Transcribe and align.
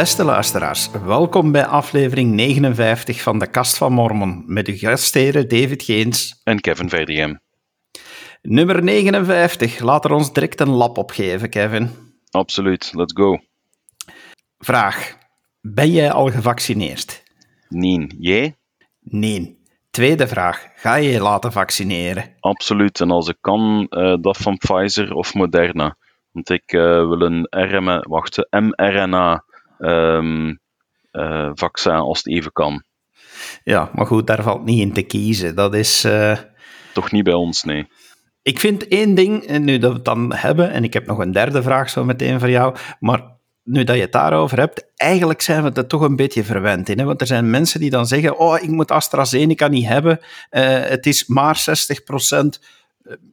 Beste 0.00 0.24
luisteraars, 0.24 0.90
welkom 0.90 1.52
bij 1.52 1.66
aflevering 1.66 2.32
59 2.32 3.22
van 3.22 3.38
de 3.38 3.46
Kast 3.46 3.76
van 3.76 3.92
Mormon 3.92 4.42
met 4.46 4.66
uw 4.66 4.76
gastheren 4.76 5.48
David 5.48 5.82
Geens 5.82 6.40
en 6.44 6.60
Kevin 6.60 6.88
Verdiem. 6.88 7.40
Nummer 8.42 8.82
59, 8.82 9.78
laat 9.78 10.04
er 10.04 10.12
ons 10.12 10.32
direct 10.32 10.60
een 10.60 10.70
lap 10.70 10.98
op 10.98 11.10
geven, 11.10 11.50
Kevin. 11.50 11.90
Absoluut, 12.30 12.90
let's 12.94 13.12
go. 13.12 13.38
Vraag, 14.58 15.16
ben 15.60 15.90
jij 15.90 16.12
al 16.12 16.30
gevaccineerd? 16.30 17.22
Nee, 17.68 18.06
jij? 18.18 18.56
Nee. 19.00 19.58
Tweede 19.90 20.28
vraag, 20.28 20.68
ga 20.74 20.94
je 20.94 21.10
je 21.10 21.20
laten 21.20 21.52
vaccineren? 21.52 22.34
Absoluut, 22.38 23.00
en 23.00 23.10
als 23.10 23.28
ik 23.28 23.38
kan, 23.40 23.86
uh, 23.90 24.16
dat 24.20 24.36
van 24.36 24.56
Pfizer 24.56 25.14
of 25.14 25.34
Moderna. 25.34 25.96
Want 26.32 26.50
ik 26.50 26.72
uh, 26.72 26.82
wil 26.82 27.20
een 27.20 27.46
RM, 27.50 28.02
wacht, 28.08 28.46
mRNA 28.50 29.44
um, 29.80 30.58
uh, 31.12 31.50
vaccin 31.54 31.92
als 31.92 32.18
het 32.18 32.28
even 32.28 32.52
kan. 32.52 32.82
Ja, 33.64 33.90
maar 33.94 34.06
goed, 34.06 34.26
daar 34.26 34.42
valt 34.42 34.64
niet 34.64 34.80
in 34.80 34.92
te 34.92 35.02
kiezen. 35.02 35.54
Dat 35.54 35.74
is. 35.74 36.04
Uh... 36.04 36.36
Toch 36.92 37.12
niet 37.12 37.24
bij 37.24 37.34
ons, 37.34 37.64
nee. 37.64 37.88
Ik 38.42 38.60
vind 38.60 38.88
één 38.88 39.14
ding, 39.14 39.58
nu 39.58 39.78
dat 39.78 39.90
we 39.90 39.96
het 39.96 40.04
dan 40.04 40.34
hebben, 40.34 40.70
en 40.70 40.84
ik 40.84 40.92
heb 40.92 41.06
nog 41.06 41.18
een 41.18 41.32
derde 41.32 41.62
vraag 41.62 41.90
zo 41.90 42.04
meteen 42.04 42.40
voor 42.40 42.50
jou, 42.50 42.76
maar 43.00 43.22
nu 43.62 43.84
dat 43.84 43.96
je 43.96 44.02
het 44.02 44.12
daarover 44.12 44.58
hebt, 44.58 44.84
eigenlijk 44.96 45.40
zijn 45.40 45.62
we 45.62 45.70
er 45.72 45.86
toch 45.86 46.00
een 46.00 46.16
beetje 46.16 46.44
verwend 46.44 46.88
in. 46.88 46.98
Hè? 46.98 47.04
Want 47.04 47.20
er 47.20 47.26
zijn 47.26 47.50
mensen 47.50 47.80
die 47.80 47.90
dan 47.90 48.06
zeggen, 48.06 48.38
oh, 48.38 48.62
ik 48.62 48.68
moet 48.68 48.90
AstraZeneca 48.90 49.68
niet 49.68 49.86
hebben, 49.86 50.18
uh, 50.50 50.62
het 50.80 51.06
is 51.06 51.26
maar 51.26 51.56
60 51.56 52.04
procent. 52.04 52.60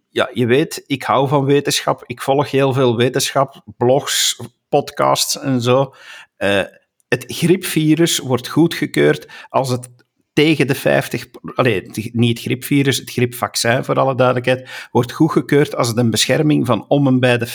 Ja, 0.10 0.30
je 0.34 0.46
weet, 0.46 0.84
ik 0.88 1.04
hou 1.04 1.28
van 1.28 1.46
wetenschap, 1.46 2.04
ik 2.06 2.22
volg 2.22 2.52
heel 2.52 2.74
veel 2.74 2.96
wetenschap, 2.96 3.62
blogs, 3.78 4.42
podcasts 4.70 5.40
en 5.40 5.62
zo. 5.62 5.94
Uh, 6.38 6.62
het 7.08 7.24
griepvirus 7.28 8.18
wordt 8.20 8.48
goedgekeurd 8.48 9.28
als 9.50 9.70
het 9.70 9.90
tegen 10.34 10.68
de 10.68 10.76
50, 10.76 11.26
allee, 11.56 11.90
niet 12.12 12.38
het 12.38 12.46
griepvirus, 12.46 12.98
het 12.98 13.10
griepvaccin 13.10 13.84
voor 13.84 13.96
alle 13.96 14.16
duidelijkheid, 14.16 14.88
wordt 14.92 15.12
goedgekeurd 15.12 15.76
als 15.76 15.88
het 15.88 15.98
een 15.98 16.10
bescherming 16.10 16.66
van 16.66 16.86
om 16.88 17.08
en 17.08 17.20
bij 17.20 17.38
de 17.38 17.48
50% 17.48 17.52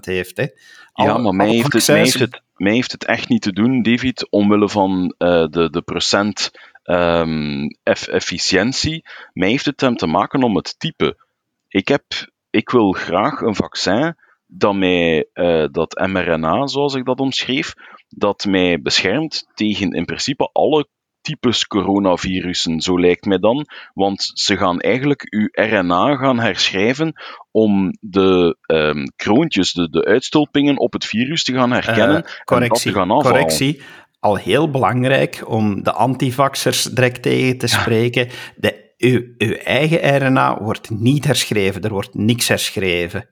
heeft. 0.00 0.36
Hè. 0.36 0.46
ja, 0.92 1.18
maar 1.18 1.34
mij 1.34 1.48
heeft, 1.48 1.72
het, 1.72 1.86
mij, 1.86 1.98
heeft 1.98 2.18
het, 2.18 2.42
mij 2.56 2.72
heeft 2.72 2.92
het 2.92 3.04
echt 3.04 3.28
niet 3.28 3.42
te 3.42 3.52
doen, 3.52 3.82
David, 3.82 4.30
omwille 4.30 4.68
van 4.68 5.14
uh, 5.18 5.46
de, 5.46 5.70
de 5.70 5.82
procent 5.82 6.50
um, 6.84 7.68
efficiëntie. 8.04 9.04
Mij 9.32 9.48
heeft 9.48 9.64
het 9.64 9.80
hem 9.80 9.96
te 9.96 10.06
maken 10.06 10.42
om 10.42 10.56
het 10.56 10.78
type. 10.78 11.16
Ik, 11.68 11.88
heb, 11.88 12.04
ik 12.50 12.70
wil 12.70 12.92
graag 12.92 13.40
een 13.40 13.54
vaccin 13.54 14.16
dat 14.50 14.74
mij, 14.74 15.28
uh, 15.34 15.66
dat 15.70 16.06
mRNA, 16.06 16.66
zoals 16.66 16.94
ik 16.94 17.04
dat 17.04 17.20
omschreef, 17.20 17.74
dat 18.08 18.44
mij 18.44 18.80
beschermt 18.80 19.46
tegen 19.54 19.90
in 19.90 20.04
principe 20.04 20.50
alle 20.52 20.88
types 21.20 21.66
coronavirussen, 21.66 22.80
zo 22.80 23.00
lijkt 23.00 23.24
mij 23.24 23.38
dan. 23.38 23.66
Want 23.94 24.30
ze 24.34 24.56
gaan 24.56 24.80
eigenlijk 24.80 25.26
uw 25.30 25.48
RNA 25.50 26.16
gaan 26.16 26.38
herschrijven 26.38 27.12
om 27.50 27.96
de 28.00 28.56
um, 28.66 29.04
kroontjes, 29.16 29.72
de, 29.72 29.90
de 29.90 30.04
uitstulpingen 30.04 30.78
op 30.78 30.92
het 30.92 31.04
virus 31.04 31.44
te 31.44 31.52
gaan 31.52 31.70
herkennen 31.70 32.24
uh, 32.24 32.30
correctie, 32.44 32.92
en 32.92 33.08
dat 33.08 33.22
te 33.22 33.28
gaan. 33.28 33.32
Correctie. 33.32 33.82
Al 34.18 34.36
heel 34.36 34.70
belangrijk 34.70 35.42
om 35.46 35.82
de 35.82 35.92
antivaxers 35.92 36.82
direct 36.82 37.22
tegen 37.22 37.58
te 37.58 37.66
spreken. 37.66 38.28
De, 38.56 38.94
uw, 38.98 39.22
uw 39.38 39.52
eigen 39.52 40.26
RNA 40.26 40.62
wordt 40.62 40.90
niet 40.90 41.24
herschreven, 41.24 41.82
er 41.82 41.92
wordt 41.92 42.14
niks 42.14 42.48
herschreven. 42.48 43.28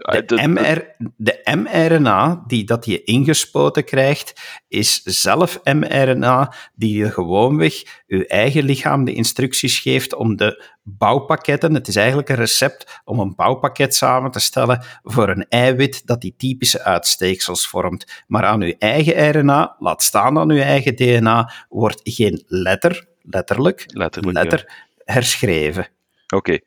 De, 0.00 0.48
MR, 0.48 0.94
de 1.16 1.56
mRNA 1.56 2.44
die 2.46 2.64
dat 2.64 2.84
je 2.84 3.04
ingespoten 3.04 3.84
krijgt, 3.84 4.40
is 4.68 5.02
zelf 5.02 5.60
mRNA 5.64 6.54
die 6.74 6.96
je 6.96 7.10
gewoonweg 7.10 8.02
je 8.06 8.26
eigen 8.26 8.64
lichaam 8.64 9.04
de 9.04 9.12
instructies 9.12 9.78
geeft 9.78 10.14
om 10.14 10.36
de 10.36 10.64
bouwpakketten. 10.82 11.74
Het 11.74 11.88
is 11.88 11.96
eigenlijk 11.96 12.28
een 12.28 12.36
recept 12.36 13.00
om 13.04 13.20
een 13.20 13.34
bouwpakket 13.34 13.94
samen 13.94 14.30
te 14.30 14.40
stellen 14.40 14.84
voor 15.02 15.28
een 15.28 15.46
eiwit 15.48 16.06
dat 16.06 16.20
die 16.20 16.34
typische 16.36 16.82
uitsteeksels 16.82 17.68
vormt. 17.68 18.22
Maar 18.26 18.44
aan 18.44 18.62
uw 18.62 18.74
eigen 18.78 19.30
RNA, 19.30 19.76
laat 19.78 20.02
staan 20.02 20.38
aan 20.38 20.50
uw 20.50 20.60
eigen 20.60 20.96
DNA, 20.96 21.52
wordt 21.68 22.00
geen 22.04 22.44
letter, 22.46 23.06
letterlijk, 23.22 23.84
letterlijk 23.86 24.38
letter 24.38 24.72
herschreven. 25.04 25.88
Oké, 26.34 26.58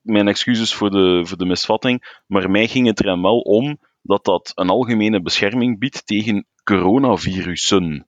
mijn 0.00 0.28
excuses 0.28 0.74
voor 0.74 0.90
de, 0.90 1.20
voor 1.26 1.38
de 1.38 1.46
misvatting, 1.46 2.22
maar 2.26 2.50
mij 2.50 2.68
ging 2.68 2.86
het 2.86 3.04
er 3.04 3.20
wel 3.20 3.38
om 3.38 3.78
dat 4.02 4.24
dat 4.24 4.52
een 4.54 4.70
algemene 4.70 5.22
bescherming 5.22 5.78
biedt 5.78 6.06
tegen 6.06 6.46
coronavirussen. 6.64 8.06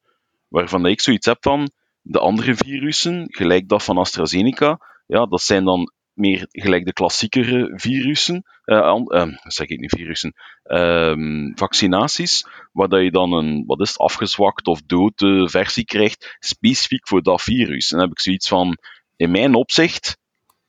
Waarvan 0.48 0.86
ik 0.86 1.00
zoiets 1.00 1.26
heb 1.26 1.38
van, 1.40 1.70
de 2.02 2.18
andere 2.18 2.54
virussen, 2.54 3.26
gelijk 3.28 3.68
dat 3.68 3.84
van 3.84 3.98
AstraZeneca, 3.98 4.78
ja, 5.06 5.26
dat 5.26 5.42
zijn 5.42 5.64
dan 5.64 5.92
meer 6.12 6.46
gelijk 6.48 6.84
de 6.84 6.92
klassiekere 6.92 7.72
virussen, 7.74 8.44
uh, 8.64 9.00
uh, 9.06 9.26
zeg 9.42 9.66
ik 9.66 9.80
niet 9.80 9.94
virussen, 9.96 10.34
uh, 10.64 11.14
vaccinaties, 11.54 12.46
waar 12.72 12.88
dat 12.88 13.02
je 13.02 13.10
dan 13.10 13.32
een, 13.32 13.64
wat 13.66 13.80
is 13.80 13.98
afgezwakt 13.98 14.66
of 14.66 14.82
dode 14.82 15.48
versie 15.48 15.84
krijgt, 15.84 16.36
specifiek 16.38 17.08
voor 17.08 17.22
dat 17.22 17.42
virus. 17.42 17.90
En 17.90 17.98
dan 17.98 18.06
heb 18.06 18.16
ik 18.16 18.22
zoiets 18.22 18.48
van, 18.48 18.78
in 19.16 19.30
mijn 19.30 19.54
opzicht, 19.54 20.18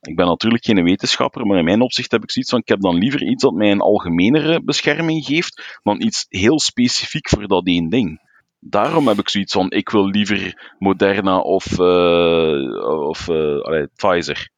ik 0.01 0.15
ben 0.15 0.25
natuurlijk 0.25 0.65
geen 0.65 0.83
wetenschapper, 0.83 1.45
maar 1.45 1.57
in 1.57 1.63
mijn 1.63 1.81
opzicht 1.81 2.11
heb 2.11 2.23
ik 2.23 2.31
zoiets 2.31 2.51
van: 2.51 2.59
ik 2.59 2.67
heb 2.67 2.81
dan 2.81 2.95
liever 2.95 3.23
iets 3.23 3.43
dat 3.43 3.53
mij 3.53 3.71
een 3.71 3.81
algemenere 3.81 4.63
bescherming 4.63 5.25
geeft, 5.25 5.79
dan 5.83 6.01
iets 6.01 6.25
heel 6.29 6.59
specifiek 6.59 7.29
voor 7.29 7.47
dat 7.47 7.67
één 7.67 7.89
ding. 7.89 8.29
Daarom 8.59 9.07
heb 9.07 9.19
ik 9.19 9.29
zoiets 9.29 9.53
van: 9.53 9.71
ik 9.71 9.89
wil 9.89 10.07
liever 10.07 10.73
Moderna 10.79 11.39
of, 11.39 11.79
uh, 11.79 13.07
of 13.07 13.27
uh, 13.27 13.61
allee, 13.61 13.87
Pfizer. 13.95 14.49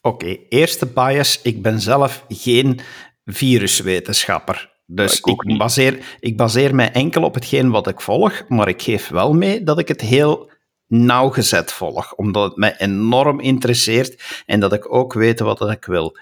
Oké, 0.00 0.24
okay, 0.24 0.46
eerste 0.48 0.86
bias. 0.86 1.42
Ik 1.42 1.62
ben 1.62 1.80
zelf 1.80 2.24
geen 2.28 2.80
viruswetenschapper. 3.24 4.76
Dus 4.86 5.20
ik, 5.20 5.42
ik 5.42 5.58
baseer, 5.58 6.16
ik 6.20 6.36
baseer 6.36 6.74
mij 6.74 6.92
enkel 6.92 7.22
op 7.22 7.34
hetgeen 7.34 7.70
wat 7.70 7.88
ik 7.88 8.00
volg, 8.00 8.44
maar 8.48 8.68
ik 8.68 8.82
geef 8.82 9.08
wel 9.08 9.34
mee 9.34 9.62
dat 9.62 9.78
ik 9.78 9.88
het 9.88 10.00
heel 10.00 10.50
nauwgezet 10.88 11.72
volg, 11.72 12.14
omdat 12.14 12.44
het 12.44 12.56
mij 12.56 12.76
enorm 12.76 13.40
interesseert 13.40 14.42
en 14.46 14.60
dat 14.60 14.72
ik 14.72 14.94
ook 14.94 15.12
weet 15.12 15.40
wat 15.40 15.70
ik 15.70 15.84
wil. 15.84 16.16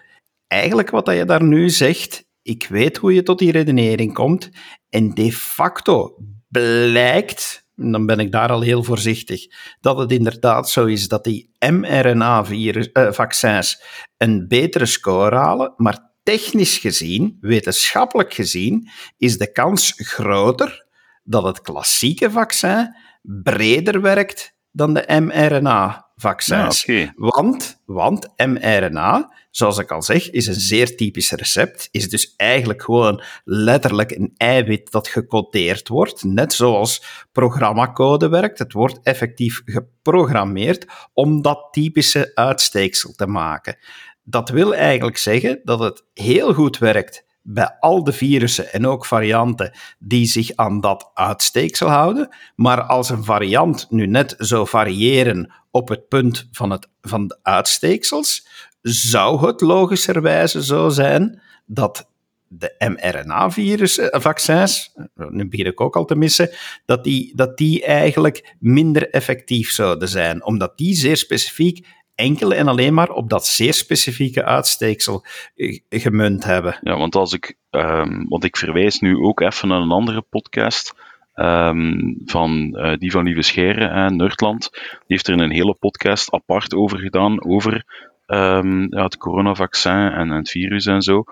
Eigenlijk 0.46 0.90
wat 0.90 1.06
je 1.06 1.24
daar 1.24 1.42
nu 1.42 1.70
zegt, 1.70 2.24
ik 2.42 2.66
weet 2.68 2.96
hoe 2.96 3.14
je 3.14 3.22
tot 3.22 3.38
die 3.38 3.52
redenering 3.52 4.14
komt 4.14 4.50
en 4.88 5.14
de 5.14 5.32
facto 5.32 6.16
blijkt, 6.48 7.66
dan 7.74 8.06
ben 8.06 8.18
ik 8.18 8.32
daar 8.32 8.50
al 8.50 8.60
heel 8.60 8.82
voorzichtig, 8.82 9.46
dat 9.80 9.98
het 9.98 10.12
inderdaad 10.12 10.70
zo 10.70 10.84
is 10.84 11.08
dat 11.08 11.24
die 11.24 11.50
mRNA-vaccins 11.58 13.76
eh, 13.76 13.82
een 14.16 14.48
betere 14.48 14.86
score 14.86 15.36
halen, 15.36 15.74
maar 15.76 16.14
technisch 16.22 16.78
gezien, 16.78 17.36
wetenschappelijk 17.40 18.34
gezien, 18.34 18.88
is 19.16 19.38
de 19.38 19.52
kans 19.52 19.92
groter 19.96 20.86
dat 21.24 21.44
het 21.44 21.60
klassieke 21.60 22.30
vaccin 22.30 22.94
breder 23.22 24.00
werkt 24.00 24.55
dan 24.76 24.94
de 24.94 25.20
mRNA-vaccins. 25.20 26.84
Ja, 26.84 27.12
want, 27.16 27.82
want 27.84 28.28
mRNA, 28.36 29.34
zoals 29.50 29.78
ik 29.78 29.90
al 29.90 30.02
zeg, 30.02 30.30
is 30.30 30.46
een 30.46 30.54
zeer 30.54 30.96
typisch 30.96 31.30
recept. 31.30 31.88
Is 31.90 32.08
dus 32.08 32.34
eigenlijk 32.36 32.82
gewoon 32.82 33.22
letterlijk 33.44 34.10
een 34.10 34.34
eiwit 34.36 34.90
dat 34.90 35.08
gecodeerd 35.08 35.88
wordt. 35.88 36.24
Net 36.24 36.52
zoals 36.52 37.02
programmacode 37.32 38.28
werkt. 38.28 38.58
Het 38.58 38.72
wordt 38.72 39.00
effectief 39.02 39.62
geprogrammeerd 39.64 40.86
om 41.12 41.42
dat 41.42 41.68
typische 41.70 42.30
uitsteeksel 42.34 43.12
te 43.12 43.26
maken. 43.26 43.78
Dat 44.22 44.48
wil 44.48 44.74
eigenlijk 44.74 45.16
zeggen 45.16 45.60
dat 45.64 45.78
het 45.78 46.04
heel 46.14 46.54
goed 46.54 46.78
werkt 46.78 47.25
bij 47.48 47.76
al 47.80 48.04
de 48.04 48.12
virussen 48.12 48.72
en 48.72 48.86
ook 48.86 49.06
varianten 49.06 49.72
die 49.98 50.26
zich 50.26 50.50
aan 50.54 50.80
dat 50.80 51.10
uitsteeksel 51.14 51.88
houden. 51.88 52.28
Maar 52.56 52.82
als 52.82 53.10
een 53.10 53.24
variant 53.24 53.86
nu 53.90 54.06
net 54.06 54.34
zou 54.38 54.68
variëren 54.68 55.52
op 55.70 55.88
het 55.88 56.08
punt 56.08 56.48
van, 56.52 56.70
het, 56.70 56.88
van 57.00 57.26
de 57.26 57.38
uitsteeksels, 57.42 58.48
zou 58.82 59.46
het 59.46 59.60
logischerwijze 59.60 60.64
zo 60.64 60.88
zijn 60.88 61.42
dat 61.66 62.08
de 62.48 62.74
mRNA-virusvaccins, 62.78 64.92
nu 65.14 65.48
begin 65.48 65.66
ik 65.66 65.80
ook 65.80 65.96
al 65.96 66.04
te 66.04 66.16
missen, 66.16 66.50
dat 66.84 67.04
die, 67.04 67.32
dat 67.34 67.56
die 67.56 67.84
eigenlijk 67.84 68.54
minder 68.58 69.10
effectief 69.10 69.70
zouden 69.70 70.08
zijn, 70.08 70.44
omdat 70.44 70.78
die 70.78 70.94
zeer 70.94 71.16
specifiek 71.16 71.86
enkel 72.16 72.54
en 72.54 72.68
alleen 72.68 72.94
maar 72.94 73.10
op 73.10 73.30
dat 73.30 73.46
zeer 73.46 73.74
specifieke 73.74 74.44
uitsteeksel 74.44 75.24
eh, 75.56 75.80
gemunt 75.88 76.44
hebben. 76.44 76.78
Ja, 76.80 76.96
want 76.96 77.14
als 77.14 77.32
ik, 77.32 77.56
um, 77.70 78.28
want 78.28 78.44
ik 78.44 78.56
verwijs 78.56 79.00
nu 79.00 79.16
ook 79.16 79.40
even 79.40 79.68
naar 79.68 79.80
een 79.80 79.90
andere 79.90 80.22
podcast. 80.22 80.94
Um, 81.34 82.16
van 82.24 82.78
uh, 82.78 82.96
die 82.96 83.10
van 83.10 83.24
Lieve 83.24 83.42
Scheren 83.42 83.90
en 83.90 84.16
Nerdland. 84.16 84.70
Die 84.72 85.02
heeft 85.06 85.28
er 85.28 85.40
een 85.40 85.50
hele 85.50 85.74
podcast 85.74 86.30
apart 86.30 86.74
over 86.74 86.98
gedaan, 86.98 87.44
over 87.44 87.84
um, 88.26 88.94
ja, 88.94 89.02
het 89.02 89.16
coronavaccin 89.16 89.92
en, 89.92 90.12
en, 90.12 90.30
het 90.30 90.50
virus 90.50 90.86
en 90.86 91.02
zo. 91.02 91.24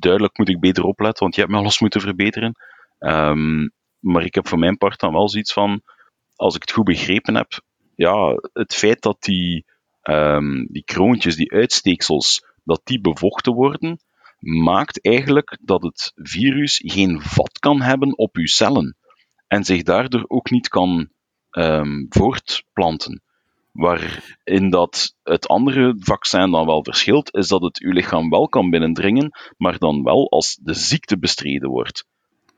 duidelijk 0.00 0.38
moet 0.38 0.48
ik 0.48 0.60
beter 0.60 0.84
opletten, 0.84 1.22
want 1.22 1.34
je 1.34 1.40
hebt 1.40 1.52
me 1.52 1.58
alles 1.58 1.80
moeten 1.80 2.00
verbeteren. 2.00 2.54
maar 4.00 4.24
ik 4.24 4.34
heb 4.34 4.48
voor 4.48 4.58
mijn 4.58 4.76
part 4.76 5.00
dan 5.00 5.12
wel 5.12 5.28
zoiets 5.28 5.52
van, 5.52 5.82
als 6.36 6.54
ik 6.54 6.60
het 6.60 6.72
goed 6.72 6.84
begrepen 6.84 7.34
heb, 7.34 7.60
ja, 7.94 8.38
het 8.52 8.74
feit 8.74 9.02
dat 9.02 9.22
die, 9.22 9.64
um, 10.02 10.66
die 10.70 10.84
kroontjes, 10.84 11.36
die 11.36 11.52
uitsteeksels, 11.52 12.44
dat 12.64 12.80
die 12.84 13.00
bevochten 13.00 13.52
worden, 13.52 14.00
maakt 14.38 15.04
eigenlijk 15.04 15.58
dat 15.62 15.82
het 15.82 16.12
virus 16.14 16.80
geen 16.84 17.20
vat 17.20 17.58
kan 17.58 17.80
hebben 17.80 18.18
op 18.18 18.36
uw 18.36 18.46
cellen 18.46 18.96
en 19.46 19.64
zich 19.64 19.82
daardoor 19.82 20.24
ook 20.26 20.50
niet 20.50 20.68
kan 20.68 21.08
um, 21.50 22.06
voortplanten. 22.08 23.22
Waarin 23.72 24.70
dat 24.70 25.14
het 25.22 25.48
andere 25.48 25.94
vaccin 25.98 26.50
dan 26.50 26.66
wel 26.66 26.84
verschilt, 26.84 27.34
is 27.34 27.48
dat 27.48 27.62
het 27.62 27.80
uw 27.80 27.92
lichaam 27.92 28.30
wel 28.30 28.48
kan 28.48 28.70
binnendringen, 28.70 29.30
maar 29.56 29.78
dan 29.78 30.02
wel 30.02 30.30
als 30.30 30.58
de 30.62 30.74
ziekte 30.74 31.18
bestreden 31.18 31.68
wordt. 31.68 32.06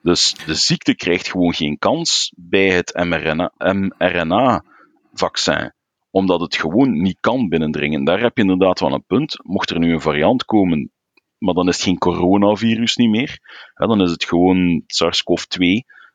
Dus 0.02 0.34
de 0.46 0.54
ziekte 0.54 0.94
krijgt 0.94 1.30
gewoon 1.30 1.54
geen 1.54 1.78
kans 1.78 2.32
bij 2.36 2.68
het 2.70 2.94
mRNA-vaccin, 2.94 4.73
omdat 6.10 6.40
het 6.40 6.56
gewoon 6.56 7.02
niet 7.02 7.16
kan 7.20 7.48
binnendringen. 7.48 8.04
Daar 8.04 8.20
heb 8.20 8.36
je 8.36 8.42
inderdaad 8.42 8.80
wel 8.80 8.92
een 8.92 9.06
punt. 9.06 9.38
Mocht 9.42 9.70
er 9.70 9.78
nu 9.78 9.92
een 9.92 10.00
variant 10.00 10.44
komen, 10.44 10.90
maar 11.38 11.54
dan 11.54 11.68
is 11.68 11.74
het 11.74 11.84
geen 11.84 11.98
coronavirus 11.98 12.96
niet 12.96 13.10
meer, 13.10 13.38
dan 13.74 14.02
is 14.02 14.10
het 14.10 14.24
gewoon 14.24 14.82
SARS-CoV-2, 14.86 15.64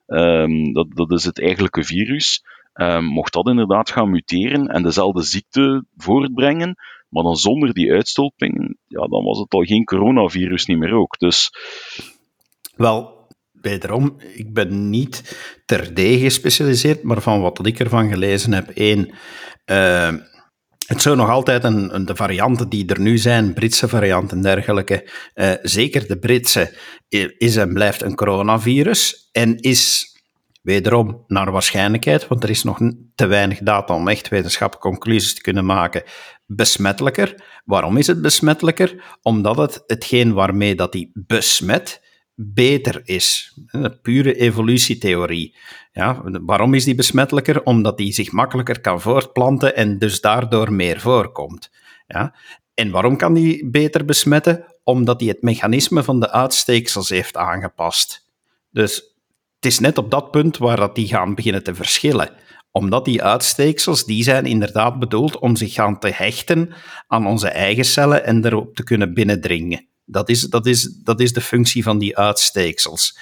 um, 0.07 0.73
dat, 0.73 0.87
dat 0.89 1.11
is 1.11 1.25
het 1.25 1.41
eigenlijke 1.41 1.83
virus. 1.83 2.43
Um, 2.73 3.05
mocht 3.05 3.33
dat 3.33 3.47
inderdaad 3.47 3.91
gaan 3.91 4.09
muteren 4.09 4.67
en 4.67 4.83
dezelfde 4.83 5.21
ziekte 5.21 5.85
voortbrengen, 5.97 6.75
maar 7.09 7.23
dan 7.23 7.35
zonder 7.35 7.73
die 7.73 7.91
uitstulpingen, 7.91 8.77
ja, 8.87 9.07
dan 9.07 9.23
was 9.23 9.39
het 9.39 9.53
al 9.53 9.63
geen 9.63 9.83
coronavirus 9.83 10.65
niet 10.65 10.77
meer 10.77 10.93
ook. 10.93 11.17
Dus... 11.17 11.51
Wel, 12.75 13.18
wederom, 13.61 14.15
ik 14.33 14.53
ben 14.53 14.89
niet 14.89 15.37
terdege 15.65 16.23
gespecialiseerd, 16.23 17.03
maar 17.03 17.21
van 17.21 17.41
wat 17.41 17.65
ik 17.65 17.79
ervan 17.79 18.09
gelezen 18.09 18.53
heb, 18.53 18.69
één, 18.69 19.11
uh, 19.65 20.13
het 20.87 21.01
zou 21.01 21.15
nog 21.15 21.29
altijd 21.29 21.63
een, 21.63 21.95
een, 21.95 22.05
de 22.05 22.15
varianten 22.15 22.69
die 22.69 22.85
er 22.85 22.99
nu 22.99 23.17
zijn, 23.17 23.53
Britse 23.53 23.87
varianten 23.87 24.37
en 24.37 24.43
dergelijke, 24.43 25.09
uh, 25.35 25.51
zeker 25.61 26.07
de 26.07 26.19
Britse, 26.19 26.77
is 27.37 27.55
en 27.55 27.73
blijft 27.73 28.01
een 28.01 28.15
coronavirus 28.15 29.29
en 29.31 29.57
is 29.57 30.13
wederom 30.61 31.23
naar 31.27 31.51
waarschijnlijkheid, 31.51 32.27
want 32.27 32.43
er 32.43 32.49
is 32.49 32.63
nog 32.63 32.79
te 33.15 33.25
weinig 33.25 33.59
data 33.59 33.93
om 33.93 34.07
echt 34.07 34.27
wetenschappelijke 34.27 34.89
conclusies 34.89 35.33
te 35.33 35.41
kunnen 35.41 35.65
maken, 35.65 36.03
besmettelijker. 36.45 37.35
Waarom 37.65 37.97
is 37.97 38.07
het 38.07 38.21
besmettelijker? 38.21 39.17
Omdat 39.21 39.57
het 39.57 39.83
hetgeen 39.87 40.33
waarmee 40.33 40.75
dat 40.75 40.91
die 40.91 41.11
besmet, 41.13 42.01
beter 42.41 43.01
is. 43.03 43.57
Een 43.67 44.01
pure 44.01 44.35
evolutietheorie. 44.35 45.55
Ja, 45.91 46.21
waarom 46.23 46.73
is 46.73 46.83
die 46.83 46.95
besmettelijker? 46.95 47.63
Omdat 47.63 47.97
die 47.97 48.13
zich 48.13 48.31
makkelijker 48.31 48.81
kan 48.81 49.01
voortplanten 49.01 49.75
en 49.75 49.97
dus 49.97 50.21
daardoor 50.21 50.73
meer 50.73 50.99
voorkomt. 50.99 51.71
Ja? 52.07 52.35
En 52.73 52.91
waarom 52.91 53.17
kan 53.17 53.33
die 53.33 53.69
beter 53.69 54.05
besmetten? 54.05 54.65
Omdat 54.83 55.19
hij 55.19 55.29
het 55.29 55.41
mechanisme 55.41 56.03
van 56.03 56.19
de 56.19 56.31
uitsteeksels 56.31 57.09
heeft 57.09 57.37
aangepast. 57.37 58.29
Dus 58.71 58.95
het 59.55 59.65
is 59.65 59.79
net 59.79 59.97
op 59.97 60.11
dat 60.11 60.31
punt 60.31 60.57
waar 60.57 60.77
dat 60.77 60.95
die 60.95 61.07
gaan 61.07 61.35
beginnen 61.35 61.63
te 61.63 61.75
verschillen 61.75 62.29
omdat 62.71 63.05
die 63.05 63.23
uitsteeksels, 63.23 64.05
die 64.05 64.23
zijn 64.23 64.45
inderdaad 64.45 64.99
bedoeld 64.99 65.39
om 65.39 65.55
zich 65.55 65.73
gaan 65.73 65.99
te 65.99 66.11
hechten 66.13 66.73
aan 67.07 67.27
onze 67.27 67.49
eigen 67.49 67.85
cellen 67.85 68.25
en 68.25 68.45
erop 68.45 68.75
te 68.75 68.83
kunnen 68.83 69.13
binnendringen. 69.13 69.87
Dat 70.11 70.29
is, 70.29 70.41
dat, 70.41 70.65
is, 70.65 70.93
dat 71.03 71.19
is 71.19 71.33
de 71.33 71.41
functie 71.41 71.83
van 71.83 71.97
die 71.97 72.17
uitsteeksels. 72.17 73.17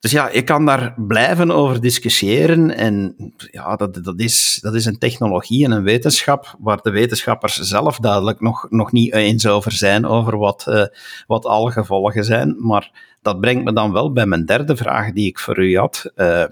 Dus 0.00 0.10
ja, 0.10 0.30
je 0.32 0.42
kan 0.42 0.66
daar 0.66 0.94
blijven 0.96 1.50
over 1.50 1.80
discussiëren. 1.80 2.76
En 2.76 3.16
ja, 3.50 3.76
dat, 3.76 4.04
dat, 4.04 4.20
is, 4.20 4.58
dat 4.62 4.74
is 4.74 4.84
een 4.84 4.98
technologie 4.98 5.64
en 5.64 5.70
een 5.70 5.82
wetenschap 5.82 6.56
waar 6.58 6.80
de 6.82 6.90
wetenschappers 6.90 7.56
zelf 7.56 7.98
duidelijk 7.98 8.40
nog, 8.40 8.66
nog 8.70 8.92
niet 8.92 9.12
eens 9.12 9.46
over 9.46 9.72
zijn, 9.72 10.06
over 10.06 10.38
wat, 10.38 10.66
uh, 10.68 10.84
wat 11.26 11.44
alle 11.44 11.70
gevolgen 11.70 12.24
zijn. 12.24 12.56
Maar 12.58 12.90
dat 13.22 13.40
brengt 13.40 13.64
me 13.64 13.72
dan 13.72 13.92
wel 13.92 14.12
bij 14.12 14.26
mijn 14.26 14.46
derde 14.46 14.76
vraag 14.76 15.12
die 15.12 15.26
ik 15.26 15.38
voor 15.38 15.58
u 15.58 15.78
had. 15.78 16.12
Uh, 16.16 16.44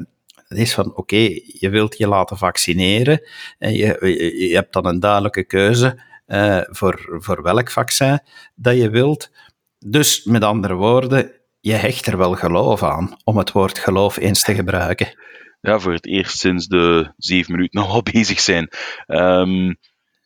het 0.49 0.59
is 0.59 0.75
van, 0.75 0.97
oké, 0.97 1.41
je 1.45 1.69
wilt 1.71 1.99
je 1.99 2.09
laten 2.09 2.37
vaccineren. 2.37 3.23
En 3.59 3.73
je, 3.73 3.97
je 4.49 4.55
hebt 4.55 4.73
dan 4.73 4.87
een 4.87 5.01
duidelijke 5.01 5.45
keuze 5.45 6.03
uh, 6.27 6.61
voor, 6.65 7.17
voor 7.19 7.43
welk 7.43 7.71
vaccin 7.71 8.21
dat 8.55 8.77
je 8.77 8.91
wilt. 8.91 9.31
Dus 9.79 10.25
met 10.25 10.45
andere 10.45 10.75
woorden, 10.75 11.33
je 11.61 11.73
hecht 11.73 12.07
er 12.07 12.17
wel 12.19 12.35
geloof 12.35 12.83
aan, 12.83 13.17
om 13.25 13.37
het 13.37 13.53
woord 13.53 13.79
geloof 13.79 14.17
eens 14.17 14.43
te 14.43 14.55
gebruiken. 14.55 15.19
Ja, 15.61 15.79
voor 15.79 15.93
het 15.93 16.07
eerst 16.07 16.39
sinds 16.39 16.67
de 16.67 17.13
zeven 17.17 17.53
minuten 17.53 17.81
al 17.81 18.03
bezig 18.13 18.41
zijn. 18.41 18.71
Um, 19.07 19.79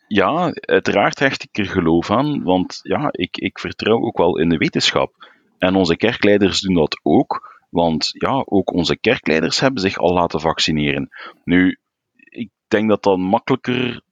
ja, 0.07 0.53
uiteraard 0.53 1.19
hecht 1.19 1.43
ik 1.43 1.59
er 1.59 1.67
geloof 1.67 2.11
aan, 2.11 2.43
want 2.43 2.81
ja, 2.83 3.09
ik, 3.11 3.37
ik 3.37 3.59
vertrouw 3.59 4.01
ook 4.01 4.19
wel 4.19 4.39
in 4.39 4.49
de 4.49 4.57
wetenschap. 4.57 5.31
En 5.59 5.75
onze 5.75 5.97
kerkleiders 5.97 6.61
doen 6.61 6.75
dat 6.75 7.01
ook, 7.03 7.61
want 7.71 8.11
ja, 8.13 8.43
ook 8.45 8.73
onze 8.73 8.99
kerkleiders 8.99 9.61
hebben 9.61 9.81
zich 9.81 9.99
al 9.99 10.13
laten 10.13 10.41
vaccineren. 10.41 11.09
Nu, 11.45 11.79
ik 12.15 12.51
denk 12.69 12.89
dat 12.89 13.03
dat 13.03 13.19
makkelijker. 13.19 14.03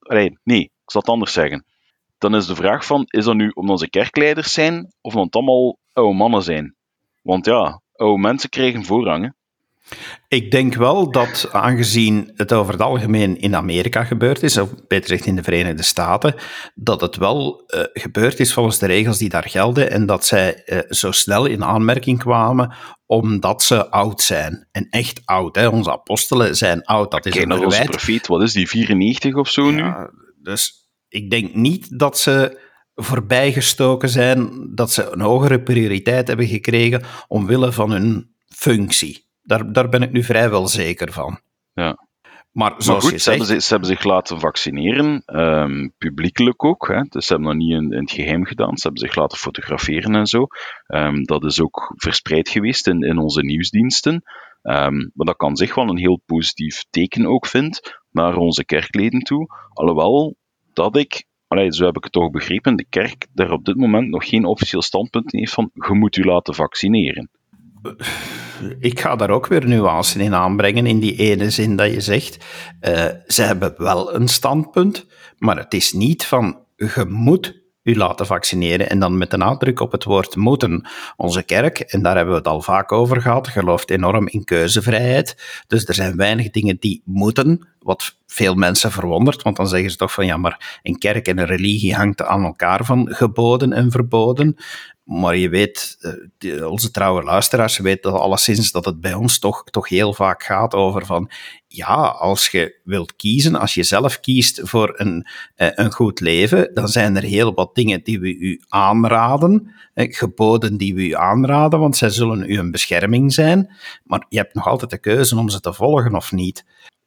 Nee, 0.45 0.61
ik 0.63 0.91
zal 0.91 1.01
het 1.01 1.11
anders 1.11 1.33
zeggen 1.33 1.65
dan 2.21 2.35
is 2.35 2.47
de 2.47 2.55
vraag 2.55 2.85
van, 2.85 3.05
is 3.07 3.25
dat 3.25 3.35
nu 3.35 3.49
omdat 3.49 3.81
ze 3.81 3.91
kerkleiders 3.91 4.53
zijn, 4.53 4.93
of 5.01 5.15
omdat 5.15 5.25
het 5.25 5.35
allemaal 5.35 5.79
oude 5.93 6.17
mannen 6.17 6.43
zijn? 6.43 6.77
Want 7.23 7.47
ja, 7.47 7.83
oude 7.93 8.21
mensen 8.21 8.49
krijgen 8.49 8.85
voorrang. 8.85 9.35
Ik 10.29 10.51
denk 10.51 10.75
wel 10.75 11.11
dat, 11.11 11.49
aangezien 11.53 12.33
het 12.35 12.53
over 12.53 12.73
het 12.73 12.83
algemeen 12.83 13.39
in 13.41 13.57
Amerika 13.57 14.05
gebeurd 14.05 14.43
is, 14.43 14.59
of 14.59 14.71
beter 14.89 15.09
gezegd 15.11 15.27
in 15.27 15.37
de 15.37 15.43
Verenigde 15.43 15.83
Staten, 15.83 16.35
dat 16.75 17.01
het 17.01 17.17
wel 17.17 17.63
uh, 17.67 17.81
gebeurd 17.93 18.41
is 18.41 18.53
volgens 18.53 18.79
de 18.79 18.87
regels 18.87 19.19
die 19.19 19.29
daar 19.29 19.49
gelden 19.49 19.91
en 19.91 20.07
dat 20.07 20.27
zij 20.27 20.63
uh, 20.67 20.79
zo 20.89 21.11
snel 21.11 21.47
in 21.47 21.65
aanmerking 21.65 22.19
kwamen 22.19 22.75
omdat 23.07 23.63
ze 23.63 23.91
oud 23.91 24.21
zijn. 24.21 24.69
En 24.73 24.87
echt 24.91 25.21
oud. 25.25 25.57
Hè. 25.57 25.69
Onze 25.69 25.93
apostelen 25.93 26.57
zijn 26.57 26.85
oud. 26.85 27.11
Dat 27.11 27.27
is 27.27 27.33
Kijk, 27.33 27.51
een 27.51 27.59
verwijt. 27.59 27.91
profeet, 27.91 28.27
wat 28.27 28.43
is 28.43 28.53
die, 28.53 28.69
94 28.69 29.35
of 29.35 29.49
zo 29.49 29.71
nu? 29.71 29.79
Ja, 29.79 30.11
dus 30.43 30.90
ik 31.11 31.31
denk 31.31 31.55
niet 31.55 31.99
dat 31.99 32.19
ze 32.19 32.59
voorbijgestoken 32.95 34.09
zijn, 34.09 34.71
dat 34.75 34.90
ze 34.90 35.11
een 35.11 35.21
hogere 35.21 35.62
prioriteit 35.62 36.29
hebben 36.29 36.47
gekregen 36.47 37.02
omwille 37.29 37.73
van 37.73 37.90
hun 37.90 38.35
functie. 38.47 39.29
Daar, 39.43 39.73
daar 39.73 39.88
ben 39.88 40.02
ik 40.02 40.12
nu 40.12 40.23
vrijwel 40.23 40.67
zeker 40.67 41.12
van. 41.12 41.40
Ja. 41.73 42.09
Maar, 42.52 42.75
zoals 42.79 43.05
goed, 43.05 43.12
je 43.12 43.19
zegt, 43.19 43.37
ze, 43.37 43.45
hebben, 43.45 43.62
ze 43.62 43.71
hebben 43.71 43.88
zich 43.88 44.05
laten 44.05 44.40
vaccineren, 44.40 45.23
um, 45.26 45.95
publiekelijk 45.99 46.64
ook. 46.64 46.88
Hè. 46.88 47.02
Dus 47.02 47.26
ze 47.26 47.33
hebben 47.33 47.50
dat 47.50 47.67
niet 47.67 47.76
in, 47.76 47.93
in, 47.93 48.00
het 48.00 48.11
geheim 48.11 48.45
gedaan. 48.45 48.76
Ze 48.76 48.83
hebben 48.83 49.00
zich 49.07 49.17
laten 49.17 49.38
fotograferen 49.38 50.14
en 50.14 50.26
zo. 50.26 50.47
Um, 50.87 51.25
dat 51.25 51.45
is 51.45 51.61
ook 51.61 51.93
verspreid 51.97 52.49
geweest 52.49 52.87
in, 52.87 53.02
in 53.02 53.19
onze 53.19 53.43
nieuwsdiensten. 53.43 54.23
Um, 54.62 55.11
wat 55.14 55.29
ik 55.29 55.45
aan 55.45 55.57
zich 55.57 55.75
wel 55.75 55.88
een 55.88 55.99
heel 55.99 56.23
positief 56.26 56.85
teken 56.90 57.26
ook 57.26 57.47
vind 57.47 58.00
naar 58.11 58.37
onze 58.37 58.64
kerkleden 58.64 59.21
toe. 59.21 59.47
Alhoewel 59.73 60.37
dat 60.73 60.97
ik, 60.97 61.25
allee, 61.47 61.73
zo 61.73 61.85
heb 61.85 61.97
ik 61.97 62.05
het 62.05 62.12
toch 62.12 62.31
begrepen, 62.31 62.77
de 62.77 62.87
kerk 62.89 63.27
daar 63.33 63.53
op 63.53 63.65
dit 63.65 63.77
moment 63.77 64.09
nog 64.09 64.29
geen 64.29 64.45
officieel 64.45 64.83
standpunt 64.83 65.33
heeft 65.33 65.53
van 65.53 65.71
je 65.75 65.95
moet 65.95 66.17
u 66.17 66.25
laten 66.25 66.55
vaccineren. 66.55 67.31
Ik 68.79 69.00
ga 69.00 69.17
daar 69.17 69.31
ook 69.31 69.47
weer 69.47 69.67
nuance 69.67 70.23
in 70.23 70.35
aanbrengen, 70.35 70.87
in 70.87 70.99
die 70.99 71.17
ene 71.17 71.50
zin 71.50 71.77
dat 71.77 71.93
je 71.93 72.00
zegt. 72.00 72.45
Uh, 72.89 73.05
ze 73.27 73.43
hebben 73.43 73.75
wel 73.77 74.15
een 74.15 74.29
standpunt, 74.29 75.07
maar 75.39 75.57
het 75.57 75.75
is 75.75 75.93
niet 75.93 76.25
van 76.25 76.59
je 76.77 77.05
moet 77.09 77.60
u 77.83 77.97
laten 77.97 78.27
vaccineren. 78.27 78.91
En 78.91 78.99
dan 78.99 79.19
met 79.19 79.31
de 79.31 79.37
nadruk 79.37 79.81
op 79.81 79.93
het 79.93 80.05
woord 80.05 80.37
moeten. 80.37 80.89
Onze 81.17 81.43
kerk, 81.43 81.81
en 81.81 82.03
daar 82.03 82.17
hebben 82.17 82.35
we 82.35 82.39
het 82.39 82.49
al 82.49 82.63
vaak 82.63 82.93
over 82.93 83.21
gehad, 83.21 83.49
gelooft 83.49 83.91
enorm 83.91 84.29
in 84.29 84.45
keuzevrijheid. 84.45 85.63
Dus 85.67 85.85
er 85.85 85.95
zijn 85.95 86.17
weinig 86.17 86.51
dingen 86.51 86.77
die 86.81 87.03
moeten, 87.05 87.69
wat 87.79 88.17
veel 88.27 88.55
mensen 88.55 88.91
verwondert, 88.91 89.43
want 89.43 89.57
dan 89.57 89.69
zeggen 89.69 89.91
ze 89.91 89.97
toch 89.97 90.13
van 90.13 90.27
ja, 90.27 90.37
maar 90.37 90.81
een 90.83 90.99
kerk 90.99 91.29
en 91.29 91.39
een 91.39 91.47
religie 91.47 91.95
hangt 91.95 92.23
aan 92.23 92.45
elkaar 92.45 92.85
van 92.85 93.09
geboden 93.11 93.73
en 93.73 93.91
verboden. 93.91 94.57
Maar 95.11 95.37
je 95.37 95.49
weet, 95.49 95.99
eh, 96.38 96.71
onze 96.71 96.90
trouwe 96.90 97.23
luisteraars 97.23 97.79
weten 97.79 98.21
alleszins 98.21 98.73
dat 98.73 98.85
het 98.85 99.00
bij 99.00 99.14
ons 99.14 99.38
toch, 99.38 99.64
toch 99.64 99.88
heel 99.88 100.14
vaak 100.14 100.43
gaat 100.43 100.75
over 100.75 101.07
van, 101.07 101.31
ja, 101.67 101.95
als 102.07 102.49
je 102.49 102.81
wilt 102.85 103.17
kiezen, 103.17 103.55
als 103.55 103.75
je 103.75 103.83
zelf 103.83 104.21
kiest 104.21 104.61
voor 104.62 104.93
een, 104.97 105.26
eh, 105.55 105.69
een 105.75 105.93
goed 105.93 106.21
leven, 106.21 106.75
dan 106.75 106.88
zijn 106.88 107.17
er 107.17 107.23
heel 107.23 107.55
wat 107.55 107.75
dingen 107.75 108.02
die 108.02 108.21
we 108.21 108.37
u 108.37 108.61
aanraden, 108.69 109.75
eh, 109.95 110.14
geboden 110.14 110.76
die 110.76 110.95
we 110.95 111.02
u 111.02 111.14
aanraden, 111.14 111.81
want 111.81 111.97
zij 111.97 112.11
zullen 112.11 112.50
u 112.50 112.59
een 112.59 112.71
bescherming 112.71 113.33
zijn, 113.33 113.76
maar 114.05 114.26
je 114.29 114.38
hebt 114.38 114.55
nog 114.55 114.67
altijd 114.67 114.90
de 114.90 114.99
keuze 114.99 115.37
om 115.37 115.49
ze 115.49 115.61
te 115.61 115.73
volgen 115.73 116.14
of 116.14 116.33
niet. 116.33 116.64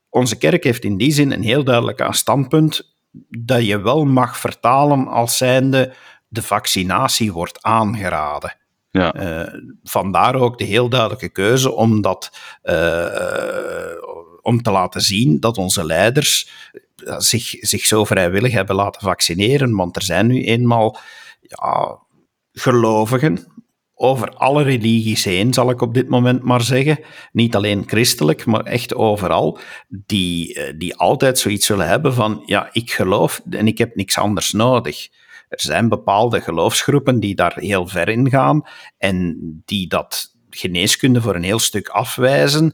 Onze 0.09 0.37
kerk 0.37 0.63
heeft 0.63 0.83
in 0.83 0.97
die 0.97 1.11
zin 1.11 1.31
een 1.31 1.43
heel 1.43 1.63
duidelijk 1.63 2.07
standpunt 2.09 2.93
dat 3.29 3.65
je 3.65 3.81
wel 3.81 4.05
mag 4.05 4.37
vertalen 4.37 5.07
als 5.07 5.37
zijnde 5.37 5.93
de 6.33 6.41
vaccinatie 6.41 7.33
wordt 7.33 7.63
aangeraden. 7.63 8.55
Ja. 8.89 9.15
Uh, 9.15 9.53
vandaar 9.83 10.35
ook 10.35 10.57
de 10.57 10.63
heel 10.63 10.89
duidelijke 10.89 11.29
keuze 11.29 11.71
om, 11.71 12.01
dat, 12.01 12.31
uh, 12.63 13.05
om 14.41 14.61
te 14.61 14.71
laten 14.71 15.01
zien 15.01 15.39
dat 15.39 15.57
onze 15.57 15.85
leiders 15.85 16.49
zich, 17.17 17.49
zich 17.49 17.85
zo 17.85 18.03
vrijwillig 18.03 18.51
hebben 18.51 18.75
laten 18.75 19.01
vaccineren. 19.01 19.75
Want 19.75 19.95
er 19.95 20.01
zijn 20.01 20.27
nu 20.27 20.43
eenmaal 20.43 20.97
ja, 21.41 21.99
gelovigen 22.51 23.53
over 23.95 24.29
alle 24.29 24.63
religies 24.63 25.23
heen, 25.23 25.53
zal 25.53 25.69
ik 25.69 25.81
op 25.81 25.93
dit 25.93 26.09
moment 26.09 26.43
maar 26.43 26.61
zeggen. 26.61 26.99
Niet 27.31 27.55
alleen 27.55 27.83
christelijk, 27.85 28.45
maar 28.45 28.63
echt 28.63 28.95
overal. 28.95 29.59
Die, 29.87 30.53
eh, 30.53 30.73
die 30.77 30.95
altijd 30.95 31.39
zoiets 31.39 31.65
zullen 31.65 31.87
hebben 31.87 32.13
van, 32.13 32.43
ja, 32.45 32.69
ik 32.71 32.91
geloof 32.91 33.41
en 33.49 33.67
ik 33.67 33.77
heb 33.77 33.95
niks 33.95 34.17
anders 34.17 34.51
nodig. 34.51 35.07
Er 35.53 35.61
zijn 35.61 35.89
bepaalde 35.89 36.41
geloofsgroepen 36.41 37.19
die 37.19 37.35
daar 37.35 37.53
heel 37.55 37.87
ver 37.87 38.09
in 38.09 38.29
gaan 38.29 38.61
en 38.97 39.37
die 39.65 39.87
dat 39.87 40.35
geneeskunde 40.49 41.21
voor 41.21 41.35
een 41.35 41.43
heel 41.43 41.59
stuk 41.59 41.87
afwijzen, 41.87 42.73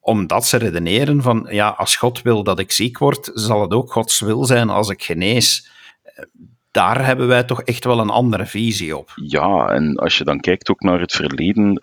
omdat 0.00 0.46
ze 0.46 0.56
redeneren 0.56 1.22
van, 1.22 1.46
ja, 1.50 1.68
als 1.68 1.96
God 1.96 2.22
wil 2.22 2.42
dat 2.42 2.58
ik 2.58 2.72
ziek 2.72 2.98
word, 2.98 3.30
zal 3.34 3.60
het 3.60 3.72
ook 3.72 3.92
Gods 3.92 4.20
wil 4.20 4.44
zijn 4.44 4.70
als 4.70 4.88
ik 4.88 5.02
genees 5.02 5.76
daar 6.70 7.06
hebben 7.06 7.28
wij 7.28 7.44
toch 7.44 7.62
echt 7.62 7.84
wel 7.84 8.00
een 8.00 8.10
andere 8.10 8.46
visie 8.46 8.96
op. 8.96 9.12
Ja, 9.14 9.68
en 9.68 9.96
als 9.96 10.18
je 10.18 10.24
dan 10.24 10.40
kijkt 10.40 10.70
ook 10.70 10.80
naar 10.80 11.00
het 11.00 11.12
verleden, 11.12 11.80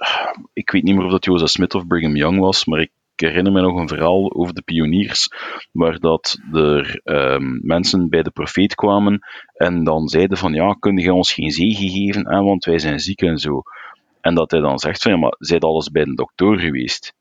ik 0.53 0.71
weet 0.71 0.83
niet 0.83 0.95
meer 0.95 1.05
of 1.05 1.11
dat 1.11 1.25
Joseph 1.25 1.49
Smith 1.49 1.75
of 1.75 1.87
Brigham 1.87 2.15
Young 2.15 2.39
was, 2.39 2.65
maar 2.65 2.79
ik 2.79 2.91
herinner 3.15 3.51
me 3.51 3.61
nog 3.61 3.79
een 3.79 3.87
verhaal 3.87 4.33
over 4.33 4.53
de 4.53 4.61
pioniers, 4.61 5.29
waar 5.71 5.99
dat 5.99 6.39
er 6.53 7.01
um, 7.03 7.59
mensen 7.63 8.09
bij 8.09 8.23
de 8.23 8.31
profeet 8.31 8.75
kwamen 8.75 9.19
en 9.55 9.83
dan 9.83 10.07
zeiden 10.07 10.37
van, 10.37 10.53
ja, 10.53 10.75
kun 10.79 10.97
je 10.97 11.13
ons 11.13 11.33
geen 11.33 11.51
zegen 11.51 11.89
geven, 11.89 12.27
hè, 12.27 12.41
want 12.41 12.65
wij 12.65 12.79
zijn 12.79 12.99
ziek 12.99 13.21
en 13.21 13.37
zo. 13.37 13.61
En 14.21 14.35
dat 14.35 14.51
hij 14.51 14.59
dan 14.59 14.79
zegt 14.79 15.01
van, 15.01 15.11
ja, 15.11 15.17
maar 15.17 15.35
zijt 15.39 15.63
alles 15.63 15.89
bij 15.89 16.01
een 16.01 16.15
dokter 16.15 16.59
geweest? 16.59 17.13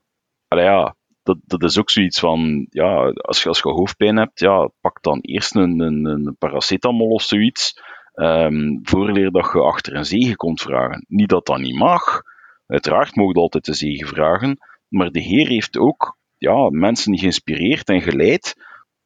Allee, 0.49 0.65
ja, 0.65 0.97
dat, 1.23 1.39
dat 1.45 1.63
is 1.63 1.79
ook 1.79 1.91
zoiets 1.91 2.19
van, 2.19 2.67
ja, 2.71 3.09
als 3.11 3.43
je, 3.43 3.49
als 3.49 3.59
je 3.59 3.69
hoofdpijn 3.69 4.17
hebt, 4.17 4.41
ja, 4.41 4.71
pak 4.81 5.03
dan 5.03 5.19
eerst 5.21 5.55
een, 5.55 5.81
een, 5.81 6.05
een 6.05 6.37
paracetamol 6.39 7.11
of 7.11 7.23
zoiets, 7.23 7.81
um, 8.15 8.81
voorleer 8.83 9.31
dat 9.31 9.51
je 9.53 9.61
achter 9.61 9.95
een 9.95 10.05
zegen 10.05 10.37
komt 10.37 10.61
vragen. 10.61 11.05
Niet 11.09 11.29
dat 11.29 11.47
dat 11.47 11.59
niet 11.59 11.79
mag, 11.79 12.23
uiteraard 12.67 13.17
mogen 13.17 13.41
altijd 13.41 13.65
de 13.65 13.75
zegen 13.75 14.09
vragen, 14.09 14.59
maar 14.89 15.11
de 15.11 15.21
Heer 15.21 15.49
heeft 15.49 15.79
ook 15.79 16.17
ja, 16.39 16.69
mensen 16.71 17.19
geïnspireerd 17.19 17.89
en 17.89 18.03
geleid 18.03 18.55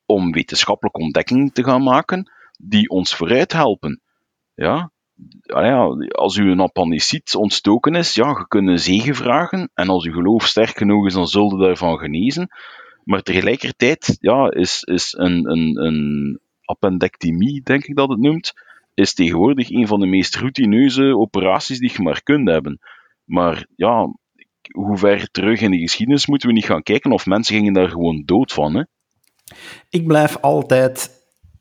om 0.07 0.33
wetenschappelijke 0.33 1.01
ontdekkingen 1.01 1.53
te 1.53 1.65
gaan 1.65 1.83
maken 1.83 2.33
die 2.59 2.89
ons 2.89 3.15
vooruit 3.15 3.53
helpen. 3.53 4.01
Ja, 4.55 4.93
Ah 5.47 5.65
ja, 5.65 6.09
als 6.11 6.37
uw 6.37 6.61
appendiciet 6.61 7.35
ontstoken 7.35 7.95
is, 7.95 8.15
ja, 8.15 8.29
je 8.29 8.45
kunt 8.49 8.69
een 8.69 8.79
zegen 8.79 9.15
vragen. 9.15 9.71
En 9.75 9.89
als 9.89 10.05
uw 10.05 10.13
geloof 10.13 10.47
sterk 10.47 10.77
genoeg 10.77 11.07
is, 11.07 11.13
dan 11.13 11.27
zult 11.27 11.51
je 11.51 11.59
daarvan 11.59 11.99
genezen. 11.99 12.49
Maar 13.05 13.23
tegelijkertijd 13.23 14.17
ja, 14.21 14.51
is, 14.51 14.83
is 14.83 15.15
een, 15.17 15.51
een, 15.51 15.85
een 15.85 16.41
appendectomie, 16.65 17.63
denk 17.63 17.85
ik 17.85 17.97
dat 17.97 18.09
het 18.09 18.19
noemt, 18.19 18.53
is 18.95 19.15
tegenwoordig 19.15 19.71
een 19.71 19.87
van 19.87 20.01
de 20.01 20.07
meest 20.07 20.37
routineuze 20.37 21.17
operaties 21.17 21.79
die 21.79 21.93
je 21.93 22.03
maar 22.03 22.23
kunt 22.23 22.49
hebben. 22.49 22.79
Maar 23.25 23.67
ja, 23.77 24.15
hoe 24.71 24.97
ver 24.97 25.31
terug 25.31 25.61
in 25.61 25.71
de 25.71 25.79
geschiedenis 25.79 26.27
moeten 26.27 26.49
we 26.49 26.55
niet 26.55 26.65
gaan 26.65 26.83
kijken 26.83 27.13
of 27.13 27.27
mensen 27.27 27.57
gingen 27.57 27.73
daar 27.73 27.89
gewoon 27.89 28.23
dood 28.25 28.53
van. 28.53 28.75
Hè? 28.75 28.83
Ik 29.91 30.07
blijf 30.07 30.37
altijd 30.37 31.18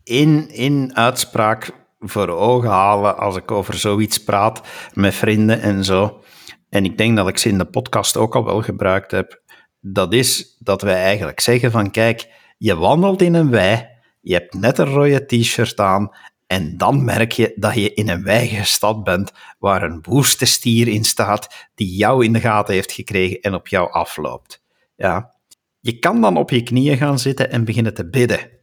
in, 0.07 0.49
in 0.49 0.95
uitspraak 0.95 1.71
voor 1.99 2.29
ogen 2.29 2.69
halen 2.69 3.17
als 3.17 3.35
ik 3.35 3.51
over 3.51 3.73
zoiets 3.73 4.23
praat 4.23 4.61
met 4.93 5.15
vrienden 5.15 5.61
en 5.61 5.83
zo. 5.83 6.23
En 6.69 6.85
ik 6.85 6.97
denk 6.97 7.15
dat 7.15 7.27
ik 7.27 7.37
ze 7.37 7.49
in 7.49 7.57
de 7.57 7.65
podcast 7.65 8.17
ook 8.17 8.35
al 8.35 8.45
wel 8.45 8.61
gebruikt 8.61 9.11
heb. 9.11 9.41
Dat 9.79 10.13
is 10.13 10.57
dat 10.59 10.81
wij 10.81 11.03
eigenlijk 11.03 11.39
zeggen 11.39 11.71
van 11.71 11.91
kijk, 11.91 12.27
je 12.57 12.75
wandelt 12.75 13.21
in 13.21 13.33
een 13.33 13.49
wei, 13.49 13.87
je 14.21 14.33
hebt 14.33 14.53
net 14.53 14.77
een 14.77 14.85
rode 14.85 15.25
t-shirt 15.25 15.79
aan 15.79 16.11
en 16.47 16.77
dan 16.77 17.05
merk 17.05 17.31
je 17.31 17.53
dat 17.55 17.73
je 17.73 17.93
in 17.93 18.09
een 18.09 18.23
weigestad 18.23 19.03
bent 19.03 19.31
waar 19.59 19.83
een 19.83 19.99
woeste 20.01 20.45
stier 20.45 20.87
in 20.87 21.03
staat 21.03 21.69
die 21.75 21.95
jou 21.95 22.25
in 22.25 22.33
de 22.33 22.39
gaten 22.39 22.73
heeft 22.73 22.91
gekregen 22.91 23.39
en 23.39 23.53
op 23.53 23.67
jou 23.67 23.91
afloopt. 23.91 24.63
Ja. 24.95 25.35
Je 25.79 25.99
kan 25.99 26.21
dan 26.21 26.37
op 26.37 26.49
je 26.49 26.63
knieën 26.63 26.97
gaan 26.97 27.19
zitten 27.19 27.51
en 27.51 27.65
beginnen 27.65 27.93
te 27.93 28.09
bidden. 28.09 28.56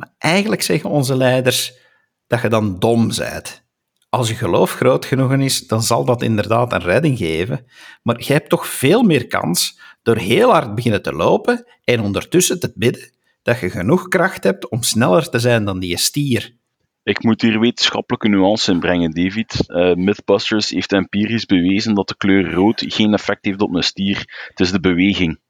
Maar 0.00 0.14
eigenlijk 0.18 0.62
zeggen 0.62 0.90
onze 0.90 1.16
leiders, 1.16 1.72
dat 2.26 2.42
je 2.42 2.48
dan 2.48 2.78
dom 2.78 3.08
bent. 3.16 3.68
Als 4.08 4.28
je 4.28 4.34
geloof 4.34 4.72
groot 4.72 5.04
genoeg 5.04 5.32
is, 5.32 5.66
dan 5.66 5.82
zal 5.82 6.04
dat 6.04 6.22
inderdaad 6.22 6.72
een 6.72 6.82
redding 6.82 7.18
geven. 7.18 7.66
Maar 8.02 8.16
je 8.18 8.32
hebt 8.32 8.48
toch 8.48 8.66
veel 8.66 9.02
meer 9.02 9.26
kans 9.26 9.80
door 10.02 10.16
heel 10.16 10.50
hard 10.50 10.74
beginnen 10.74 11.02
te 11.02 11.12
lopen 11.12 11.64
en 11.84 12.00
ondertussen 12.00 12.60
te 12.60 12.72
bidden 12.74 13.10
dat 13.42 13.60
je 13.60 13.70
genoeg 13.70 14.08
kracht 14.08 14.44
hebt 14.44 14.68
om 14.68 14.82
sneller 14.82 15.28
te 15.28 15.38
zijn 15.38 15.64
dan 15.64 15.78
die 15.78 15.98
stier. 15.98 16.56
Ik 17.02 17.22
moet 17.22 17.42
hier 17.42 17.60
wetenschappelijke 17.60 18.28
nuance 18.28 18.72
in 18.72 18.80
brengen, 18.80 19.10
David. 19.10 19.64
Uh, 19.66 19.94
Mythbusters 19.94 20.70
heeft 20.70 20.92
empirisch 20.92 21.46
bewezen 21.46 21.94
dat 21.94 22.08
de 22.08 22.16
kleur 22.16 22.52
rood 22.52 22.84
geen 22.86 23.12
effect 23.12 23.44
heeft 23.44 23.60
op 23.60 23.74
een 23.74 23.82
stier. 23.82 24.48
Het 24.48 24.60
is 24.60 24.72
de 24.72 24.80
beweging. 24.80 25.40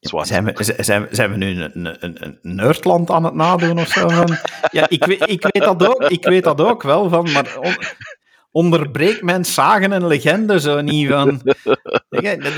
Zijn 0.00 0.44
we, 0.44 0.82
zijn, 0.82 1.06
zijn 1.10 1.30
we 1.30 1.36
nu 1.36 1.62
een, 1.62 2.04
een, 2.04 2.16
een 2.24 2.38
nerdland 2.42 3.10
aan 3.10 3.24
het 3.24 3.34
nadoen 3.34 3.78
of 3.78 3.88
zo? 3.88 4.08
Ja, 4.70 4.88
ik 4.88 5.04
weet, 5.04 5.28
ik, 5.30 5.48
weet 5.50 5.64
dat 5.64 5.86
ook, 5.88 6.02
ik 6.02 6.24
weet 6.24 6.44
dat 6.44 6.60
ook 6.60 6.82
wel, 6.82 7.08
van, 7.08 7.32
maar 7.32 7.58
on, 7.58 7.76
onderbreekt 8.50 9.22
men 9.22 9.44
zagen 9.44 9.92
en 9.92 10.06
legende 10.06 10.60
zo 10.60 10.80
niet 10.80 11.08
van... 11.08 11.40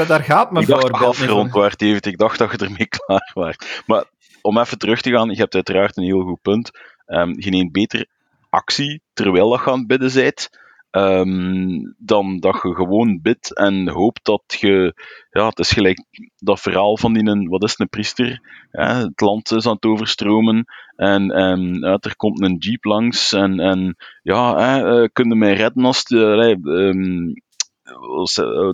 daar 0.06 0.24
gaat 0.24 0.50
mijn 0.50 0.66
voorbeeld 0.66 1.18
niet 1.18 1.28
van. 1.28 1.50
David. 1.52 2.06
Ik 2.06 2.18
dacht 2.18 2.38
dat 2.38 2.50
je 2.50 2.56
ermee 2.56 2.88
klaar 2.98 3.30
was. 3.34 3.56
Maar 3.86 4.04
om 4.42 4.58
even 4.58 4.78
terug 4.78 5.00
te 5.00 5.10
gaan, 5.10 5.30
je 5.30 5.36
hebt 5.36 5.54
uiteraard 5.54 5.96
een 5.96 6.04
heel 6.04 6.22
goed 6.22 6.42
punt. 6.42 6.70
Um, 7.06 7.34
je 7.38 7.50
neemt 7.50 7.72
beter 7.72 8.06
actie 8.50 9.02
terwijl 9.12 9.52
je 9.52 9.64
aan 9.64 9.78
het 9.78 9.86
bidden 9.86 10.12
bent 10.12 10.50
Um, 10.92 11.94
dan 11.98 12.40
dat 12.40 12.60
je 12.62 12.74
gewoon 12.74 13.20
bidt 13.22 13.56
en 13.56 13.88
hoopt 13.88 14.24
dat 14.24 14.42
je, 14.46 14.94
ja, 15.30 15.48
het 15.48 15.58
is 15.58 15.70
gelijk 15.70 16.04
dat 16.36 16.60
verhaal 16.60 16.96
van 16.96 17.12
die, 17.12 17.48
wat 17.48 17.64
is 17.64 17.78
een 17.78 17.88
priester, 17.88 18.40
het 18.70 19.20
land 19.20 19.52
is 19.52 19.66
aan 19.66 19.74
het 19.74 19.84
overstromen 19.84 20.64
en, 20.96 21.30
en 21.30 21.84
uit, 21.84 22.04
er 22.04 22.16
komt 22.16 22.42
een 22.42 22.56
jeep 22.56 22.84
langs 22.84 23.32
en, 23.32 23.60
en 23.60 23.96
ja, 24.22 24.56
hè, 24.56 25.02
uh, 25.02 25.08
kun 25.12 25.28
je 25.28 25.34
mij 25.34 25.54
redden 25.54 25.84
als 25.84 26.04
de, 26.04 26.58
um, 26.64 27.34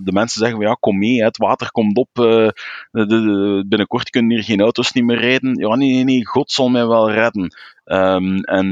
de 0.03 0.11
mensen 0.11 0.39
zeggen 0.39 0.57
van 0.57 0.67
ja, 0.67 0.77
kom 0.79 0.97
mee, 0.97 1.23
het 1.23 1.37
water 1.37 1.71
komt 1.71 1.97
op, 1.97 2.09
binnenkort 3.67 4.09
kunnen 4.09 4.31
hier 4.31 4.43
geen 4.43 4.61
auto's 4.61 4.91
niet 4.91 5.03
meer 5.03 5.19
rijden. 5.19 5.55
Ja, 5.55 5.75
nee, 5.75 5.93
nee, 5.93 6.03
nee, 6.03 6.25
God 6.25 6.51
zal 6.51 6.69
mij 6.69 6.87
wel 6.87 7.11
redden. 7.11 7.55
En 8.43 8.71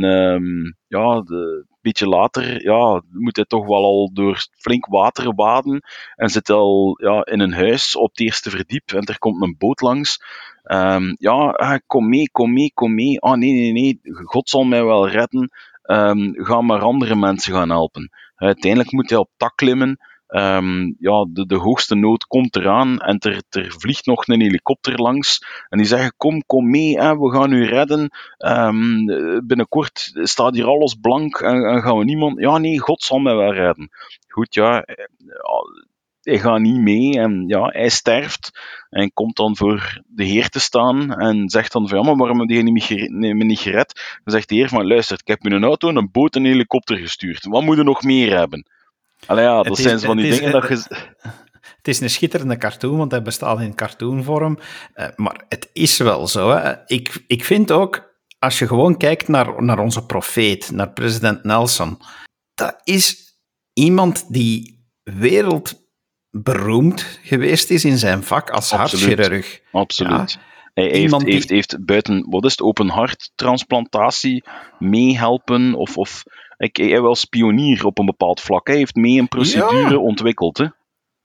ja, 0.88 1.22
de, 1.22 1.66
beetje 1.86 2.08
later 2.08 2.64
ja, 2.64 3.02
moet 3.12 3.36
hij 3.36 3.46
toch 3.46 3.66
wel 3.66 3.84
al 3.84 4.10
door 4.14 4.46
flink 4.52 4.86
water 4.86 5.34
waden 5.36 5.82
en 6.16 6.30
zit 6.30 6.50
al 6.50 6.98
ja, 7.02 7.26
in 7.26 7.40
een 7.40 7.54
huis 7.54 7.96
op 7.96 8.10
het 8.10 8.20
eerste 8.20 8.50
verdiep 8.50 8.92
en 8.92 9.06
er 9.06 9.20
komt 9.20 9.42
een 9.42 9.56
boot 9.58 9.82
langs. 9.82 10.20
Um, 10.64 11.16
ja, 11.20 11.50
ah, 11.50 11.80
kom 11.88 12.10
mee, 12.10 12.30
kom 12.32 12.54
mee, 12.54 12.72
kom 12.74 12.94
mee. 12.94 13.20
Ah, 13.20 13.38
nee, 13.38 13.52
nee, 13.52 13.72
nee, 13.72 14.00
God 14.24 14.50
zal 14.50 14.64
mij 14.64 14.84
wel 14.84 15.10
redden. 15.10 15.52
Um, 15.84 16.34
ga 16.36 16.62
maar 16.62 16.82
andere 16.82 17.16
mensen 17.16 17.54
gaan 17.54 17.70
helpen. 17.70 18.10
Uiteindelijk 18.36 18.92
moet 18.92 19.10
hij 19.10 19.20
op 19.20 19.30
tak 19.38 19.56
klimmen 19.56 20.00
Um, 20.36 20.96
ja, 21.00 21.28
de, 21.30 21.46
de 21.46 21.56
hoogste 21.56 21.96
nood 21.96 22.26
komt 22.28 22.56
eraan 22.56 23.00
en 23.00 23.20
er, 23.20 23.42
er 23.50 23.74
vliegt 23.78 24.06
nog 24.06 24.28
een 24.28 24.42
helikopter 24.42 25.02
langs. 25.02 25.46
En 25.70 25.78
die 25.78 25.88
zeggen: 25.88 26.14
Kom, 26.18 26.46
kom 26.46 26.70
mee, 26.70 26.96
we 26.96 27.32
gaan 27.32 27.52
u 27.52 27.66
redden. 27.66 28.10
Um, 28.38 29.06
binnenkort 29.48 30.12
staat 30.14 30.56
hier 30.56 30.68
alles 30.68 30.94
blank 30.94 31.40
en, 31.40 31.82
gaan 31.82 31.98
we 31.98 32.04
niemand. 32.04 32.40
Ja, 32.40 32.58
nee, 32.58 32.80
God 32.80 33.04
zal 33.04 33.20
mij 33.20 33.36
wel 33.36 33.54
redden. 33.54 33.90
Goed, 34.28 34.54
ja, 34.54 34.82
eh, 34.82 35.06
hij 36.22 36.40
gaat 36.40 36.60
niet 36.60 36.82
mee 36.82 37.20
en 37.20 37.44
ja, 37.48 37.66
hij 37.66 37.90
sterft 37.90 38.52
en 38.90 39.14
komt 39.14 39.36
dan 39.36 39.56
voor 39.56 40.02
de 40.08 40.24
Heer 40.24 40.50
te 40.50 40.60
staan 40.60 41.14
en 41.14 41.50
zegt 41.50 41.72
dan 41.72 41.88
van 41.88 41.98
ja, 41.98 42.04
maar 42.04 42.16
waarom 42.16 42.40
heb 42.40 42.50
je 42.50 42.64
me 43.34 43.44
niet 43.44 43.60
gered? 43.60 44.20
Dan 44.24 44.34
zegt 44.34 44.50
de 44.50 44.56
Heer 44.56 44.70
van 44.70 44.88
luister, 44.88 45.20
ik 45.20 45.28
heb 45.28 45.42
je 45.42 45.52
een 45.52 45.64
auto, 45.64 45.90
een 45.90 46.12
boot 46.12 46.36
en 46.36 46.46
een 46.46 46.52
helikopter 46.52 46.98
gestuurd. 46.98 47.46
Wat 47.46 47.64
moet 47.64 47.78
je 47.78 47.84
nog 47.84 48.04
meer 48.04 48.38
hebben? 48.38 48.66
Allee, 49.26 49.44
ja, 49.44 49.64
dat 49.64 49.78
zijn 49.78 50.00
van 50.00 50.18
die 50.18 50.32
dingen 50.32 50.52
dat 50.52 50.68
je... 50.68 50.84
Het 51.86 51.94
is 51.94 52.02
een 52.02 52.10
schitterende 52.10 52.58
cartoon, 52.58 52.98
want 52.98 53.12
hij 53.12 53.22
bestaat 53.22 53.60
in 53.60 53.76
cartoonvorm. 53.76 54.60
Uh, 54.96 55.08
maar 55.16 55.46
het 55.50 55.70
is 55.74 55.98
wel 55.98 56.28
zo. 56.28 56.50
Hè. 56.50 56.74
Ik, 56.86 57.24
ik 57.28 57.44
vind 57.44 57.72
ook, 57.72 58.16
als 58.40 58.60
je 58.60 58.68
gewoon 58.68 58.98
kijkt 58.98 59.28
naar, 59.28 59.64
naar 59.64 59.80
onze 59.80 60.06
profeet, 60.06 60.72
naar 60.72 60.92
president 60.92 61.44
Nelson, 61.44 61.98
dat 62.54 62.82
is 62.84 63.34
iemand 63.74 64.34
die 64.34 64.84
wereldberoemd 65.04 67.20
geweest 67.24 67.70
is 67.70 67.86
in 67.86 67.98
zijn 67.98 68.24
vak 68.24 68.50
als 68.50 68.72
hartchirurg. 68.72 69.62
Absoluut. 69.72 70.32
Ja. 70.32 70.40
Hij 70.74 70.90
heeft, 70.90 71.20
die... 71.20 71.34
heeft, 71.34 71.50
heeft 71.50 71.86
buiten, 71.86 72.26
wat 72.30 72.46
is 72.46 72.52
het, 72.52 72.62
open 72.62 72.90
harttransplantatie 72.90 74.44
meehelpen 74.80 75.74
of, 75.74 75.98
of 75.98 76.24
ik, 76.58 76.78
hij 76.78 77.02
was 77.02 77.26
pionier 77.26 77.86
op 77.86 78.00
een 78.00 78.06
bepaald 78.06 78.42
vlak. 78.42 78.68
Hij 78.68 78.78
heeft 78.78 78.96
mee 78.96 79.20
een 79.20 79.28
procedure 79.28 80.00
ontwikkeld. 80.00 80.58
Hè? 80.58 80.66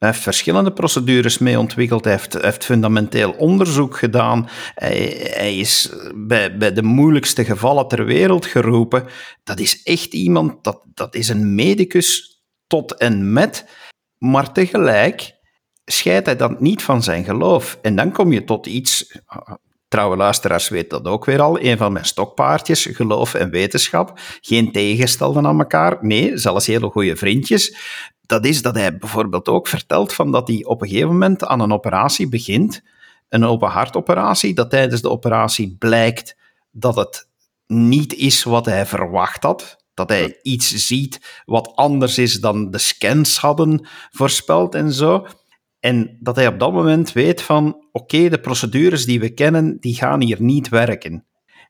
Hij 0.00 0.08
heeft 0.08 0.22
verschillende 0.22 0.72
procedures 0.72 1.38
mee 1.38 1.58
ontwikkeld. 1.58 2.04
Hij 2.04 2.12
heeft, 2.12 2.42
heeft 2.42 2.64
fundamenteel 2.64 3.30
onderzoek 3.30 3.98
gedaan. 3.98 4.48
Hij, 4.74 5.30
hij 5.30 5.56
is 5.58 5.92
bij, 6.14 6.56
bij 6.56 6.72
de 6.72 6.82
moeilijkste 6.82 7.44
gevallen 7.44 7.88
ter 7.88 8.04
wereld 8.04 8.46
geroepen. 8.46 9.06
Dat 9.44 9.58
is 9.58 9.82
echt 9.82 10.14
iemand, 10.14 10.64
dat, 10.64 10.82
dat 10.94 11.14
is 11.14 11.28
een 11.28 11.54
medicus 11.54 12.40
tot 12.66 12.96
en 12.96 13.32
met. 13.32 13.68
Maar 14.18 14.52
tegelijk 14.52 15.38
scheidt 15.84 16.26
hij 16.26 16.36
dan 16.36 16.56
niet 16.58 16.82
van 16.82 17.02
zijn 17.02 17.24
geloof. 17.24 17.78
En 17.82 17.96
dan 17.96 18.12
kom 18.12 18.32
je 18.32 18.44
tot 18.44 18.66
iets, 18.66 19.18
trouwe 19.90 20.16
luisteraars 20.16 20.68
weten 20.68 21.02
dat 21.02 21.12
ook 21.12 21.24
weer 21.24 21.40
al, 21.40 21.60
een 21.60 21.76
van 21.76 21.92
mijn 21.92 22.04
stokpaardjes, 22.04 22.88
geloof 22.90 23.34
en 23.34 23.50
wetenschap, 23.50 24.18
geen 24.40 24.72
tegenstelden 24.72 25.46
aan 25.46 25.58
elkaar, 25.58 25.98
nee, 26.00 26.36
zelfs 26.36 26.66
hele 26.66 26.90
goede 26.90 27.16
vriendjes. 27.16 27.76
Dat 28.26 28.44
is 28.44 28.62
dat 28.62 28.74
hij 28.74 28.98
bijvoorbeeld 28.98 29.48
ook 29.48 29.68
vertelt 29.68 30.12
van 30.12 30.32
dat 30.32 30.48
hij 30.48 30.64
op 30.64 30.82
een 30.82 30.88
gegeven 30.88 31.08
moment 31.08 31.44
aan 31.44 31.60
een 31.60 31.72
operatie 31.72 32.28
begint, 32.28 32.82
een 33.28 33.44
open 33.44 33.68
hartoperatie, 33.68 34.54
dat 34.54 34.70
tijdens 34.70 35.00
de 35.00 35.10
operatie 35.10 35.76
blijkt 35.78 36.36
dat 36.70 36.96
het 36.96 37.28
niet 37.66 38.14
is 38.14 38.42
wat 38.42 38.66
hij 38.66 38.86
verwacht 38.86 39.42
had, 39.42 39.76
dat 39.94 40.08
hij 40.08 40.38
iets 40.42 40.86
ziet 40.86 41.42
wat 41.44 41.72
anders 41.74 42.18
is 42.18 42.40
dan 42.40 42.70
de 42.70 42.78
scans 42.78 43.38
hadden 43.38 43.86
voorspeld 44.10 44.74
en 44.74 44.92
zo. 44.92 45.26
En 45.80 46.16
dat 46.20 46.36
hij 46.36 46.46
op 46.46 46.58
dat 46.58 46.72
moment 46.72 47.12
weet 47.12 47.42
van, 47.42 47.86
oké, 47.92 48.28
de 48.28 48.40
procedures 48.40 49.04
die 49.04 49.20
we 49.20 49.34
kennen, 49.34 49.76
die 49.80 49.94
gaan 49.94 50.20
hier 50.22 50.42
niet 50.42 50.68
werken. 50.68 51.26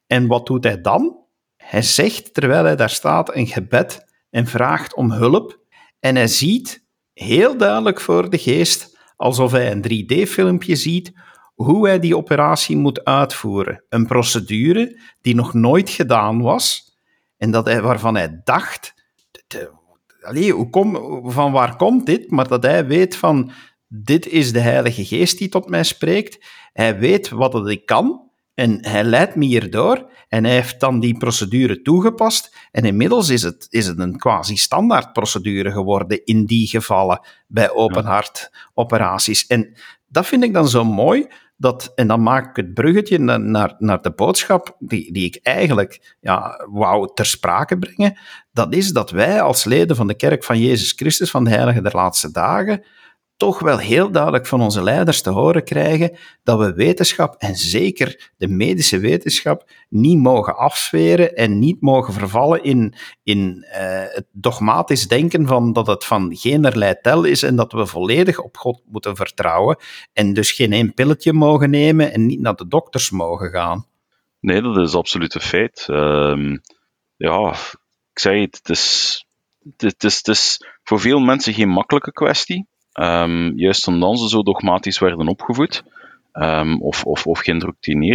En 0.06 0.26
wat 0.26 0.46
doet 0.46 0.64
hij 0.64 0.80
dan? 0.80 1.18
Hij 1.56 1.82
zegt, 1.82 2.34
terwijl 2.34 2.64
hij 2.64 2.76
daar 2.76 2.90
staat, 2.90 3.34
een 3.34 3.46
gebed 3.46 4.06
en 4.30 4.46
vraagt 4.46 4.94
om 4.94 5.12
hulp. 5.12 5.60
En 6.00 6.16
hij 6.16 6.26
ziet 6.26 6.84
heel 7.12 7.56
duidelijk 7.56 8.00
voor 8.00 8.30
de 8.30 8.38
geest, 8.38 8.98
alsof 9.16 9.52
hij 9.52 9.72
een 9.72 9.82
3D-filmpje 9.82 10.76
ziet, 10.76 11.12
hoe 11.54 11.86
hij 11.86 11.98
die 11.98 12.16
operatie 12.16 12.76
moet 12.76 13.04
uitvoeren. 13.04 13.84
Een 13.88 14.06
procedure 14.06 15.00
die 15.20 15.34
nog 15.34 15.54
nooit 15.54 15.90
gedaan 15.90 16.42
was 16.42 16.96
en 17.36 17.50
dat 17.50 17.66
hij, 17.66 17.82
waarvan 17.82 18.16
hij 18.16 18.40
dacht, 18.44 18.94
hoe 20.52 20.70
kom, 20.70 20.98
van 21.32 21.52
waar 21.52 21.76
komt 21.76 22.06
dit? 22.06 22.30
Maar 22.30 22.48
dat 22.48 22.62
hij 22.62 22.86
weet 22.86 23.16
van, 23.16 23.52
dit 23.92 24.26
is 24.26 24.52
de 24.52 24.60
Heilige 24.60 25.04
Geest 25.04 25.38
die 25.38 25.48
tot 25.48 25.68
mij 25.68 25.84
spreekt. 25.84 26.46
Hij 26.72 26.98
weet 26.98 27.28
wat 27.28 27.52
het 27.52 27.68
ik 27.68 27.86
kan 27.86 28.30
en 28.54 28.86
hij 28.86 29.04
leidt 29.04 29.34
me 29.34 29.44
hierdoor. 29.44 30.10
En 30.28 30.44
hij 30.44 30.54
heeft 30.54 30.80
dan 30.80 31.00
die 31.00 31.18
procedure 31.18 31.82
toegepast. 31.82 32.56
En 32.70 32.84
inmiddels 32.84 33.28
is 33.28 33.42
het, 33.42 33.66
is 33.70 33.86
het 33.86 33.98
een 33.98 34.16
quasi-standaard 34.16 35.12
procedure 35.12 35.70
geworden 35.70 36.24
in 36.24 36.44
die 36.44 36.66
gevallen 36.66 37.20
bij 37.46 37.70
open 37.70 38.04
hart 38.04 38.50
operaties. 38.74 39.46
En 39.46 39.76
dat 40.06 40.26
vind 40.26 40.44
ik 40.44 40.52
dan 40.52 40.68
zo 40.68 40.84
mooi. 40.84 41.26
Dat, 41.56 41.92
en 41.94 42.06
dan 42.06 42.22
maak 42.22 42.48
ik 42.48 42.56
het 42.56 42.74
bruggetje 42.74 43.18
naar, 43.18 43.74
naar 43.78 44.02
de 44.02 44.12
boodschap 44.12 44.76
die, 44.78 45.12
die 45.12 45.26
ik 45.26 45.40
eigenlijk 45.42 46.16
ja, 46.20 46.66
wou 46.70 47.10
ter 47.14 47.26
sprake 47.26 47.78
brengen. 47.78 48.18
Dat 48.52 48.74
is 48.74 48.92
dat 48.92 49.10
wij 49.10 49.42
als 49.42 49.64
leden 49.64 49.96
van 49.96 50.06
de 50.06 50.14
Kerk 50.14 50.44
van 50.44 50.58
Jezus 50.58 50.92
Christus 50.92 51.30
van 51.30 51.44
de 51.44 51.50
Heilige 51.50 51.82
der 51.82 51.94
Laatste 51.94 52.30
Dagen 52.30 52.84
toch 53.40 53.58
wel 53.58 53.78
heel 53.78 54.10
duidelijk 54.10 54.46
van 54.46 54.60
onze 54.60 54.82
leiders 54.82 55.22
te 55.22 55.30
horen 55.30 55.64
krijgen 55.64 56.16
dat 56.42 56.58
we 56.58 56.72
wetenschap, 56.72 57.34
en 57.38 57.56
zeker 57.56 58.30
de 58.36 58.48
medische 58.48 58.98
wetenschap, 58.98 59.70
niet 59.88 60.18
mogen 60.18 60.56
afsferen 60.56 61.34
en 61.34 61.58
niet 61.58 61.80
mogen 61.80 62.12
vervallen 62.12 62.62
in, 62.62 62.94
in 63.22 63.66
uh, 63.66 63.72
het 64.06 64.26
dogmatisch 64.32 65.08
denken 65.08 65.46
van 65.46 65.72
dat 65.72 65.86
het 65.86 66.04
van 66.04 66.36
geen 66.36 66.98
tel 67.02 67.24
is 67.24 67.42
en 67.42 67.56
dat 67.56 67.72
we 67.72 67.86
volledig 67.86 68.38
op 68.38 68.56
God 68.56 68.82
moeten 68.86 69.16
vertrouwen 69.16 69.76
en 70.12 70.32
dus 70.32 70.52
geen 70.52 70.72
één 70.72 70.94
pilletje 70.94 71.32
mogen 71.32 71.70
nemen 71.70 72.12
en 72.12 72.26
niet 72.26 72.40
naar 72.40 72.56
de 72.56 72.68
dokters 72.68 73.10
mogen 73.10 73.50
gaan. 73.50 73.86
Nee, 74.40 74.62
dat 74.62 74.76
is 74.76 74.94
absoluut 74.94 75.34
een 75.34 75.40
feit. 75.40 75.86
Uh, 75.90 76.56
ja, 77.16 77.50
ik 78.12 78.18
zei 78.18 78.40
het, 78.40 78.56
het 78.56 78.68
is, 78.68 79.24
het, 79.76 80.04
is, 80.04 80.16
het 80.16 80.28
is 80.28 80.66
voor 80.82 81.00
veel 81.00 81.18
mensen 81.18 81.54
geen 81.54 81.68
makkelijke 81.68 82.12
kwestie. 82.12 82.68
Um, 82.92 83.58
juist 83.58 83.86
omdat 83.86 84.18
ze 84.18 84.28
zo 84.28 84.42
dogmatisch 84.42 84.98
werden 84.98 85.28
opgevoed, 85.28 85.84
um, 86.32 86.82
of, 86.82 87.04
of, 87.04 87.26
of 87.26 87.40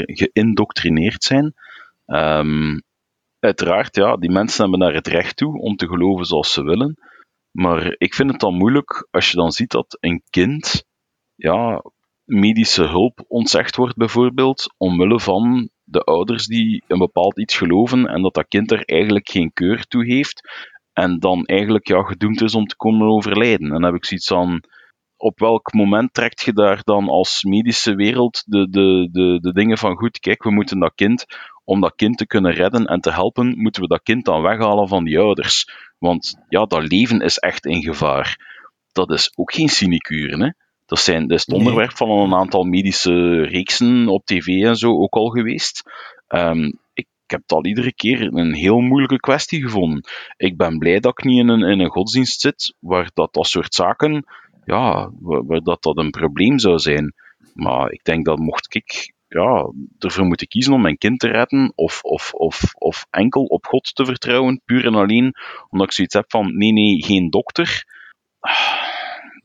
geïndoctrineerd 0.06 1.24
zijn. 1.24 1.54
Um, 2.06 2.82
uiteraard, 3.40 3.96
ja, 3.96 4.18
die 4.18 4.32
mensen 4.32 4.62
hebben 4.62 4.80
daar 4.80 4.94
het 4.94 5.08
recht 5.08 5.38
toe 5.38 5.60
om 5.60 5.76
te 5.76 5.88
geloven 5.88 6.26
zoals 6.26 6.54
ze 6.54 6.64
willen. 6.64 6.98
Maar 7.52 7.96
ik 7.98 8.14
vind 8.14 8.32
het 8.32 8.40
dan 8.40 8.54
moeilijk 8.54 9.08
als 9.12 9.30
je 9.32 9.38
dan 9.38 9.52
ziet 9.52 9.72
dat 9.72 9.98
een 10.00 10.24
kind 10.30 10.86
ja, 11.36 11.84
medische 12.24 12.84
hulp 12.84 13.26
ontzegd 13.28 13.76
wordt, 13.76 13.96
bijvoorbeeld, 13.96 14.74
omwille 14.78 15.20
van 15.20 15.70
de 15.84 16.00
ouders 16.00 16.46
die 16.46 16.84
een 16.88 16.98
bepaald 16.98 17.40
iets 17.40 17.58
geloven 17.58 18.08
en 18.08 18.22
dat 18.22 18.34
dat 18.34 18.48
kind 18.48 18.72
er 18.72 18.86
eigenlijk 18.86 19.30
geen 19.30 19.54
keur 19.54 19.86
toe 19.86 20.06
heeft 20.06 20.42
en 20.96 21.20
dan 21.20 21.46
eigenlijk 21.46 21.88
ja, 21.88 22.04
gedoemd 22.04 22.42
is 22.42 22.56
om 22.56 22.66
te 22.66 22.76
komen 22.76 23.08
overlijden. 23.08 23.68
En 23.68 23.74
dan 23.74 23.84
heb 23.84 23.94
ik 23.94 24.06
zoiets 24.06 24.28
van, 24.28 24.64
op 25.18 25.40
welk 25.40 25.74
moment 25.74 26.14
trekt 26.14 26.42
je 26.42 26.54
daar 26.54 26.82
dan 26.84 27.10
als 27.10 27.44
medische 27.44 27.96
wereld 27.96 28.44
de, 28.46 28.70
de, 28.70 29.10
de, 29.12 29.40
de 29.42 29.54
dingen 29.54 29.78
van 29.78 29.96
goed, 29.96 30.20
kijk, 30.20 30.44
we 30.44 30.52
moeten 30.52 30.80
dat 30.80 30.96
kind, 30.96 31.26
om 31.64 31.82
dat 31.82 31.96
kind 31.96 32.18
te 32.18 32.28
kunnen 32.28 32.52
redden 32.52 32.86
en 32.86 33.00
te 33.00 33.12
helpen, 33.12 33.58
moeten 33.58 33.82
we 33.82 33.88
dat 33.88 34.04
kind 34.04 34.26
dan 34.26 34.42
weghalen 34.42 34.88
van 34.88 35.04
die 35.04 35.20
ouders. 35.20 35.70
Want 35.98 36.36
ja, 36.50 36.66
dat 36.66 36.92
leven 36.92 37.20
is 37.20 37.38
echt 37.38 37.66
in 37.66 37.82
gevaar. 37.82 38.54
Dat 38.92 39.12
is 39.12 39.32
ook 39.36 39.54
geen 39.54 39.70
sinecure, 39.70 40.44
hè. 40.44 40.50
Dat, 40.86 41.00
zijn, 41.00 41.28
dat 41.28 41.38
is 41.38 41.46
het 41.46 41.56
onderwerp 41.56 41.98
van 41.98 42.10
een 42.10 42.34
aantal 42.34 42.64
medische 42.64 43.42
reeksen 43.42 44.08
op 44.08 44.26
tv 44.26 44.48
en 44.48 44.76
zo 44.76 44.92
ook 44.92 45.14
al 45.14 45.30
geweest. 45.30 45.84
Um, 46.28 46.80
ik 47.26 47.32
heb 47.32 47.52
al 47.52 47.66
iedere 47.66 47.94
keer 47.94 48.34
een 48.34 48.54
heel 48.54 48.80
moeilijke 48.80 49.20
kwestie 49.20 49.62
gevonden. 49.62 50.04
Ik 50.38 50.58
ben 50.58 50.78
blij 50.78 51.00
dat 51.00 51.18
ik 51.18 51.24
niet 51.26 51.40
in 51.40 51.48
een, 51.48 51.62
in 51.62 51.80
een 51.80 51.90
godsdienst 51.90 52.42
zit 52.42 52.76
waar 52.80 53.10
dat, 53.14 53.34
dat 53.34 53.48
soort 53.48 53.74
zaken, 53.74 54.26
ja, 54.66 55.12
waar, 55.20 55.62
dat, 55.62 55.84
dat 55.84 55.98
een 55.98 56.10
probleem 56.10 56.60
zou 56.60 56.80
zijn. 56.80 57.14
Maar 57.54 57.92
ik 57.92 58.04
denk 58.04 58.26
dat 58.26 58.38
mocht 58.38 58.76
ik 58.76 59.14
ja, 59.28 59.72
ervoor 60.00 60.26
moeten 60.26 60.48
kiezen 60.48 60.74
om 60.74 60.82
mijn 60.82 60.98
kind 60.98 61.20
te 61.20 61.28
redden, 61.28 61.72
of, 61.76 62.04
of, 62.04 62.34
of, 62.34 62.74
of 62.74 63.06
enkel 63.10 63.44
op 63.44 63.66
God 63.66 63.96
te 63.96 64.06
vertrouwen, 64.06 64.62
puur 64.66 64.86
en 64.86 64.96
alleen, 64.96 65.34
omdat 65.70 65.88
ik 65.88 65.94
zoiets 65.94 66.14
heb 66.14 66.26
van, 66.28 66.58
nee, 66.58 66.72
nee, 66.72 67.04
geen 67.04 67.30
dokter. 67.30 67.86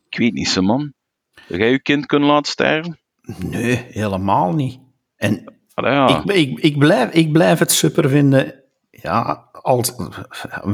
Ik 0.09 0.17
weet 0.17 0.33
niet, 0.33 0.47
zo 0.47 0.61
man. 0.61 0.93
Jij 1.47 1.71
je 1.71 1.81
kind 1.81 2.05
kunnen 2.05 2.29
laten 2.29 2.51
sterven? 2.51 2.99
Nee, 3.37 3.75
helemaal 3.75 4.53
niet. 4.53 4.79
En 5.15 5.60
ik, 6.07 6.35
ik, 6.35 6.59
ik, 6.59 6.77
blijf, 6.77 7.11
ik 7.11 7.31
blijf 7.31 7.59
het 7.59 7.71
super 7.71 8.09
vinden. 8.09 8.53
Ja, 8.91 9.49
als, 9.51 9.93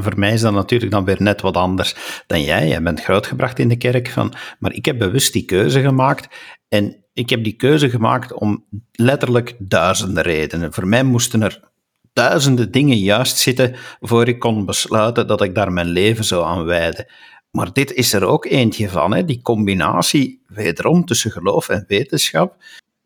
voor 0.04 0.18
mij 0.18 0.32
is 0.32 0.40
dat 0.40 0.52
natuurlijk 0.52 0.92
dan 0.92 1.04
weer 1.04 1.22
net 1.22 1.40
wat 1.40 1.56
anders 1.56 2.22
dan 2.26 2.42
jij. 2.42 2.68
Jij 2.68 2.82
bent 2.82 3.02
grootgebracht 3.02 3.58
in 3.58 3.68
de 3.68 3.76
kerk, 3.76 4.08
van, 4.08 4.34
maar 4.58 4.72
ik 4.72 4.84
heb 4.84 4.98
bewust 4.98 5.32
die 5.32 5.44
keuze 5.44 5.80
gemaakt. 5.80 6.28
En 6.68 7.04
ik 7.12 7.30
heb 7.30 7.44
die 7.44 7.52
keuze 7.52 7.90
gemaakt 7.90 8.32
om 8.32 8.64
letterlijk 8.92 9.54
duizenden 9.58 10.22
redenen. 10.22 10.72
Voor 10.72 10.86
mij 10.86 11.02
moesten 11.02 11.42
er 11.42 11.60
duizenden 12.12 12.70
dingen 12.70 12.98
juist 12.98 13.36
zitten 13.36 13.76
voor 14.00 14.28
ik 14.28 14.38
kon 14.38 14.64
besluiten 14.64 15.26
dat 15.26 15.42
ik 15.42 15.54
daar 15.54 15.72
mijn 15.72 15.86
leven 15.86 16.24
zou 16.24 16.44
aan 16.44 16.64
wijden. 16.64 17.06
Maar 17.50 17.72
dit 17.72 17.92
is 17.92 18.12
er 18.12 18.24
ook 18.24 18.44
eentje 18.44 18.88
van, 18.88 19.14
hè? 19.14 19.24
die 19.24 19.42
combinatie 19.42 20.42
wederom 20.46 21.04
tussen 21.04 21.30
geloof 21.30 21.68
en 21.68 21.84
wetenschap 21.88 22.56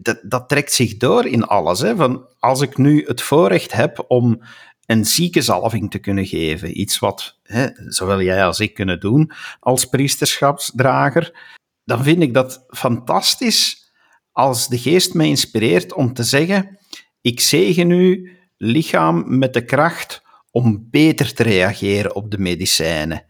dat, 0.02 0.20
dat 0.22 0.48
trekt 0.48 0.72
zich 0.72 0.96
door 0.96 1.26
in 1.26 1.44
alles. 1.44 1.80
Hè? 1.80 1.96
Van 1.96 2.26
als 2.38 2.60
ik 2.60 2.76
nu 2.76 3.04
het 3.06 3.22
voorrecht 3.22 3.72
heb 3.72 4.04
om 4.08 4.42
een 4.86 5.04
ziekenzalving 5.04 5.90
te 5.90 5.98
kunnen 5.98 6.26
geven, 6.26 6.80
iets 6.80 6.98
wat 6.98 7.38
hè, 7.42 7.66
zowel 7.74 8.22
jij 8.22 8.44
als 8.44 8.60
ik 8.60 8.74
kunnen 8.74 9.00
doen 9.00 9.32
als 9.60 9.86
priesterschapsdrager, 9.86 11.50
dan 11.84 12.02
vind 12.02 12.22
ik 12.22 12.34
dat 12.34 12.64
fantastisch 12.68 13.92
als 14.32 14.68
de 14.68 14.78
geest 14.78 15.14
mij 15.14 15.28
inspireert 15.28 15.92
om 15.92 16.12
te 16.12 16.22
zeggen: 16.22 16.78
ik 17.20 17.40
zegen 17.40 17.90
u 17.90 18.36
lichaam 18.56 19.38
met 19.38 19.54
de 19.54 19.64
kracht 19.64 20.22
om 20.50 20.86
beter 20.90 21.34
te 21.34 21.42
reageren 21.42 22.14
op 22.14 22.30
de 22.30 22.38
medicijnen. 22.38 23.24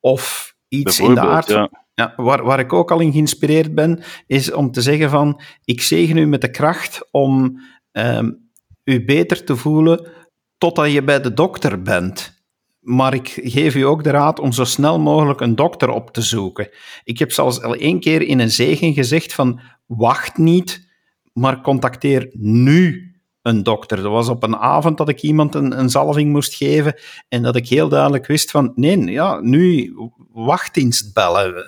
Of 0.00 0.54
iets 0.68 1.00
in 1.00 1.14
de 1.14 1.20
aard. 1.20 1.48
Ja. 1.48 1.83
Ja, 1.94 2.12
waar, 2.16 2.44
waar 2.44 2.58
ik 2.58 2.72
ook 2.72 2.90
al 2.90 3.00
in 3.00 3.12
geïnspireerd 3.12 3.74
ben, 3.74 4.02
is 4.26 4.52
om 4.52 4.70
te 4.70 4.82
zeggen 4.82 5.10
van, 5.10 5.40
ik 5.64 5.82
zegen 5.82 6.16
u 6.16 6.26
met 6.26 6.40
de 6.40 6.50
kracht 6.50 7.08
om 7.10 7.60
um, 7.92 8.50
u 8.84 9.04
beter 9.04 9.44
te 9.44 9.56
voelen 9.56 10.10
totdat 10.58 10.92
je 10.92 11.02
bij 11.02 11.20
de 11.20 11.34
dokter 11.34 11.82
bent. 11.82 12.42
Maar 12.80 13.14
ik 13.14 13.28
geef 13.42 13.74
u 13.74 13.82
ook 13.82 14.04
de 14.04 14.10
raad 14.10 14.38
om 14.40 14.52
zo 14.52 14.64
snel 14.64 15.00
mogelijk 15.00 15.40
een 15.40 15.54
dokter 15.54 15.88
op 15.88 16.10
te 16.10 16.22
zoeken. 16.22 16.68
Ik 17.04 17.18
heb 17.18 17.32
zelfs 17.32 17.62
al 17.62 17.74
één 17.74 18.00
keer 18.00 18.22
in 18.22 18.38
een 18.38 18.50
zegen 18.50 18.92
gezegd 18.94 19.32
van, 19.32 19.60
wacht 19.86 20.38
niet, 20.38 20.88
maar 21.32 21.60
contacteer 21.60 22.28
nu 22.32 23.13
een 23.44 23.62
dokter. 23.62 23.96
Dat 23.96 24.12
was 24.12 24.28
op 24.28 24.42
een 24.42 24.56
avond 24.56 24.98
dat 24.98 25.08
ik 25.08 25.22
iemand 25.22 25.54
een, 25.54 25.78
een 25.78 25.90
zalving 25.90 26.32
moest 26.32 26.54
geven 26.54 26.94
en 27.28 27.42
dat 27.42 27.56
ik 27.56 27.68
heel 27.68 27.88
duidelijk 27.88 28.26
wist 28.26 28.50
van, 28.50 28.72
nee, 28.74 29.04
ja, 29.04 29.40
nu 29.40 29.94
wachtdienst 30.32 31.14
bellen. 31.14 31.66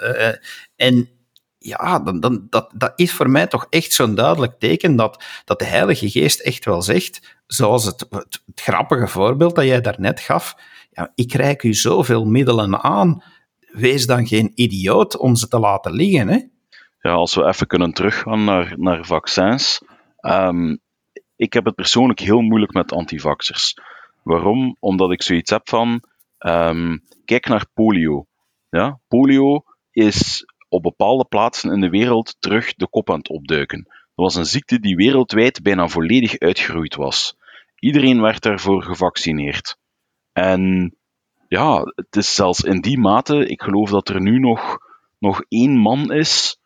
En 0.76 1.08
ja, 1.58 1.98
dan, 1.98 2.20
dan, 2.20 2.46
dat, 2.50 2.70
dat 2.74 2.92
is 2.96 3.12
voor 3.12 3.30
mij 3.30 3.46
toch 3.46 3.66
echt 3.70 3.92
zo'n 3.92 4.14
duidelijk 4.14 4.58
teken 4.58 4.96
dat, 4.96 5.24
dat 5.44 5.58
de 5.58 5.64
Heilige 5.64 6.10
Geest 6.10 6.40
echt 6.40 6.64
wel 6.64 6.82
zegt, 6.82 7.38
zoals 7.46 7.84
het, 7.84 8.06
het, 8.10 8.42
grappige 8.54 9.08
voorbeeld 9.08 9.54
dat 9.54 9.64
jij 9.64 9.80
daarnet 9.80 10.20
gaf, 10.20 10.54
ja, 10.90 11.12
ik 11.14 11.32
reik 11.32 11.62
u 11.62 11.74
zoveel 11.74 12.24
middelen 12.24 12.82
aan, 12.82 13.22
wees 13.72 14.06
dan 14.06 14.26
geen 14.26 14.52
idioot 14.54 15.16
om 15.16 15.34
ze 15.36 15.48
te 15.48 15.58
laten 15.58 15.92
liggen. 15.92 16.28
Hè? 16.28 16.38
Ja, 17.00 17.12
als 17.12 17.34
we 17.34 17.46
even 17.46 17.66
kunnen 17.66 17.92
teruggaan 17.92 18.44
naar, 18.44 18.74
naar 18.76 19.04
vaccins. 19.04 19.82
Um, 20.20 20.84
ik 21.36 21.52
heb 21.52 21.64
het 21.64 21.74
persoonlijk 21.74 22.20
heel 22.20 22.40
moeilijk 22.40 22.72
met 22.72 22.92
antivaxers. 22.92 23.78
Waarom? 24.22 24.76
Omdat 24.80 25.12
ik 25.12 25.22
zoiets 25.22 25.50
heb 25.50 25.68
van, 25.68 26.02
um, 26.38 27.02
kijk 27.24 27.46
naar 27.46 27.66
polio. 27.74 28.26
Ja? 28.70 28.98
Polio 29.08 29.64
is 29.90 30.44
op 30.68 30.82
bepaalde 30.82 31.24
plaatsen 31.24 31.72
in 31.72 31.80
de 31.80 31.90
wereld 31.90 32.36
terug 32.38 32.74
de 32.74 32.88
kop 32.88 33.10
aan 33.10 33.18
het 33.18 33.28
opduiken. 33.28 33.82
Dat 33.84 34.24
was 34.24 34.34
een 34.34 34.46
ziekte 34.46 34.80
die 34.80 34.96
wereldwijd 34.96 35.62
bijna 35.62 35.88
volledig 35.88 36.38
uitgeroeid 36.38 36.94
was. 36.94 37.36
Iedereen 37.78 38.20
werd 38.20 38.42
daarvoor 38.42 38.82
gevaccineerd. 38.82 39.78
En 40.32 40.94
ja, 41.48 41.82
het 41.94 42.16
is 42.16 42.34
zelfs 42.34 42.60
in 42.60 42.80
die 42.80 42.98
mate, 42.98 43.46
ik 43.46 43.62
geloof 43.62 43.90
dat 43.90 44.08
er 44.08 44.20
nu 44.20 44.38
nog, 44.38 44.78
nog 45.18 45.42
één 45.48 45.76
man 45.76 46.12
is, 46.12 46.58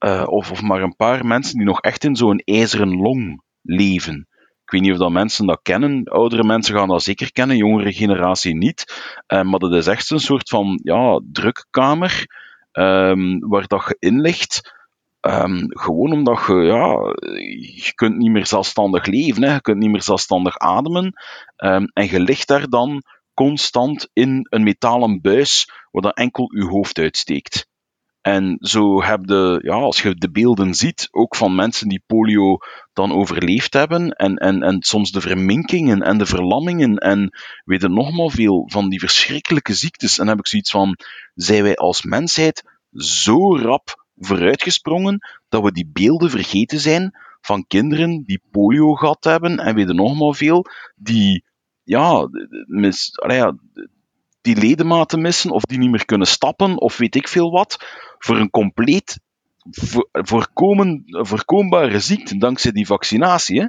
uh, 0.00 0.24
of, 0.26 0.50
of 0.50 0.62
maar 0.62 0.82
een 0.82 0.96
paar 0.96 1.26
mensen 1.26 1.56
die 1.56 1.66
nog 1.66 1.80
echt 1.80 2.04
in 2.04 2.16
zo'n 2.16 2.38
ijzeren 2.38 2.96
long 2.96 3.42
leven. 3.62 4.26
Ik 4.64 4.70
weet 4.70 4.80
niet 4.80 4.92
of 4.92 4.98
dat 4.98 5.10
mensen 5.10 5.46
dat 5.46 5.60
kennen. 5.62 6.04
Oudere 6.04 6.44
mensen 6.44 6.74
gaan 6.74 6.88
dat 6.88 7.02
zeker 7.02 7.32
kennen, 7.32 7.56
jongere 7.56 7.92
generatie 7.92 8.56
niet. 8.56 8.84
Uh, 9.28 9.42
maar 9.42 9.58
dat 9.58 9.72
is 9.72 9.86
echt 9.86 10.10
een 10.10 10.20
soort 10.20 10.48
van 10.48 10.80
ja, 10.82 11.20
drukkamer 11.32 12.26
um, 12.72 13.38
waar 13.48 13.66
dat 13.66 13.84
je 13.88 13.96
in 13.98 14.20
ligt. 14.20 14.72
Um, 15.20 15.66
gewoon 15.68 16.12
omdat 16.12 16.46
je, 16.46 16.54
ja, 16.54 17.14
je 17.74 17.92
kunt 17.94 18.16
niet 18.16 18.30
meer 18.30 18.46
zelfstandig 18.46 19.06
leven, 19.06 19.42
hè. 19.42 19.54
je 19.54 19.60
kunt 19.60 19.78
niet 19.78 19.90
meer 19.90 20.02
zelfstandig 20.02 20.58
ademen. 20.58 21.12
Um, 21.56 21.90
en 21.92 22.06
je 22.10 22.20
ligt 22.20 22.48
daar 22.48 22.68
dan 22.68 23.02
constant 23.34 24.08
in 24.12 24.46
een 24.50 24.62
metalen 24.62 25.20
buis 25.20 25.70
waar 25.90 26.02
dan 26.02 26.12
enkel 26.12 26.52
je 26.54 26.64
hoofd 26.64 26.98
uitsteekt. 26.98 27.70
En 28.22 28.56
zo 28.60 29.02
heb 29.02 29.20
je, 29.24 29.60
ja, 29.62 29.74
als 29.74 30.02
je 30.02 30.14
de 30.14 30.30
beelden 30.30 30.74
ziet, 30.74 31.08
ook 31.10 31.36
van 31.36 31.54
mensen 31.54 31.88
die 31.88 32.02
polio 32.06 32.58
dan 32.92 33.12
overleefd 33.12 33.72
hebben, 33.72 34.10
en, 34.10 34.36
en, 34.36 34.62
en 34.62 34.82
soms 34.82 35.10
de 35.10 35.20
verminkingen 35.20 36.02
en 36.02 36.18
de 36.18 36.26
verlammingen, 36.26 36.96
en 36.96 37.38
weet 37.64 37.88
nog 37.88 38.16
maar 38.16 38.30
veel 38.30 38.68
van 38.70 38.88
die 38.88 38.98
verschrikkelijke 38.98 39.74
ziektes, 39.74 40.18
en 40.18 40.26
heb 40.26 40.38
ik 40.38 40.46
zoiets 40.46 40.70
van, 40.70 40.96
zijn 41.34 41.62
wij 41.62 41.76
als 41.76 42.02
mensheid 42.02 42.64
zo 42.92 43.56
rap 43.56 44.04
vooruitgesprongen 44.16 45.18
dat 45.48 45.62
we 45.62 45.72
die 45.72 45.90
beelden 45.92 46.30
vergeten 46.30 46.80
zijn 46.80 47.18
van 47.40 47.66
kinderen 47.66 48.22
die 48.24 48.42
polio 48.50 48.94
gehad 48.94 49.24
hebben, 49.24 49.58
en 49.58 49.74
weet 49.74 49.92
nog 49.92 50.18
maar 50.18 50.34
veel, 50.34 50.66
die, 50.96 51.44
ja, 51.82 52.28
mis, 52.66 53.10
ja 53.26 53.56
die 54.42 54.56
ledematen 54.56 55.20
missen, 55.20 55.50
of 55.50 55.64
die 55.64 55.78
niet 55.78 55.90
meer 55.90 56.04
kunnen 56.04 56.26
stappen, 56.26 56.80
of 56.80 56.96
weet 56.96 57.14
ik 57.14 57.28
veel 57.28 57.50
wat, 57.50 57.76
voor 58.18 58.36
een 58.36 58.50
compleet 58.50 59.18
voorkomen, 60.12 61.02
voorkombare 61.06 62.00
ziekte 62.00 62.38
dankzij 62.38 62.72
die 62.72 62.86
vaccinatie. 62.86 63.60
Hè? 63.60 63.66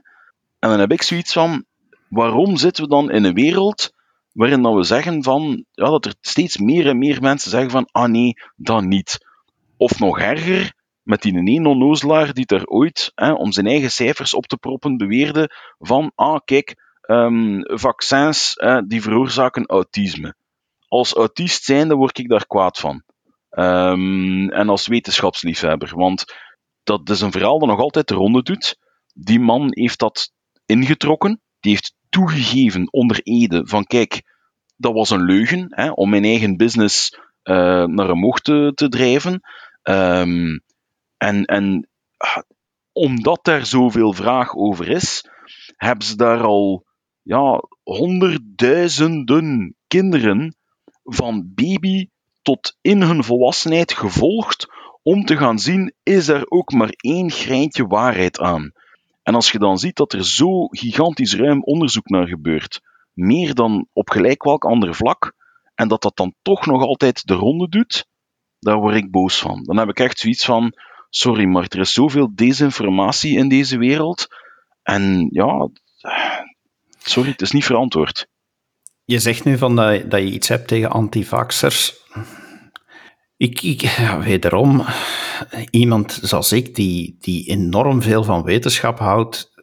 En 0.60 0.70
dan 0.70 0.80
heb 0.80 0.92
ik 0.92 1.02
zoiets 1.02 1.34
van, 1.34 1.66
waarom 2.10 2.58
zitten 2.58 2.84
we 2.84 2.90
dan 2.90 3.12
in 3.12 3.24
een 3.24 3.34
wereld 3.34 3.94
waarin 4.32 4.62
dat 4.62 4.76
we 4.76 4.84
zeggen 4.84 5.24
van, 5.24 5.66
ja, 5.72 5.90
dat 5.90 6.06
er 6.06 6.16
steeds 6.22 6.58
meer 6.58 6.88
en 6.88 6.98
meer 6.98 7.22
mensen 7.22 7.52
zeggen 7.52 7.72
van, 7.72 7.88
ah 7.92 8.10
nee, 8.10 8.34
dan 8.56 8.88
niet. 8.88 9.18
Of 9.78 10.00
nog 10.00 10.20
erger, 10.20 10.74
met 11.04 11.22
die 11.22 11.48
ene 11.48 11.70
onnozelaar 11.70 12.34
die 12.34 12.46
daar 12.46 12.66
ooit, 12.66 13.12
hè, 13.16 13.32
om 13.32 13.52
zijn 13.52 13.68
eigen 13.68 13.92
cijfers 13.92 14.34
op 14.34 14.46
te 14.46 14.58
proppen, 14.58 14.98
beweerde 14.98 15.50
van, 15.80 16.12
ah 16.16 16.40
kijk, 16.46 16.76
um, 17.08 17.62
vaccins 17.64 18.56
die 18.88 19.02
veroorzaken 19.02 19.66
autisme. 19.66 20.36
Als 20.94 21.14
autist 21.14 21.64
zijnde 21.64 21.96
word 21.96 22.18
ik 22.18 22.30
daar 22.30 22.48
kwaad 22.48 22.80
van. 22.80 23.04
Um, 23.50 24.50
en 24.50 24.70
als 24.70 24.88
wetenschapsliefhebber. 24.88 25.96
Want 25.96 26.26
dat 26.84 27.10
is 27.10 27.22
een 27.22 27.32
verhaal 27.32 27.60
dat 27.60 27.68
nog 27.68 27.80
altijd 27.80 28.08
de 28.08 28.14
ronde 28.14 28.44
doet. 28.44 28.78
Die 29.14 29.40
man 29.40 29.68
heeft 29.70 30.00
dat 30.00 30.32
ingetrokken. 30.66 31.42
Die 31.60 31.72
heeft 31.72 31.96
toegegeven 32.10 32.92
onder 32.92 33.20
Ede 33.24 33.68
van 33.68 33.84
kijk, 33.84 34.22
dat 34.76 34.94
was 34.94 35.10
een 35.10 35.24
leugen 35.24 35.68
hè, 35.70 35.92
om 35.92 36.10
mijn 36.10 36.24
eigen 36.24 36.58
business 36.58 37.20
uh, 37.44 37.86
naar 37.86 38.12
omhoog 38.12 38.40
te, 38.40 38.72
te 38.76 38.90
drijven. 38.90 39.42
Um, 39.84 40.64
en, 41.18 41.46
en 41.46 41.90
ah, 42.18 42.38
omdat 42.92 43.48
er 43.48 43.66
zoveel 43.66 44.14
vraag 44.14 44.56
over 44.56 44.90
is, 44.90 45.30
hebben 45.76 46.06
ze 46.06 46.16
daar 46.16 46.42
al 46.42 46.86
ja, 47.22 47.64
honderdduizenden 47.84 49.76
kinderen 49.88 50.56
van 51.04 51.52
baby 51.56 52.08
tot 52.42 52.78
in 52.82 53.02
hun 53.02 53.24
volwassenheid 53.24 53.94
gevolgd 53.94 54.68
om 55.02 55.26
te 55.26 55.38
gaan 55.38 55.60
zien, 55.60 55.94
is 56.04 56.28
er 56.28 56.52
ook 56.52 56.72
maar 56.72 56.90
één 56.90 57.32
greintje 57.32 57.88
waarheid 57.88 58.40
aan? 58.40 58.72
En 59.24 59.36
als 59.36 59.52
je 59.52 59.60
dan 59.60 59.78
ziet 59.78 59.96
dat 59.96 60.14
er 60.14 60.26
zo 60.26 60.68
gigantisch 60.68 61.36
ruim 61.36 61.64
onderzoek 61.64 62.10
naar 62.10 62.28
gebeurt, 62.28 62.82
meer 63.14 63.54
dan 63.54 63.88
op 63.94 64.10
gelijk 64.10 64.44
welk 64.44 64.66
ander 64.66 64.96
vlak, 64.96 65.34
en 65.76 65.88
dat 65.88 66.02
dat 66.02 66.16
dan 66.18 66.34
toch 66.42 66.66
nog 66.66 66.82
altijd 66.82 67.28
de 67.28 67.34
ronde 67.34 67.70
doet, 67.70 68.08
daar 68.60 68.80
word 68.80 68.96
ik 68.96 69.12
boos 69.12 69.40
van. 69.40 69.64
Dan 69.64 69.78
heb 69.78 69.90
ik 69.90 70.00
echt 70.00 70.20
zoiets 70.20 70.46
van, 70.46 70.74
sorry, 71.10 71.46
maar 71.46 71.66
er 71.68 71.80
is 71.80 71.94
zoveel 71.94 72.36
desinformatie 72.36 73.38
in 73.38 73.50
deze 73.50 73.78
wereld, 73.78 74.28
en 74.84 75.28
ja, 75.32 75.70
sorry, 76.98 77.30
het 77.30 77.42
is 77.42 77.52
niet 77.52 77.66
verantwoord. 77.66 78.28
Je 79.06 79.20
zegt 79.20 79.44
nu 79.44 79.58
van 79.58 79.76
dat, 79.76 80.12
dat 80.12 80.20
je 80.20 80.32
iets 80.32 80.48
hebt 80.48 80.68
tegen 80.68 80.90
antivaxers. 80.90 82.02
Ik, 83.38 83.62
ik 83.62 83.82
ja, 83.82 84.20
wederom, 84.20 84.86
iemand 85.70 86.20
zoals 86.22 86.52
ik, 86.52 86.76
die, 86.76 87.18
die 87.20 87.50
enorm 87.50 88.02
veel 88.02 88.24
van 88.24 88.44
wetenschap 88.44 89.00
houdt, 89.00 89.54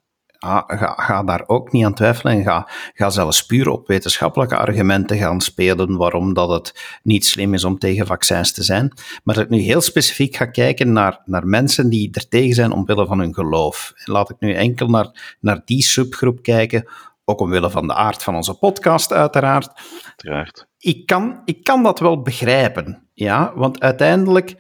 ga, 0.41 0.65
ga, 0.97 1.23
daar 1.23 1.45
ook 1.47 1.73
niet 1.73 1.85
aan 1.85 1.95
twijfelen 1.95 2.33
en 2.33 2.43
ga, 2.43 2.69
ga 2.95 3.11
zelfs 3.11 3.47
puur 3.47 3.69
op 3.69 3.87
wetenschappelijke 3.87 4.57
argumenten 4.57 5.19
gaan 5.19 5.41
spelen 5.41 5.97
waarom 5.97 6.35
dat 6.35 6.51
het 6.51 6.99
niet 7.03 7.27
slim 7.27 7.55
is 7.55 7.65
om 7.65 7.79
tegen 7.79 8.07
vaccins 8.07 8.53
te 8.53 8.63
zijn. 8.63 8.93
Maar 9.25 9.35
dat 9.35 9.45
ik 9.45 9.51
nu 9.51 9.59
heel 9.59 9.81
specifiek 9.81 10.37
ga 10.37 10.47
kijken 10.47 10.93
naar, 10.93 11.21
naar 11.25 11.47
mensen 11.47 11.91
die 11.91 12.09
er 12.13 12.29
tegen 12.29 12.55
zijn 12.55 12.73
omwille 12.73 13.07
van 13.07 13.19
hun 13.19 13.35
geloof. 13.35 13.93
Laat 14.05 14.31
ik 14.31 14.37
nu 14.39 14.55
enkel 14.55 14.89
naar, 14.89 15.37
naar 15.41 15.63
die 15.65 15.83
subgroep 15.83 16.43
kijken, 16.43 16.89
ook 17.31 17.41
omwille 17.41 17.71
van 17.71 17.87
de 17.87 17.95
aard 17.95 18.23
van 18.23 18.35
onze 18.35 18.55
podcast, 18.55 19.13
uiteraard. 19.13 19.71
Uiteraard. 20.05 20.67
Ik 20.79 21.07
kan, 21.07 21.43
ik 21.45 21.65
kan 21.65 21.83
dat 21.83 21.99
wel 21.99 22.23
begrijpen, 22.23 23.09
ja, 23.13 23.53
want 23.55 23.81
uiteindelijk. 23.81 24.55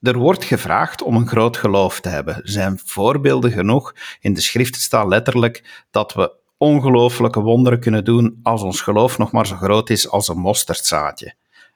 Er 0.00 0.18
wordt 0.18 0.44
gevraagd 0.44 1.02
om 1.02 1.16
een 1.16 1.28
groot 1.28 1.56
geloof 1.56 2.00
te 2.00 2.08
hebben. 2.08 2.34
Er 2.34 2.48
zijn 2.50 2.80
voorbeelden 2.84 3.50
genoeg. 3.50 3.94
In 4.20 4.34
de 4.34 4.40
schrift 4.40 4.74
staat 4.74 5.06
letterlijk 5.06 5.84
dat 5.90 6.14
we 6.14 6.32
ongelooflijke 6.56 7.40
wonderen 7.40 7.80
kunnen 7.80 8.04
doen 8.04 8.40
als 8.42 8.62
ons 8.62 8.80
geloof 8.80 9.18
nog 9.18 9.32
maar 9.32 9.46
zo 9.46 9.56
groot 9.56 9.90
is 9.90 10.08
als 10.08 10.28
een 10.28 10.38
mosterdzaadje. 10.38 11.34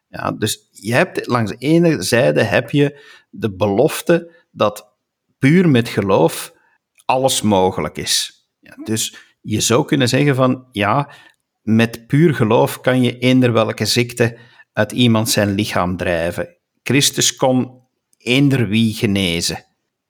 Ja, 0.09 0.33
dus 0.33 0.69
je 0.71 0.95
hebt, 0.95 1.27
langs 1.27 1.51
de 1.51 1.57
ene 1.57 2.03
zijde 2.03 2.43
heb 2.43 2.71
je 2.71 3.01
de 3.31 3.55
belofte 3.55 4.31
dat 4.51 4.93
puur 5.39 5.69
met 5.69 5.89
geloof 5.89 6.53
alles 7.05 7.43
mogelijk 7.43 7.97
is. 7.97 8.47
Ja, 8.61 8.77
dus 8.85 9.34
je 9.47 9.61
zou 9.61 9.85
kunnen 9.85 10.09
zeggen 10.09 10.35
van 10.35 10.67
ja, 10.73 11.11
met 11.63 12.07
puur 12.07 12.35
geloof 12.35 12.81
kan 12.81 13.03
je 13.03 13.19
eender 13.19 13.53
welke 13.53 13.85
ziekte 13.85 14.39
uit 14.73 14.93
iemand 14.93 15.31
zijn 15.31 15.55
lichaam 15.55 15.97
drijven. 15.97 16.57
Christus 16.83 17.37
kon 17.37 17.83
eender 18.19 18.69
wie 18.69 18.95
genezen. 18.95 19.65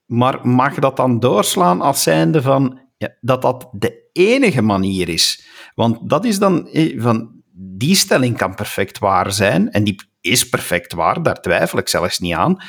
Maar 0.06 0.48
mag 0.48 0.74
dat 0.74 0.96
dan 0.96 1.20
doorslaan 1.20 1.80
als 1.80 2.02
zijnde 2.02 2.42
van 2.42 2.80
ja, 2.96 3.14
dat 3.20 3.42
dat 3.42 3.68
de 3.72 4.08
enige 4.12 4.62
manier 4.62 5.08
is? 5.08 5.46
Want 5.74 6.08
dat 6.10 6.24
is 6.24 6.38
dan 6.38 6.68
eh, 6.68 7.00
van 7.00 7.42
die 7.52 7.94
stelling 7.94 8.36
kan 8.36 8.54
perfect 8.54 8.98
waar 8.98 9.32
zijn 9.32 9.70
en 9.70 9.84
die 9.84 10.02
is 10.20 10.48
perfect 10.48 10.92
waar, 10.92 11.22
daar 11.22 11.40
twijfel 11.40 11.78
ik 11.78 11.88
zelfs 11.88 12.18
niet 12.18 12.34
aan. 12.34 12.62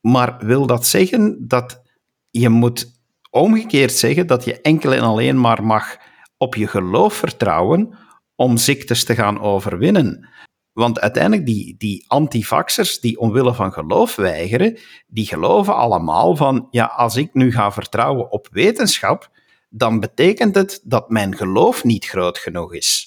Maar 0.00 0.36
wil 0.38 0.66
dat 0.66 0.86
zeggen 0.86 1.48
dat 1.48 1.82
je 2.30 2.48
moet 2.48 3.00
omgekeerd 3.30 3.92
zeggen 3.92 4.26
dat 4.26 4.44
je 4.44 4.60
enkel 4.60 4.92
en 4.92 5.02
alleen 5.02 5.40
maar 5.40 5.64
mag 5.64 5.96
op 6.40 6.54
je 6.54 6.66
geloof 6.66 7.14
vertrouwen 7.14 7.98
om 8.34 8.56
ziektes 8.56 9.04
te 9.04 9.14
gaan 9.14 9.40
overwinnen. 9.40 10.28
Want 10.72 11.00
uiteindelijk, 11.00 11.46
die, 11.46 11.74
die 11.78 12.04
antivaxers 12.08 13.00
die 13.00 13.18
omwille 13.18 13.54
van 13.54 13.72
geloof 13.72 14.16
weigeren, 14.16 14.78
die 15.06 15.26
geloven 15.26 15.74
allemaal 15.74 16.36
van, 16.36 16.66
ja, 16.70 16.84
als 16.84 17.16
ik 17.16 17.34
nu 17.34 17.52
ga 17.52 17.72
vertrouwen 17.72 18.30
op 18.30 18.48
wetenschap, 18.50 19.30
dan 19.68 20.00
betekent 20.00 20.54
het 20.54 20.80
dat 20.84 21.10
mijn 21.10 21.36
geloof 21.36 21.84
niet 21.84 22.04
groot 22.04 22.38
genoeg 22.38 22.74
is. 22.74 23.06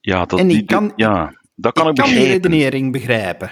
Ja, 0.00 0.24
dat, 0.24 0.38
en 0.38 0.50
ik 0.50 0.66
kan, 0.66 0.92
ja, 0.96 1.32
dat 1.54 1.72
kan 1.72 1.88
ik, 1.88 1.98
ik 1.98 2.04
kan 2.04 2.14
die 2.14 2.26
redenering 2.26 2.92
begrijpen. 2.92 3.50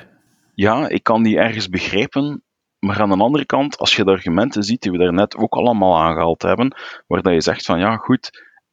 Ja, 0.55 0.89
ik 0.89 1.03
kan 1.03 1.23
die 1.23 1.39
ergens 1.39 1.69
begrijpen, 1.69 2.43
Maar 2.79 3.01
aan 3.01 3.09
de 3.09 3.17
andere 3.17 3.47
kant, 3.47 3.79
als 3.79 3.97
je 3.97 4.05
de 4.05 4.11
argumenten 4.11 4.63
ziet 4.63 4.83
die 4.83 4.93
we 4.93 4.99
daarnet 4.99 5.37
ook 5.37 5.55
allemaal 5.55 5.99
aangehaald 5.99 6.43
hebben, 6.43 6.77
waar 7.07 7.23
dat 7.23 7.33
je 7.33 7.41
zegt 7.41 7.65
van 7.65 7.79
ja, 7.79 7.97
goed, 7.97 8.31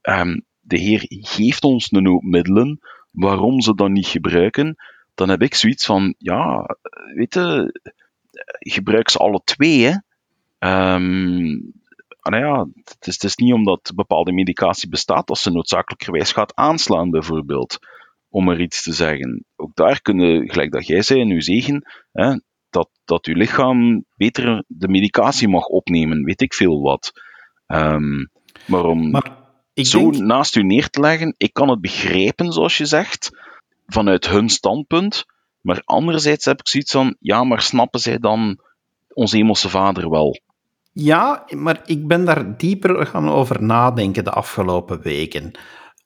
um, 0.07 0.45
de 0.59 0.77
Heer 0.77 1.05
geeft 1.07 1.63
ons 1.63 1.91
een 1.91 2.07
hoop 2.07 2.23
middelen, 2.23 2.79
waarom 3.11 3.61
ze 3.61 3.75
dan 3.75 3.91
niet 3.91 4.07
gebruiken, 4.07 4.75
dan 5.15 5.29
heb 5.29 5.41
ik 5.41 5.55
zoiets 5.55 5.85
van, 5.85 6.15
ja, 6.17 6.77
weet 7.13 7.33
je, 7.33 7.73
gebruik 8.59 9.09
ze 9.09 9.17
alle 9.17 9.41
twee, 9.43 9.83
hè. 9.83 9.95
Um, 10.95 11.71
nou 12.21 12.45
ja, 12.45 12.67
het 12.99 13.23
is, 13.23 13.35
niet 13.35 13.53
omdat 13.53 13.91
bepaalde 13.95 14.31
medicatie 14.31 14.89
bestaat 14.89 15.27
dat 15.27 15.37
ze 15.37 15.51
noodzakelijkerwijs 15.51 16.31
gaat 16.31 16.55
aanslaan, 16.55 17.09
bijvoorbeeld, 17.09 17.77
om 18.29 18.49
er 18.49 18.61
iets 18.61 18.83
te 18.83 18.93
zeggen. 18.93 19.45
Ook 19.55 19.75
daar 19.75 20.01
kunnen, 20.01 20.49
gelijk 20.49 20.71
dat 20.71 20.87
jij 20.87 21.01
zei 21.01 21.19
in 21.19 21.31
uw 21.31 21.41
zegen, 21.41 21.85
hè, 22.11 22.39
dat, 22.69 22.89
dat 23.05 23.25
uw 23.25 23.35
lichaam 23.35 24.05
beter 24.15 24.63
de 24.67 24.87
medicatie 24.87 25.47
mag 25.47 25.65
opnemen, 25.65 26.23
weet 26.23 26.41
ik 26.41 26.53
veel 26.53 26.81
wat. 26.81 27.11
Um, 27.67 28.29
maar 28.67 28.85
om 28.85 29.09
maar 29.09 29.36
zo 29.85 30.11
denk... 30.11 30.23
naast 30.23 30.55
u 30.55 30.63
neer 30.63 30.89
te 30.89 30.99
leggen, 30.99 31.33
ik 31.37 31.53
kan 31.53 31.69
het 31.69 31.81
begrijpen, 31.81 32.51
zoals 32.51 32.77
je 32.77 32.85
zegt, 32.85 33.29
vanuit 33.85 34.27
hun 34.27 34.49
standpunt, 34.49 35.25
maar 35.61 35.81
anderzijds 35.85 36.45
heb 36.45 36.59
ik 36.59 36.67
zoiets 36.67 36.91
van, 36.91 37.15
ja, 37.19 37.43
maar 37.43 37.61
snappen 37.61 37.99
zij 37.99 38.17
dan 38.17 38.59
onze 39.13 39.37
hemelse 39.37 39.69
vader 39.69 40.09
wel? 40.09 40.39
Ja, 40.91 41.45
maar 41.55 41.81
ik 41.85 42.07
ben 42.07 42.25
daar 42.25 42.57
dieper 42.57 43.05
gaan 43.05 43.29
over 43.29 43.63
nadenken 43.63 44.23
de 44.23 44.31
afgelopen 44.31 45.01
weken. 45.01 45.51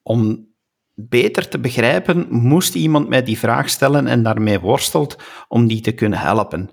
Om 0.04 0.48
beter 0.94 1.50
te 1.50 1.60
begrijpen, 1.60 2.28
moest 2.30 2.76
iemand 2.76 3.10
mij 3.10 3.24
die 3.24 3.38
vraag 3.38 3.70
stellen 3.70 4.08
en 4.08 4.24
daarmee 4.24 4.60
worstelt 4.60 5.18
om 5.48 5.68
die 5.68 5.82
te 5.82 5.92
kunnen 5.92 6.20
helpen. 6.20 6.70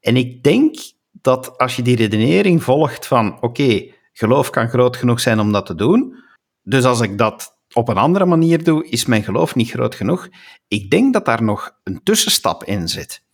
En 0.00 0.16
ik 0.16 0.42
denk 0.42 0.76
dat 1.12 1.58
als 1.58 1.76
je 1.76 1.82
die 1.82 1.96
redenering 1.96 2.62
volgt 2.62 3.06
van 3.06 3.42
oké, 3.42 3.92
geloof 4.12 4.50
kan 4.50 4.68
groot 4.68 4.96
genoeg 4.96 5.20
zijn 5.20 5.40
om 5.40 5.52
dat 5.52 5.66
te 5.66 5.74
doen, 5.74 6.26
dus 6.68 6.84
als 6.84 7.00
ik 7.00 7.18
dat 7.18 7.58
op 7.72 7.88
een 7.88 7.96
andere 7.96 8.24
manier 8.24 8.64
doe, 8.64 8.88
is 8.88 9.06
mijn 9.06 9.22
geloof 9.22 9.54
niet 9.54 9.70
groot 9.70 9.94
genoeg. 9.94 10.28
Ik 10.68 10.90
denk 10.90 11.12
dat 11.12 11.24
daar 11.24 11.42
nog 11.42 11.78
een 11.84 12.02
tussenstap 12.02 12.64
in 12.64 12.88
zit. 12.88 13.24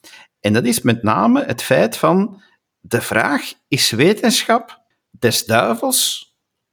En 0.41 0.53
dat 0.53 0.65
is 0.65 0.81
met 0.81 1.03
name 1.03 1.45
het 1.45 1.63
feit 1.63 1.97
van 1.97 2.43
de 2.81 3.01
vraag, 3.01 3.53
is 3.69 3.91
wetenschap 3.91 4.83
des 5.11 5.45
duivels 5.45 6.29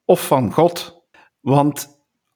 of 0.05 0.27
van 0.27 0.53
God? 0.53 1.03
Want 1.39 1.87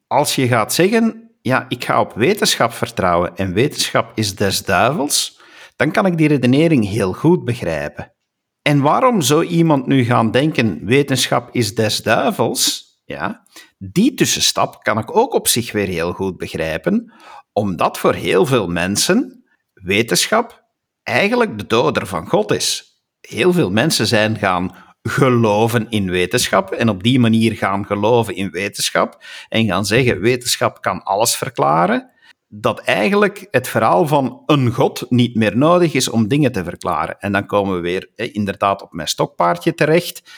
als 0.07 0.35
je 0.35 0.47
gaat 0.47 0.73
zeggen, 0.73 1.31
ja, 1.41 1.65
ik 1.69 1.83
ga 1.83 1.99
op 1.99 2.13
wetenschap 2.13 2.71
vertrouwen 2.71 3.35
en 3.35 3.53
wetenschap 3.53 4.11
is 4.15 4.35
des 4.35 4.63
duivels, 4.63 5.41
dan 5.75 5.91
kan 5.91 6.05
ik 6.05 6.17
die 6.17 6.27
redenering 6.27 6.87
heel 6.87 7.13
goed 7.13 7.45
begrijpen. 7.45 8.13
En 8.61 8.81
waarom 8.81 9.21
zou 9.21 9.45
iemand 9.45 9.87
nu 9.87 10.03
gaan 10.03 10.31
denken, 10.31 10.85
wetenschap 10.85 11.49
is 11.51 11.75
des 11.75 12.03
duivels? 12.03 12.83
Ja, 13.05 13.45
die 13.91 14.13
tussenstap 14.13 14.83
kan 14.83 14.97
ik 14.97 15.15
ook 15.15 15.33
op 15.33 15.47
zich 15.47 15.71
weer 15.71 15.87
heel 15.87 16.11
goed 16.11 16.37
begrijpen, 16.37 17.13
omdat 17.53 17.97
voor 17.97 18.13
heel 18.13 18.45
veel 18.45 18.67
mensen 18.67 19.45
wetenschap 19.73 20.63
eigenlijk 21.03 21.57
de 21.57 21.67
doder 21.67 22.07
van 22.07 22.27
God 22.27 22.51
is. 22.51 22.83
Heel 23.19 23.53
veel 23.53 23.71
mensen 23.71 24.07
zijn 24.07 24.37
gaan 24.37 24.75
geloven 25.01 25.89
in 25.89 26.11
wetenschap 26.11 26.71
en 26.71 26.89
op 26.89 27.03
die 27.03 27.19
manier 27.19 27.55
gaan 27.55 27.85
geloven 27.85 28.35
in 28.35 28.49
wetenschap 28.49 29.23
en 29.49 29.65
gaan 29.65 29.85
zeggen 29.85 30.19
wetenschap 30.19 30.81
kan 30.81 31.03
alles 31.03 31.35
verklaren, 31.35 32.11
dat 32.47 32.79
eigenlijk 32.79 33.47
het 33.51 33.67
verhaal 33.67 34.07
van 34.07 34.43
een 34.45 34.71
god 34.71 35.05
niet 35.09 35.35
meer 35.35 35.57
nodig 35.57 35.93
is 35.93 36.09
om 36.09 36.27
dingen 36.27 36.51
te 36.51 36.63
verklaren. 36.63 37.19
En 37.19 37.31
dan 37.31 37.45
komen 37.45 37.75
we 37.75 37.81
weer 37.81 38.09
inderdaad 38.15 38.81
op 38.81 38.93
mijn 38.93 39.07
stokpaardje 39.07 39.73
terecht 39.73 40.31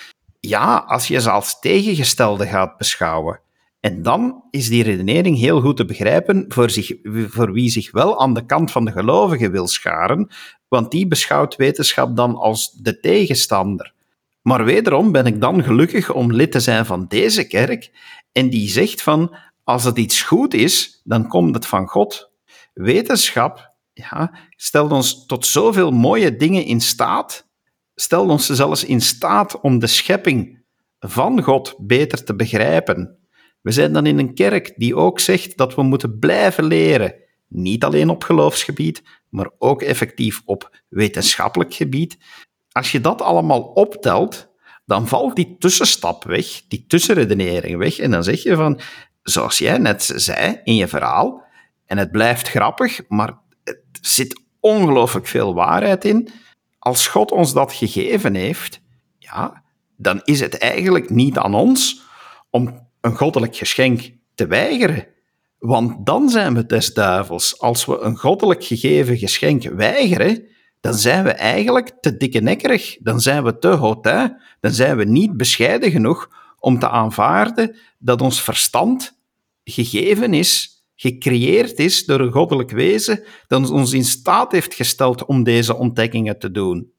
ja, 0.47 0.77
als 0.87 1.07
je 1.07 1.21
ze 1.21 1.31
als 1.31 1.59
tegengestelde 1.59 2.47
gaat 2.47 2.77
beschouwen. 2.77 3.41
En 3.79 4.01
dan 4.01 4.43
is 4.51 4.69
die 4.69 4.83
redenering 4.83 5.37
heel 5.37 5.61
goed 5.61 5.77
te 5.77 5.85
begrijpen 5.85 6.45
voor, 6.47 6.69
zich, 6.69 6.91
voor 7.03 7.51
wie 7.51 7.69
zich 7.69 7.91
wel 7.91 8.19
aan 8.19 8.33
de 8.33 8.45
kant 8.45 8.71
van 8.71 8.85
de 8.85 8.91
gelovigen 8.91 9.51
wil 9.51 9.67
scharen, 9.67 10.29
want 10.67 10.91
die 10.91 11.07
beschouwt 11.07 11.55
wetenschap 11.55 12.15
dan 12.15 12.35
als 12.35 12.71
de 12.71 12.99
tegenstander. 12.99 13.93
Maar 14.41 14.65
wederom 14.65 15.11
ben 15.11 15.25
ik 15.25 15.41
dan 15.41 15.63
gelukkig 15.63 16.13
om 16.13 16.33
lid 16.33 16.51
te 16.51 16.59
zijn 16.59 16.85
van 16.85 17.05
deze 17.07 17.47
kerk 17.47 17.91
en 18.31 18.49
die 18.49 18.69
zegt 18.69 19.01
van 19.01 19.35
als 19.63 19.83
het 19.83 19.97
iets 19.97 20.21
goed 20.21 20.53
is, 20.53 21.01
dan 21.03 21.27
komt 21.27 21.55
het 21.55 21.65
van 21.65 21.87
God. 21.87 22.31
Wetenschap 22.73 23.71
ja, 23.93 24.31
stelt 24.55 24.91
ons 24.91 25.25
tot 25.25 25.45
zoveel 25.45 25.91
mooie 25.91 26.35
dingen 26.35 26.65
in 26.65 26.81
staat 26.81 27.46
stelt 27.99 28.29
ons 28.29 28.45
zelfs 28.45 28.83
in 28.83 29.01
staat 29.01 29.61
om 29.61 29.79
de 29.79 29.87
schepping 29.87 30.63
van 30.99 31.43
God 31.43 31.75
beter 31.77 32.23
te 32.23 32.35
begrijpen. 32.35 33.17
We 33.61 33.71
zijn 33.71 33.93
dan 33.93 34.05
in 34.05 34.19
een 34.19 34.33
kerk 34.33 34.73
die 34.75 34.95
ook 34.95 35.19
zegt 35.19 35.57
dat 35.57 35.75
we 35.75 35.81
moeten 35.81 36.19
blijven 36.19 36.63
leren, 36.63 37.15
niet 37.47 37.83
alleen 37.83 38.09
op 38.09 38.23
geloofsgebied, 38.23 39.03
maar 39.29 39.49
ook 39.57 39.81
effectief 39.81 40.41
op 40.45 40.81
wetenschappelijk 40.89 41.73
gebied. 41.73 42.17
Als 42.71 42.91
je 42.91 43.01
dat 43.01 43.21
allemaal 43.21 43.61
optelt, 43.61 44.49
dan 44.85 45.07
valt 45.07 45.35
die 45.35 45.55
tussenstap 45.59 46.23
weg, 46.23 46.61
die 46.67 46.85
tussenredenering 46.87 47.77
weg, 47.77 47.99
en 47.99 48.11
dan 48.11 48.23
zeg 48.23 48.43
je 48.43 48.55
van, 48.55 48.79
zoals 49.23 49.57
jij 49.57 49.77
net 49.77 50.11
zei 50.15 50.59
in 50.63 50.75
je 50.75 50.87
verhaal, 50.87 51.43
en 51.85 51.97
het 51.97 52.11
blijft 52.11 52.47
grappig, 52.47 53.01
maar 53.07 53.39
er 53.63 53.79
zit 54.01 54.41
ongelooflijk 54.59 55.27
veel 55.27 55.53
waarheid 55.53 56.05
in 56.05 56.29
als 56.87 57.07
God 57.07 57.31
ons 57.31 57.53
dat 57.53 57.73
gegeven 57.73 58.35
heeft, 58.35 58.81
ja, 59.17 59.63
dan 59.97 60.21
is 60.23 60.39
het 60.39 60.57
eigenlijk 60.57 61.09
niet 61.09 61.37
aan 61.37 61.53
ons 61.53 62.01
om 62.49 62.87
een 63.01 63.15
goddelijk 63.15 63.55
geschenk 63.55 64.11
te 64.35 64.47
weigeren. 64.47 65.07
Want 65.57 66.05
dan 66.05 66.29
zijn 66.29 66.53
we 66.53 66.65
des 66.65 66.93
duivels. 66.93 67.59
Als 67.59 67.85
we 67.85 67.99
een 67.99 68.17
goddelijk 68.17 68.63
gegeven 68.63 69.17
geschenk 69.17 69.63
weigeren, 69.63 70.47
dan 70.79 70.93
zijn 70.93 71.23
we 71.23 71.31
eigenlijk 71.31 71.91
te 72.01 72.17
dikke. 72.17 72.99
Dan 73.01 73.21
zijn 73.21 73.43
we 73.43 73.57
te 73.57 73.67
hautain. 73.67 74.41
Dan 74.59 74.71
zijn 74.71 74.97
we 74.97 75.03
niet 75.03 75.37
bescheiden 75.37 75.91
genoeg 75.91 76.29
om 76.59 76.79
te 76.79 76.89
aanvaarden 76.89 77.75
dat 77.99 78.21
ons 78.21 78.41
verstand 78.41 79.19
gegeven 79.63 80.33
is 80.33 80.76
gecreëerd 80.97 81.79
is 81.79 82.05
door 82.05 82.19
een 82.19 82.31
goddelijk 82.31 82.71
wezen 82.71 83.23
dat 83.47 83.69
ons 83.69 83.93
in 83.93 84.05
staat 84.05 84.51
heeft 84.51 84.73
gesteld 84.73 85.25
om 85.25 85.43
deze 85.43 85.75
ontdekkingen 85.75 86.39
te 86.39 86.51
doen. 86.51 86.91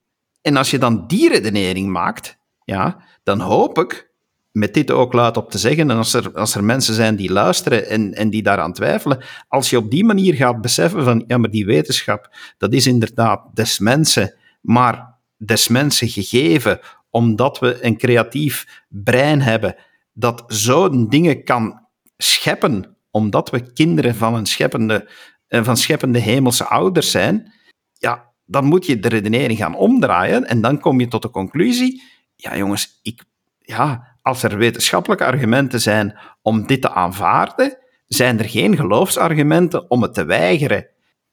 En 0.43 0.57
als 0.57 0.71
je 0.71 0.79
dan 0.79 1.07
die 1.07 1.29
redenering 1.29 1.89
maakt, 1.89 2.39
ja, 2.65 3.05
dan 3.23 3.41
hoop 3.41 3.79
ik, 3.79 4.11
met 4.51 4.75
dit 4.75 4.91
ook 4.91 5.13
luid 5.13 5.37
op 5.37 5.51
te 5.51 5.59
zeggen, 5.59 5.91
en 5.91 5.97
als 5.97 6.15
er, 6.15 6.33
als 6.35 6.55
er 6.55 6.65
mensen 6.65 6.95
zijn 6.95 7.17
die 7.17 7.33
luisteren 7.33 7.89
en, 7.89 8.15
en 8.15 8.31
die 8.31 8.43
daaraan 8.43 8.73
twijfelen, 8.73 9.25
als 9.49 9.71
je 9.71 9.77
op 9.77 9.91
die 9.91 10.05
manier 10.05 10.35
gaat 10.35 10.61
beseffen 10.61 11.05
van, 11.05 11.25
ja, 11.27 11.39
maar 11.39 11.51
die 11.51 11.67
wetenschap, 11.67 12.37
dat 12.59 12.73
is 12.73 12.87
inderdaad 12.87 13.41
des 13.55 13.79
mensen, 13.79 14.35
maar 14.61 15.15
des 15.37 15.69
mensen 15.69 16.09
gegeven, 16.09 16.81
omdat 17.11 17.59
we 17.59 17.85
een 17.85 17.97
creatief 17.97 18.85
brein 18.89 19.43
hebben 19.43 19.77
dat 20.13 20.45
zo'n 20.47 21.09
dingen 21.09 21.45
kan 21.45 21.81
scheppen 22.17 22.97
omdat 23.19 23.51
we 23.51 23.73
kinderen 23.73 24.15
van, 24.15 24.35
een 24.35 24.47
scheppende, 24.47 25.11
eh, 25.47 25.65
van 25.65 25.77
scheppende 25.77 26.19
hemelse 26.19 26.65
ouders 26.65 27.11
zijn, 27.11 27.53
ja, 27.93 28.33
dan 28.45 28.65
moet 28.65 28.87
je 28.87 28.99
de 28.99 29.09
redenering 29.09 29.59
gaan 29.59 29.75
omdraaien 29.77 30.47
en 30.47 30.61
dan 30.61 30.81
kom 30.81 31.01
je 31.01 31.09
tot 31.09 31.23
de 31.23 31.31
conclusie, 31.31 32.03
ja 32.37 32.57
jongens, 32.57 33.01
ik, 33.03 33.25
ja, 33.59 34.17
als 34.23 34.43
er 34.43 34.59
wetenschappelijke 34.59 35.25
argumenten 35.25 35.81
zijn 35.81 36.19
om 36.43 36.67
dit 36.67 36.83
te 36.83 36.91
aanvaarden, 36.91 37.79
zijn 38.07 38.39
er 38.39 38.49
geen 38.49 38.77
geloofsargumenten 38.77 39.91
om 39.91 40.03
het 40.03 40.15
te 40.15 40.25
weigeren. 40.25 40.87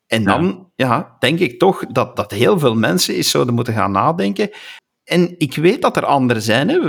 En 0.07 0.23
dan 0.23 0.71
ja. 0.75 1.15
denk 1.19 1.39
ik 1.39 1.59
toch 1.59 1.85
dat, 1.85 2.15
dat 2.15 2.31
heel 2.31 2.59
veel 2.59 2.75
mensen 2.75 3.15
eens 3.15 3.29
zouden 3.29 3.53
moeten 3.53 3.73
gaan 3.73 3.91
nadenken. 3.91 4.49
En 5.05 5.35
ik 5.37 5.55
weet 5.55 5.81
dat 5.81 5.97
er 5.97 6.05
anderen 6.05 6.41
zijn, 6.41 6.69
hè. 6.69 6.79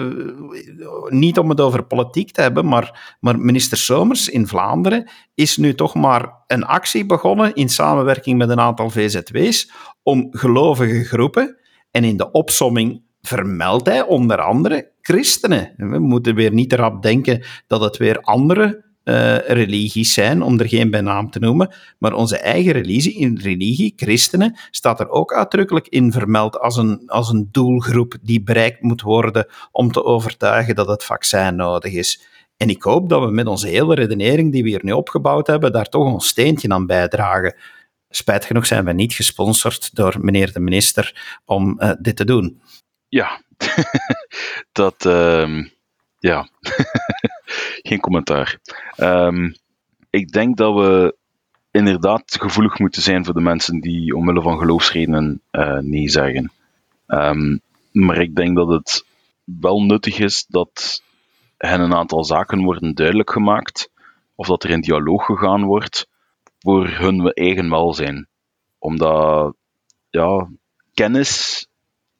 niet 1.09 1.39
om 1.39 1.49
het 1.49 1.61
over 1.61 1.85
politiek 1.85 2.31
te 2.31 2.41
hebben, 2.41 2.67
maar, 2.67 3.17
maar 3.21 3.39
minister 3.39 3.79
Somers 3.79 4.29
in 4.29 4.47
Vlaanderen 4.47 5.11
is 5.35 5.57
nu 5.57 5.75
toch 5.75 5.95
maar 5.95 6.33
een 6.47 6.65
actie 6.65 7.07
begonnen 7.07 7.55
in 7.55 7.69
samenwerking 7.69 8.39
met 8.39 8.49
een 8.49 8.61
aantal 8.61 8.91
VZW's 8.91 9.71
om 10.03 10.29
gelovige 10.31 11.05
groepen, 11.05 11.57
en 11.91 12.05
in 12.05 12.17
de 12.17 12.31
opsomming 12.31 13.03
vermeldt 13.21 13.87
hij 13.87 14.03
onder 14.03 14.41
andere 14.41 14.93
christenen. 15.01 15.73
We 15.77 15.99
moeten 15.99 16.35
weer 16.35 16.53
niet 16.53 16.73
erop 16.73 17.03
denken 17.03 17.43
dat 17.67 17.81
het 17.81 17.97
weer 17.97 18.21
andere 18.21 18.85
uh, 19.09 19.39
religies 19.39 20.13
zijn, 20.13 20.43
om 20.43 20.61
er 20.61 20.69
geen 20.69 20.91
bij 20.91 21.01
naam 21.01 21.31
te 21.31 21.39
noemen, 21.39 21.75
maar 21.99 22.13
onze 22.13 22.39
eigen 22.39 22.73
religie, 22.73 23.15
in 23.15 23.39
religie, 23.43 23.93
christenen, 23.97 24.59
staat 24.71 25.01
er 25.01 25.09
ook 25.09 25.33
uitdrukkelijk 25.33 25.89
in 25.89 26.13
vermeld 26.13 26.59
als 26.59 26.77
een, 26.77 27.03
als 27.07 27.29
een 27.29 27.49
doelgroep 27.53 28.15
die 28.23 28.43
bereikt 28.43 28.83
moet 28.83 29.03
worden 29.03 29.47
om 29.73 29.93
te 29.93 30.05
overtuigen 30.05 30.75
dat 30.75 30.89
het 30.89 31.05
vaccin 31.05 31.57
nodig 31.57 31.93
is. 31.93 32.27
En 32.57 32.69
ik 32.69 32.83
hoop 32.83 33.09
dat 33.09 33.25
we 33.25 33.31
met 33.31 33.47
onze 33.47 33.69
hele 33.69 33.95
redenering 33.95 34.53
die 34.53 34.63
we 34.63 34.69
hier 34.69 34.85
nu 34.85 34.93
opgebouwd 34.93 35.47
hebben, 35.47 35.73
daar 35.73 35.89
toch 35.89 36.05
ons 36.05 36.29
steentje 36.29 36.69
aan 36.69 36.87
bijdragen. 36.87 37.57
spijt 38.09 38.45
genoeg 38.45 38.67
zijn 38.67 38.85
we 38.85 38.93
niet 38.93 39.15
gesponsord 39.15 39.95
door 39.95 40.17
meneer 40.21 40.53
de 40.53 40.61
minister 40.61 41.39
om 41.45 41.77
uh, 41.79 41.93
dit 41.99 42.17
te 42.17 42.25
doen. 42.25 42.61
Ja, 43.09 43.41
dat, 44.73 45.05
uh, 45.05 45.65
ja, 46.27 46.49
geen 47.89 48.01
commentaar. 48.01 48.59
Um, 48.97 49.55
ik 50.11 50.33
denk 50.33 50.57
dat 50.57 50.75
we 50.75 51.17
inderdaad 51.71 52.37
gevoelig 52.41 52.79
moeten 52.79 53.03
zijn 53.03 53.25
voor 53.25 53.35
de 53.35 53.41
mensen 53.41 53.81
die 53.81 54.17
omwille 54.17 54.43
van 54.43 54.59
geloofsredenen 54.59 55.41
uh, 55.53 55.79
nee 55.79 56.09
zeggen. 56.09 56.53
Um, 57.07 57.61
maar 57.93 58.21
ik 58.21 58.35
denk 58.35 58.57
dat 58.57 58.69
het 58.69 59.05
wel 59.45 59.83
nuttig 59.83 60.19
is 60.19 60.47
dat 60.49 61.03
hen 61.57 61.81
een 61.81 61.95
aantal 61.95 62.25
zaken 62.25 62.63
worden 62.63 62.95
duidelijk 62.95 63.31
gemaakt, 63.31 63.91
of 64.35 64.47
dat 64.47 64.65
er 64.65 64.71
in 64.71 64.81
dialoog 64.81 65.25
gegaan 65.25 65.65
wordt 65.65 66.09
voor 66.59 66.89
hun 66.89 67.33
eigen 67.33 67.71
welzijn. 67.71 68.29
Omdat, 68.79 69.57
ja, 70.11 70.49
kennis 70.95 71.67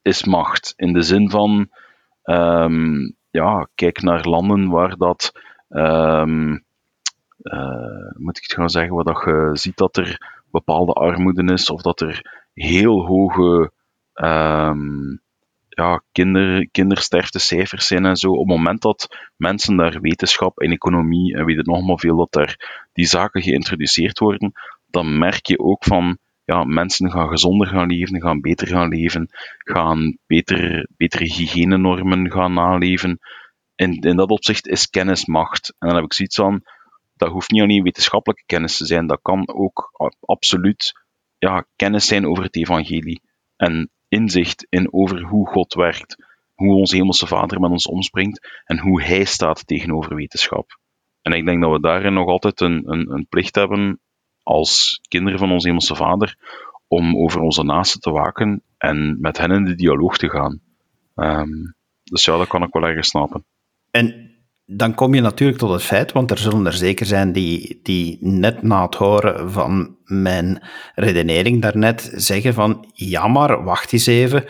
is 0.03 0.25
macht. 0.25 0.73
In 0.77 0.93
de 0.93 1.03
zin 1.03 1.31
van, 1.31 1.69
um, 2.25 3.17
ja, 3.37 3.69
kijk 3.75 4.03
naar 4.03 4.25
landen 4.25 4.69
waar 4.69 4.97
dat, 4.97 5.33
um, 5.69 6.65
uh, 7.43 8.11
moet 8.17 8.37
ik 8.37 8.43
het 8.43 8.53
gaan 8.53 8.71
zeggen, 8.71 8.95
waar 8.95 9.05
dat 9.05 9.23
je 9.25 9.51
ziet 9.53 9.77
dat 9.77 9.97
er 9.97 10.43
bepaalde 10.51 10.93
armoede 10.93 11.53
is, 11.53 11.71
of 11.71 11.83
dat 11.83 12.01
er 12.01 12.45
heel 12.55 13.07
hoge 13.07 13.73
um, 14.15 15.21
ja, 15.69 16.03
kinder, 16.13 16.69
kindersterftecijfers 16.71 17.87
zijn 17.87 18.05
en 18.05 18.17
zo. 18.17 18.31
Op 18.31 18.49
het 18.49 18.57
moment 18.57 18.83
dat 18.83 19.09
mensen 19.37 19.77
daar 19.77 20.01
wetenschap 20.01 20.59
en 20.59 20.71
economie 20.71 21.37
en 21.37 21.45
weet 21.45 21.57
het 21.57 21.67
nog 21.67 21.87
maar 21.87 21.99
veel, 21.99 22.17
dat 22.17 22.33
daar 22.33 22.89
die 22.93 23.07
zaken 23.07 23.43
geïntroduceerd 23.43 24.19
worden, 24.19 24.53
dan 24.91 25.19
merk 25.19 25.47
je 25.47 25.59
ook 25.59 25.85
van, 25.85 26.19
ja, 26.47 26.65
mensen 26.65 27.11
gaan 27.11 27.29
gezonder 27.29 27.67
gaan 27.67 27.89
leven, 27.89 28.21
gaan 28.21 28.41
beter 28.41 28.67
gaan 28.67 28.89
leven, 28.89 29.29
gaan 29.59 30.19
beter, 30.27 30.89
betere 30.97 31.25
hygiënenormen 31.25 32.33
gaan 32.33 32.53
naleven. 32.53 33.19
In, 33.75 34.01
in 34.01 34.17
dat 34.17 34.31
opzicht 34.31 34.67
is 34.67 34.91
kennis 34.91 35.27
macht. 35.27 35.75
En 35.79 35.89
dan 35.89 35.97
heb 35.97 36.05
ik 36.05 36.13
zoiets 36.13 36.37
van, 36.37 36.63
dat 37.17 37.31
hoeft 37.31 37.51
niet 37.51 37.63
alleen 37.63 37.83
wetenschappelijke 37.83 38.45
kennis 38.47 38.77
te 38.77 38.87
zijn, 38.87 39.07
dat 39.07 39.19
kan 39.23 39.49
ook 39.49 39.91
absoluut 40.21 40.93
ja, 41.39 41.67
kennis 41.77 42.07
zijn 42.07 42.27
over 42.27 42.45
het 42.45 42.57
evangelie. 42.57 43.21
En 43.57 43.91
inzicht 44.09 44.67
in 44.69 44.93
over 44.93 45.23
hoe 45.23 45.47
God 45.47 45.75
werkt, 45.75 46.17
hoe 46.55 46.75
onze 46.75 46.97
Hemelse 46.97 47.27
Vader 47.27 47.61
met 47.61 47.71
ons 47.71 47.87
omspringt 47.87 48.63
en 48.65 48.79
hoe 48.79 49.03
Hij 49.03 49.25
staat 49.25 49.67
tegenover 49.67 50.15
wetenschap. 50.15 50.79
En 51.23 51.33
ik 51.33 51.47
denk 51.47 51.63
dat 51.63 51.73
we 51.73 51.81
daarin 51.81 52.13
nog 52.13 52.29
altijd 52.29 52.61
een, 52.61 52.83
een, 52.93 53.11
een 53.11 53.27
plicht 53.29 53.55
hebben 53.55 54.01
als 54.47 55.01
kinderen 55.09 55.39
van 55.39 55.53
onze 55.53 55.67
Hemelse 55.67 55.95
Vader 55.95 56.37
om 56.89 57.17
over 57.17 57.41
onze 57.41 57.63
naasten 57.63 58.01
te 58.01 58.11
waken 58.11 58.63
en 58.79 59.21
met 59.21 59.39
hen 59.39 59.51
in 59.51 59.65
de 59.65 59.75
dialoog 59.75 60.19
te 60.19 60.31
gaan. 60.31 60.61
Um, 61.15 61.75
dus 62.03 62.25
ja, 62.25 62.37
dat 62.37 62.47
kan 62.47 62.63
ik 62.63 62.73
wel 62.73 62.83
ergens 62.83 63.09
snappen. 63.09 63.45
En 63.91 64.31
dan 64.65 64.95
kom 64.95 65.15
je 65.15 65.21
natuurlijk 65.21 65.59
tot 65.59 65.71
het 65.71 65.83
feit, 65.83 66.13
want 66.13 66.31
er 66.31 66.39
zullen 66.39 66.67
er 66.67 66.73
zeker 66.73 67.07
zijn 67.07 67.33
die, 67.33 67.81
die 67.83 68.19
net 68.21 68.63
na 68.63 68.83
het 68.83 68.95
horen 68.95 69.53
van 69.53 69.97
mijn 70.05 70.63
redenering 70.95 71.63
daarnet 71.63 72.13
zeggen 72.15 72.55
van, 72.55 72.91
ja 72.93 73.27
maar, 73.27 73.65
wacht 73.65 73.93
eens 73.93 74.07
even, 74.07 74.45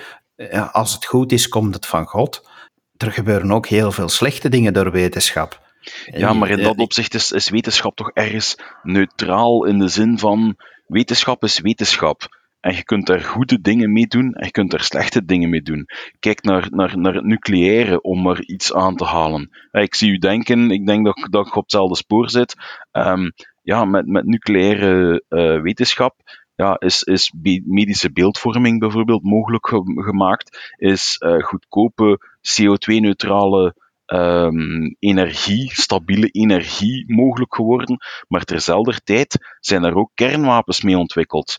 als 0.73 0.95
het 0.95 1.05
goed 1.05 1.33
is, 1.33 1.49
komt 1.49 1.75
het 1.75 1.87
van 1.87 2.07
God. 2.07 2.49
Er 2.97 3.13
gebeuren 3.13 3.53
ook 3.53 3.67
heel 3.67 3.93
veel 3.93 4.09
slechte 4.09 4.49
dingen 4.49 4.73
door 4.73 4.91
wetenschap. 4.91 5.66
Ja, 6.05 6.33
maar 6.33 6.51
in 6.51 6.63
dat 6.63 6.77
opzicht 6.77 7.15
is, 7.15 7.33
is 7.33 7.49
wetenschap 7.49 7.97
toch 7.97 8.11
ergens 8.11 8.57
neutraal 8.83 9.65
in 9.65 9.79
de 9.79 9.89
zin 9.89 10.19
van, 10.19 10.57
wetenschap 10.87 11.43
is 11.43 11.61
wetenschap. 11.61 12.45
En 12.61 12.75
je 12.75 12.85
kunt 12.85 13.07
daar 13.07 13.21
goede 13.21 13.61
dingen 13.61 13.93
mee 13.93 14.07
doen 14.07 14.33
en 14.33 14.45
je 14.45 14.51
kunt 14.51 14.71
daar 14.71 14.83
slechte 14.83 15.25
dingen 15.25 15.51
mee 15.51 15.63
doen. 15.63 15.87
Kijk 16.19 16.43
naar, 16.43 16.67
naar, 16.71 16.99
naar 16.99 17.15
het 17.15 17.25
nucleaire 17.25 18.01
om 18.01 18.23
maar 18.23 18.41
iets 18.41 18.73
aan 18.75 18.97
te 18.97 19.05
halen. 19.05 19.51
Ik 19.73 19.95
zie 19.95 20.11
u 20.11 20.19
denken, 20.19 20.71
ik 20.71 20.87
denk 20.87 21.05
dat, 21.05 21.27
dat 21.31 21.47
ik 21.47 21.57
op 21.57 21.63
hetzelfde 21.63 21.97
spoor 21.97 22.31
zit. 22.31 22.55
Um, 22.93 23.33
ja, 23.63 23.85
met, 23.85 24.07
met 24.07 24.25
nucleaire 24.25 25.23
uh, 25.29 25.61
wetenschap 25.63 26.15
ja, 26.57 26.79
is, 26.79 27.03
is 27.03 27.33
medische 27.65 28.13
beeldvorming 28.13 28.79
bijvoorbeeld 28.79 29.23
mogelijk 29.23 29.67
ge 29.67 29.83
gemaakt. 29.85 30.75
Is 30.77 31.17
uh, 31.25 31.43
goedkope 31.43 32.19
CO2-neutrale 32.39 33.75
um, 34.07 34.97
energie, 34.99 35.71
stabiele 35.75 36.29
energie 36.29 37.15
mogelijk 37.15 37.55
geworden. 37.55 37.97
Maar 38.29 38.45
terzelfde 38.45 39.01
tijd 39.05 39.57
zijn 39.61 39.85
er 39.85 39.95
ook 39.95 40.11
kernwapens 40.15 40.83
mee 40.83 40.99
ontwikkeld. 40.99 41.59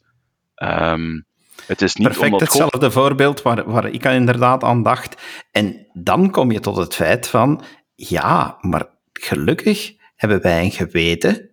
Um, 0.56 1.26
het 1.66 1.82
is 1.82 1.96
niet 1.96 2.08
Perfect 2.08 2.40
hetzelfde 2.40 2.92
voorbeeld 2.92 3.42
waar, 3.42 3.70
waar 3.72 3.90
ik 3.90 4.06
inderdaad 4.06 4.64
aan 4.64 4.84
dacht. 4.84 5.22
En 5.52 5.88
dan 5.94 6.32
kom 6.32 6.52
je 6.52 6.60
tot 6.60 6.76
het 6.76 6.96
feit 6.96 7.28
van, 7.28 7.64
ja, 7.96 8.58
maar 8.62 8.86
gelukkig 9.14 9.94
hebben 10.16 10.42
wij 10.42 10.64
een 10.64 10.72
geweten 10.72 11.47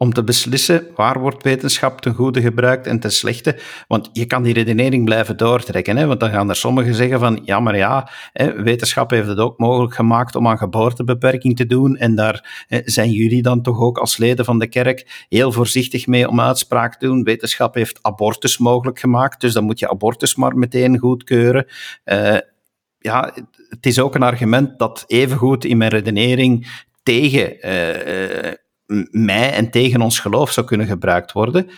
om 0.00 0.12
te 0.12 0.24
beslissen 0.24 0.86
waar 0.94 1.20
wordt 1.20 1.42
wetenschap 1.42 2.00
ten 2.00 2.14
goede 2.14 2.40
gebruikt 2.40 2.86
en 2.86 3.00
ten 3.00 3.12
slechte. 3.12 3.58
Want 3.86 4.10
je 4.12 4.26
kan 4.26 4.42
die 4.42 4.52
redenering 4.52 5.04
blijven 5.04 5.36
doortrekken. 5.36 5.96
Hè? 5.96 6.06
Want 6.06 6.20
dan 6.20 6.30
gaan 6.30 6.48
er 6.48 6.56
sommigen 6.56 6.94
zeggen 6.94 7.18
van, 7.18 7.40
ja, 7.44 7.60
maar 7.60 7.76
ja, 7.76 8.10
hè, 8.32 8.62
wetenschap 8.62 9.10
heeft 9.10 9.28
het 9.28 9.38
ook 9.38 9.58
mogelijk 9.58 9.94
gemaakt 9.94 10.36
om 10.36 10.48
aan 10.48 10.58
geboortebeperking 10.58 11.56
te 11.56 11.66
doen. 11.66 11.96
En 11.96 12.14
daar 12.14 12.66
zijn 12.84 13.10
jullie 13.10 13.42
dan 13.42 13.62
toch 13.62 13.80
ook 13.80 13.98
als 13.98 14.16
leden 14.16 14.44
van 14.44 14.58
de 14.58 14.68
kerk 14.68 15.26
heel 15.28 15.52
voorzichtig 15.52 16.06
mee 16.06 16.28
om 16.28 16.40
uitspraak 16.40 16.96
te 16.96 17.06
doen. 17.06 17.22
Wetenschap 17.22 17.74
heeft 17.74 17.98
abortus 18.02 18.58
mogelijk 18.58 18.98
gemaakt, 18.98 19.40
dus 19.40 19.52
dan 19.52 19.64
moet 19.64 19.78
je 19.78 19.90
abortus 19.90 20.34
maar 20.34 20.56
meteen 20.56 20.98
goedkeuren. 20.98 21.66
Uh, 22.04 22.36
ja, 22.98 23.34
het 23.68 23.86
is 23.86 24.00
ook 24.00 24.14
een 24.14 24.22
argument 24.22 24.78
dat 24.78 25.04
evengoed 25.06 25.64
in 25.64 25.76
mijn 25.76 25.90
redenering 25.90 26.82
tegen 27.02 27.66
uh, 27.66 28.52
mij 29.10 29.52
en 29.52 29.70
tegen 29.70 30.00
ons 30.00 30.18
geloof 30.18 30.52
zou 30.52 30.66
kunnen 30.66 30.86
gebruikt 30.86 31.32
worden. 31.32 31.70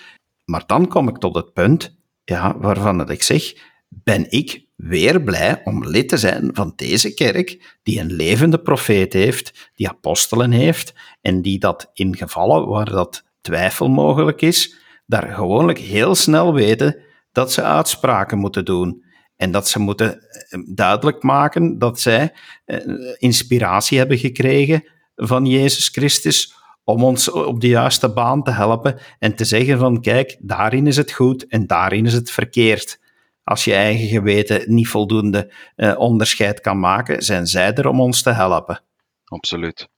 Maar 0.44 0.62
dan 0.66 0.88
kom 0.88 1.08
ik 1.08 1.18
tot 1.18 1.34
het 1.34 1.52
punt 1.52 1.98
ja, 2.24 2.58
waarvan 2.58 2.98
dat 2.98 3.10
ik 3.10 3.22
zeg, 3.22 3.52
ben 3.88 4.30
ik 4.30 4.64
weer 4.76 5.22
blij 5.22 5.60
om 5.64 5.86
lid 5.86 6.08
te 6.08 6.16
zijn 6.16 6.50
van 6.52 6.72
deze 6.76 7.14
kerk, 7.14 7.78
die 7.82 8.00
een 8.00 8.12
levende 8.12 8.58
profeet 8.58 9.12
heeft, 9.12 9.70
die 9.74 9.88
apostelen 9.88 10.50
heeft, 10.50 10.94
en 11.20 11.42
die 11.42 11.58
dat 11.58 11.90
in 11.92 12.16
gevallen 12.16 12.68
waar 12.68 12.90
dat 12.90 13.24
twijfel 13.40 13.88
mogelijk 13.88 14.42
is, 14.42 14.74
daar 15.06 15.32
gewoonlijk 15.32 15.78
heel 15.78 16.14
snel 16.14 16.54
weten 16.54 16.96
dat 17.32 17.52
ze 17.52 17.62
uitspraken 17.62 18.38
moeten 18.38 18.64
doen. 18.64 19.04
En 19.36 19.50
dat 19.50 19.68
ze 19.68 19.78
moeten 19.78 20.20
eh, 20.20 20.60
duidelijk 20.74 21.22
maken 21.22 21.78
dat 21.78 22.00
zij 22.00 22.32
eh, 22.64 22.78
inspiratie 23.18 23.98
hebben 23.98 24.18
gekregen 24.18 24.84
van 25.14 25.46
Jezus 25.46 25.88
Christus 25.88 26.54
om 26.90 27.04
ons 27.04 27.30
op 27.30 27.60
de 27.60 27.68
juiste 27.68 28.12
baan 28.12 28.42
te 28.42 28.50
helpen 28.50 28.98
en 29.18 29.34
te 29.34 29.44
zeggen 29.44 29.78
van 29.78 30.00
kijk, 30.00 30.36
daarin 30.40 30.86
is 30.86 30.96
het 30.96 31.12
goed 31.12 31.46
en 31.46 31.66
daarin 31.66 32.06
is 32.06 32.12
het 32.12 32.30
verkeerd. 32.30 33.00
Als 33.44 33.64
je 33.64 33.74
eigen 33.74 34.08
geweten 34.08 34.74
niet 34.74 34.88
voldoende 34.88 35.52
uh, 35.76 35.98
onderscheid 35.98 36.60
kan 36.60 36.78
maken, 36.78 37.22
zijn 37.22 37.46
zij 37.46 37.74
er 37.74 37.88
om 37.88 38.00
ons 38.00 38.22
te 38.22 38.30
helpen. 38.30 38.82
Absoluut. 39.24 39.88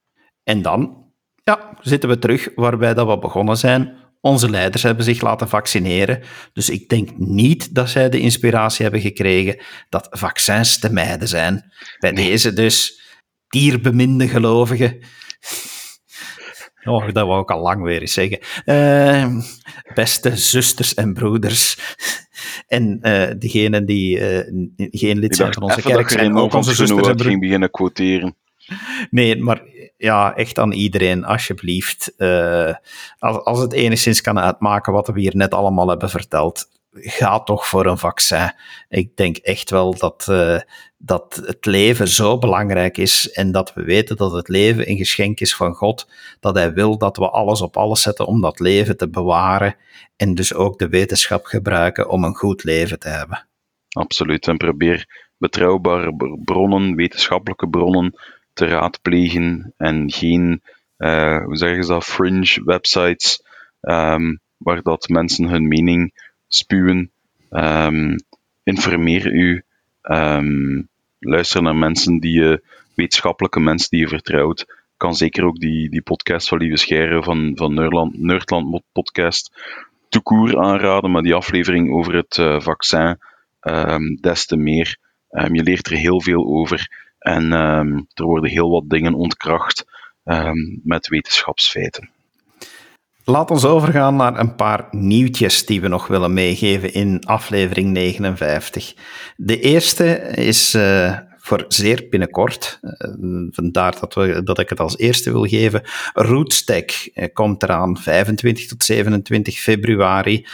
En 0.45 0.63
dan 0.63 1.05
ja, 1.45 1.79
zitten 1.81 2.09
we 2.09 2.19
terug 2.19 2.49
waarbij 2.55 2.95
dat 2.95 3.07
we 3.07 3.19
begonnen 3.19 3.57
zijn. 3.57 3.97
Onze 4.21 4.51
leiders 4.51 4.83
hebben 4.83 5.05
zich 5.05 5.21
laten 5.21 5.49
vaccineren. 5.49 6.23
Dus 6.53 6.71
ik 6.71 6.89
denk 6.89 7.19
niet 7.19 7.75
dat 7.75 7.89
zij 7.89 8.09
de 8.09 8.21
inspiratie 8.21 8.83
hebben 8.83 9.01
gekregen 9.01 9.61
dat 9.89 10.07
vaccins 10.11 10.79
te 10.79 10.93
mijden 10.93 11.29
zijn. 11.29 11.73
Bij 11.99 12.13
deze 12.13 12.53
dus 12.53 13.01
dierbeminde 13.49 14.29
gelovigen 14.29 14.99
Oh, 16.85 17.13
dat 17.13 17.27
wou 17.27 17.43
ik 17.43 17.51
al 17.51 17.61
lang 17.61 17.83
weer 17.83 18.01
eens 18.01 18.13
zeggen. 18.13 18.39
Uh, 18.65 19.43
beste 19.95 20.37
zusters 20.37 20.95
en 20.95 21.15
broeders. 21.15 21.79
en 22.67 22.99
uh, 23.03 23.31
degenen 23.39 23.87
die 23.87 24.19
uh, 24.19 24.67
geen 24.77 25.19
lid 25.19 25.37
zijn 25.37 25.53
van 25.53 25.63
onze 25.63 25.83
kerk 25.83 26.09
zijn, 26.09 26.37
ook 26.37 26.55
onze 26.55 26.75
zusters 26.75 27.09
en 27.09 27.17
broeders. 27.17 27.39
beginnen 27.39 27.71
quoteren. 27.71 28.37
Nee, 29.11 29.37
maar 29.37 29.63
ja, 29.97 30.35
echt 30.35 30.59
aan 30.59 30.73
iedereen, 30.73 31.25
alsjeblieft. 31.25 32.15
als, 33.19 33.45
als 33.45 33.59
het 33.59 33.73
enigszins 33.73 34.21
kan 34.21 34.39
uitmaken 34.39 34.93
wat 34.93 35.09
we 35.09 35.21
hier 35.21 35.37
net 35.37 35.55
allemaal 35.55 35.89
hebben 35.89 36.11
verteld, 36.11 36.69
ga 36.93 37.41
toch 37.41 37.67
voor 37.67 37.87
een 37.87 37.99
vaccin. 37.99 38.53
Ik 38.89 39.17
denk 39.17 39.37
echt 39.37 39.71
wel 39.71 39.95
dat, 39.95 40.27
uh, 40.31 40.61
dat 41.05 41.43
het 41.45 41.67
leven 41.67 42.09
zo 42.09 42.39
belangrijk 42.39 42.99
is 42.99 43.31
en 43.31 43.53
dat 43.53 43.75
we 43.75 43.83
weten 43.83 44.17
dat 44.17 44.33
het 44.33 44.49
leven 44.49 44.91
een 44.91 44.97
geschenk 44.97 45.41
is 45.41 45.57
van 45.57 45.75
God, 45.75 46.09
dat 46.41 46.55
Hij 46.55 46.73
wil 46.73 46.99
dat 46.99 47.17
we 47.17 47.31
alles 47.31 47.61
op 47.61 47.77
alles 47.77 48.03
zetten 48.03 48.27
om 48.27 48.41
dat 48.41 48.61
leven 48.61 48.97
te 48.97 49.09
bewaren 49.09 49.77
en 50.17 50.35
dus 50.35 50.55
ook 50.55 50.79
de 50.79 50.89
wetenschap 50.89 51.45
gebruiken 51.45 52.09
om 52.09 52.25
een 52.25 52.35
goed 52.35 52.65
leven 52.65 52.99
te 52.99 53.09
hebben. 53.09 53.47
Absoluut, 53.89 54.49
en 54.49 54.57
probeer 54.57 55.31
betrouwbare 55.39 56.39
bronnen, 56.45 56.95
wetenschappelijke 56.95 57.69
bronnen 57.69 58.15
te 58.53 58.67
raadplegen 58.67 59.75
en 59.77 60.11
geen, 60.11 60.63
uh, 60.99 61.45
hoe 61.45 61.57
zeggen 61.57 61.85
ze 61.85 61.93
dat, 61.93 62.05
fringe 62.05 62.61
websites. 62.65 63.43
Um, 63.81 64.41
waar 64.57 64.83
dat 64.83 65.09
mensen 65.09 65.49
hun 65.49 65.69
mening 65.69 66.29
spuwen. 66.47 67.11
Um, 67.51 68.17
informeer 68.63 69.33
u. 69.33 69.65
Um, 70.03 70.91
luister 71.25 71.63
naar 71.63 71.77
mensen 71.77 72.19
die 72.19 72.33
je, 72.33 72.63
wetenschappelijke 72.95 73.61
mensen 73.61 73.91
die 73.91 74.01
je 74.01 74.09
vertrouwt. 74.09 74.67
Kan 74.97 75.15
zeker 75.15 75.45
ook 75.45 75.59
die, 75.61 75.91
die 75.91 76.03
podcast 76.03 76.49
van 76.49 76.59
Lieve 76.59 76.77
Scheire 76.77 77.23
van, 77.23 77.53
van 77.55 77.75
Nerdland, 77.75 78.19
Nerdland 78.19 78.83
Podcast 78.93 79.53
toekoer 80.09 80.59
aanraden, 80.59 81.11
maar 81.11 81.23
die 81.23 81.35
aflevering 81.35 81.93
over 81.93 82.15
het 82.15 82.37
uh, 82.37 82.61
vaccin 82.61 83.19
um, 83.61 84.19
des 84.21 84.47
te 84.47 84.57
meer. 84.57 84.97
Um, 85.31 85.55
je 85.55 85.63
leert 85.63 85.87
er 85.87 85.97
heel 85.97 86.21
veel 86.21 86.47
over 86.47 86.91
en 87.19 87.53
um, 87.53 88.07
er 88.15 88.25
worden 88.25 88.51
heel 88.51 88.71
wat 88.71 88.91
dingen 88.91 89.15
ontkracht 89.15 89.85
met 90.83 91.09
wetenschapsfeiten. 91.09 92.11
Laat 93.25 93.51
ons 93.51 93.65
overgaan 93.65 94.17
naar 94.17 94.39
een 94.39 94.55
paar 94.55 94.89
nieuwtjes 94.91 95.67
die 95.67 95.81
we 95.81 95.89
nog 95.89 96.07
willen 96.07 96.33
meegeven 96.33 96.93
in 96.93 97.25
aflevering 97.25 97.91
59. 97.91 98.95
De 99.37 99.61
eerste 99.61 100.05
is 100.35 100.75
uh, 100.75 101.19
voor 101.37 101.65
zeer 101.69 102.07
binnenkort. 102.11 102.81
Uh, 102.83 103.49
vandaar 103.51 103.97
dat, 104.01 104.15
we, 104.15 104.43
dat 104.43 104.59
ik 104.59 104.69
het 104.69 104.81
als 104.81 104.99
eerste 104.99 105.33
wil 105.33 105.45
geven. 105.45 105.83
Rootstack 106.13 107.11
uh, 107.15 107.27
komt 107.33 107.63
eraan 107.63 107.97
25 107.97 108.67
tot 108.67 108.85
27 108.85 109.59
februari. 109.59 110.47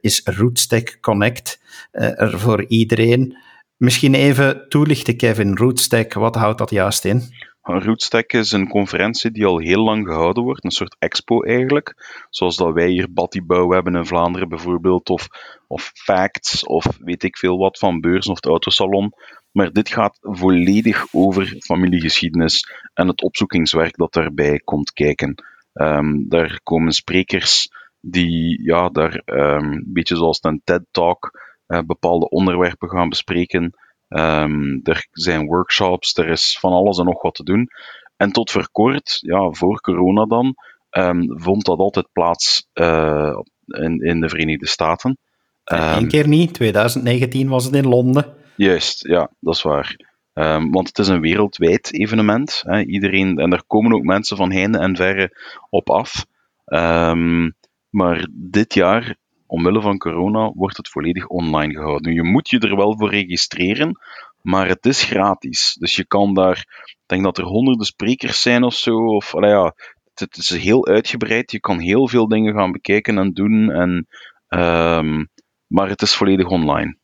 is 0.00 0.20
Rootstack 0.24 0.98
Connect 1.00 1.60
er 1.92 2.38
voor 2.40 2.64
iedereen. 2.68 3.36
Misschien 3.76 4.14
even 4.14 4.68
toelichten, 4.68 5.16
Kevin. 5.16 5.56
Rootstack, 5.56 6.12
wat 6.12 6.34
houdt 6.34 6.58
dat 6.58 6.70
juist 6.70 7.04
in? 7.04 7.22
Rootstack 7.68 8.32
is 8.32 8.52
een 8.52 8.68
conferentie 8.68 9.30
die 9.30 9.46
al 9.46 9.58
heel 9.58 9.82
lang 9.82 10.06
gehouden 10.06 10.42
wordt, 10.42 10.64
een 10.64 10.70
soort 10.70 10.96
expo 10.98 11.42
eigenlijk. 11.42 11.94
Zoals 12.30 12.56
dat 12.56 12.72
wij 12.72 12.88
hier 12.88 13.12
Battibouw 13.12 13.70
hebben 13.70 13.94
in 13.94 14.06
Vlaanderen 14.06 14.48
bijvoorbeeld, 14.48 15.08
of, 15.08 15.28
of 15.66 15.90
Facts, 15.94 16.66
of 16.66 16.86
weet 16.98 17.22
ik 17.22 17.36
veel 17.36 17.58
wat 17.58 17.78
van 17.78 18.00
Beurs 18.00 18.26
of 18.26 18.34
het 18.34 18.46
Autosalon. 18.46 19.12
Maar 19.52 19.72
dit 19.72 19.88
gaat 19.88 20.18
volledig 20.20 21.06
over 21.12 21.54
familiegeschiedenis 21.58 22.72
en 22.94 23.08
het 23.08 23.22
opzoekingswerk 23.22 23.96
dat 23.96 24.12
daarbij 24.12 24.58
komt 24.58 24.92
kijken. 24.92 25.34
Um, 25.72 26.28
daar 26.28 26.60
komen 26.62 26.92
sprekers 26.92 27.68
die 28.00 28.62
ja, 28.62 28.88
daar 28.88 29.22
um, 29.24 29.72
een 29.72 29.84
beetje 29.86 30.16
zoals 30.16 30.38
een 30.40 30.60
TED-talk 30.64 31.40
uh, 31.66 31.80
bepaalde 31.86 32.28
onderwerpen 32.28 32.88
gaan 32.88 33.08
bespreken. 33.08 33.74
Um, 34.08 34.80
er 34.82 35.06
zijn 35.12 35.46
workshops, 35.46 36.16
er 36.16 36.28
is 36.28 36.58
van 36.60 36.72
alles 36.72 36.98
en 36.98 37.04
nog 37.04 37.22
wat 37.22 37.34
te 37.34 37.44
doen. 37.44 37.68
En 38.16 38.32
tot 38.32 38.50
voor 38.50 38.68
kort, 38.72 39.18
ja, 39.20 39.50
voor 39.50 39.80
corona 39.80 40.24
dan, 40.24 40.54
um, 40.90 41.40
vond 41.40 41.64
dat 41.64 41.78
altijd 41.78 42.08
plaats 42.12 42.68
uh, 42.74 43.38
in, 43.66 44.00
in 44.00 44.20
de 44.20 44.28
Verenigde 44.28 44.66
Staten. 44.66 45.18
Um, 45.64 45.78
Eén 45.78 46.08
keer 46.08 46.28
niet, 46.28 46.54
2019 46.54 47.48
was 47.48 47.64
het 47.64 47.74
in 47.74 47.88
Londen. 47.88 48.34
Juist, 48.56 49.06
ja, 49.06 49.30
dat 49.40 49.54
is 49.54 49.62
waar. 49.62 49.96
Um, 50.34 50.70
want 50.70 50.88
het 50.88 50.98
is 50.98 51.08
een 51.08 51.20
wereldwijd 51.20 51.92
evenement. 51.92 52.62
Hè. 52.66 52.80
Iedereen, 52.80 53.38
en 53.38 53.50
daar 53.50 53.64
komen 53.66 53.92
ook 53.92 54.04
mensen 54.04 54.36
van 54.36 54.52
heinde 54.52 54.78
en 54.78 54.96
verre 54.96 55.30
op 55.70 55.90
af. 55.90 56.26
Um, 56.64 57.54
maar 57.90 58.28
dit 58.32 58.74
jaar 58.74 59.16
omwille 59.46 59.80
van 59.80 59.98
corona 59.98 60.52
wordt 60.54 60.76
het 60.76 60.88
volledig 60.88 61.26
online 61.26 61.74
gehouden. 61.74 62.12
Je 62.12 62.22
moet 62.22 62.48
je 62.48 62.58
er 62.58 62.76
wel 62.76 62.96
voor 62.96 63.10
registreren, 63.10 64.00
maar 64.42 64.68
het 64.68 64.86
is 64.86 65.04
gratis. 65.04 65.76
Dus 65.78 65.96
je 65.96 66.06
kan 66.06 66.34
daar, 66.34 66.58
ik 66.84 67.02
denk 67.06 67.22
dat 67.22 67.38
er 67.38 67.44
honderden 67.44 67.86
sprekers 67.86 68.42
zijn 68.42 68.62
of 68.62 68.74
zo. 68.74 68.96
Of, 68.96 69.32
ja, 69.32 69.74
het, 70.14 70.36
is 70.36 70.48
heel 70.48 70.86
uitgebreid. 70.86 71.50
Je 71.50 71.60
kan 71.60 71.78
heel 71.78 72.08
veel 72.08 72.28
dingen 72.28 72.54
gaan 72.54 72.72
bekijken 72.72 73.18
en 73.18 73.32
doen. 73.32 73.70
En, 73.70 74.06
um, 74.48 75.28
maar 75.66 75.88
het 75.88 76.02
is 76.02 76.14
volledig 76.14 76.46
online. 76.46 76.96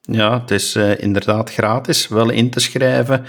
Ja, 0.00 0.40
het 0.40 0.50
is 0.50 0.76
uh, 0.76 1.00
inderdaad 1.00 1.52
gratis, 1.52 2.08
wel 2.08 2.30
in 2.30 2.50
te 2.50 2.60
schrijven 2.60 3.26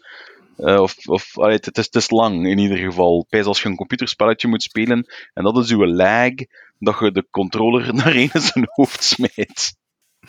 Uh, 0.57 0.81
of, 0.81 1.07
of 1.07 1.37
allee, 1.37 1.55
het, 1.55 1.77
is, 1.77 1.85
het 1.85 1.95
is 1.95 2.09
lang 2.09 2.47
in 2.47 2.57
ieder 2.57 2.77
geval. 2.77 3.25
Pijs 3.29 3.45
als 3.45 3.61
je 3.61 3.69
een 3.69 3.75
computerspelletje 3.75 4.47
moet 4.47 4.63
spelen 4.63 5.05
en 5.33 5.43
dat 5.43 5.57
is 5.57 5.71
uw 5.71 5.85
lag, 5.85 6.31
dat 6.79 6.99
je 6.99 7.11
de 7.11 7.27
controller 7.29 7.93
naar 8.03 8.15
een 8.15 8.29
zijn 8.33 8.65
hoofd 8.69 9.03
smijt. 9.03 9.79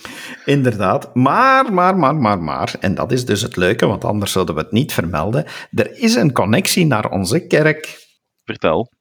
Inderdaad. 0.44 1.14
Maar, 1.14 1.72
maar, 1.72 1.96
maar, 1.96 2.16
maar, 2.16 2.42
maar. 2.42 2.74
En 2.80 2.94
dat 2.94 3.12
is 3.12 3.24
dus 3.24 3.42
het 3.42 3.56
leuke, 3.56 3.86
want 3.86 4.04
anders 4.04 4.32
zouden 4.32 4.54
we 4.54 4.60
het 4.60 4.72
niet 4.72 4.92
vermelden. 4.92 5.44
Er 5.70 5.98
is 5.98 6.14
een 6.14 6.32
connectie 6.32 6.86
naar 6.86 7.10
onze 7.10 7.46
kerk. 7.46 8.06
Vertel. 8.44 8.92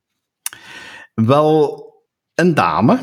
Wel, 1.14 1.90
een 2.36 2.54
dame, 2.54 3.00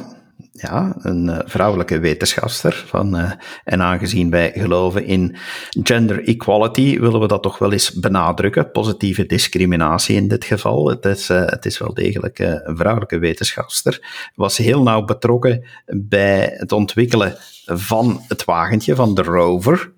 ja, 0.61 0.97
een 0.99 1.27
uh, 1.27 1.39
vrouwelijke 1.45 1.99
wetenschapster. 1.99 2.85
Van, 2.87 3.21
uh, 3.21 3.33
en 3.65 3.83
aangezien 3.83 4.31
wij 4.31 4.53
geloven 4.55 5.05
in 5.05 5.37
gender 5.83 6.25
equality, 6.25 6.99
willen 6.99 7.21
we 7.21 7.27
dat 7.27 7.43
toch 7.43 7.59
wel 7.59 7.73
eens 7.73 7.93
benadrukken. 7.93 8.71
Positieve 8.71 9.27
discriminatie 9.27 10.17
in 10.17 10.29
dit 10.29 10.45
geval. 10.45 10.89
Het 10.89 11.05
is, 11.05 11.31
uh, 11.31 11.47
het 11.47 11.67
is 11.67 11.79
wel 11.79 11.95
degelijk 11.95 12.39
een 12.39 12.77
vrouwelijke 12.77 13.19
wetenschapster. 13.19 14.31
Was 14.35 14.57
heel 14.57 14.83
nauw 14.83 15.05
betrokken 15.05 15.65
bij 15.87 16.55
het 16.57 16.73
ontwikkelen 16.73 17.37
van 17.65 18.21
het 18.29 18.45
wagentje, 18.45 18.95
van 18.95 19.15
de 19.15 19.23
rover. 19.23 19.93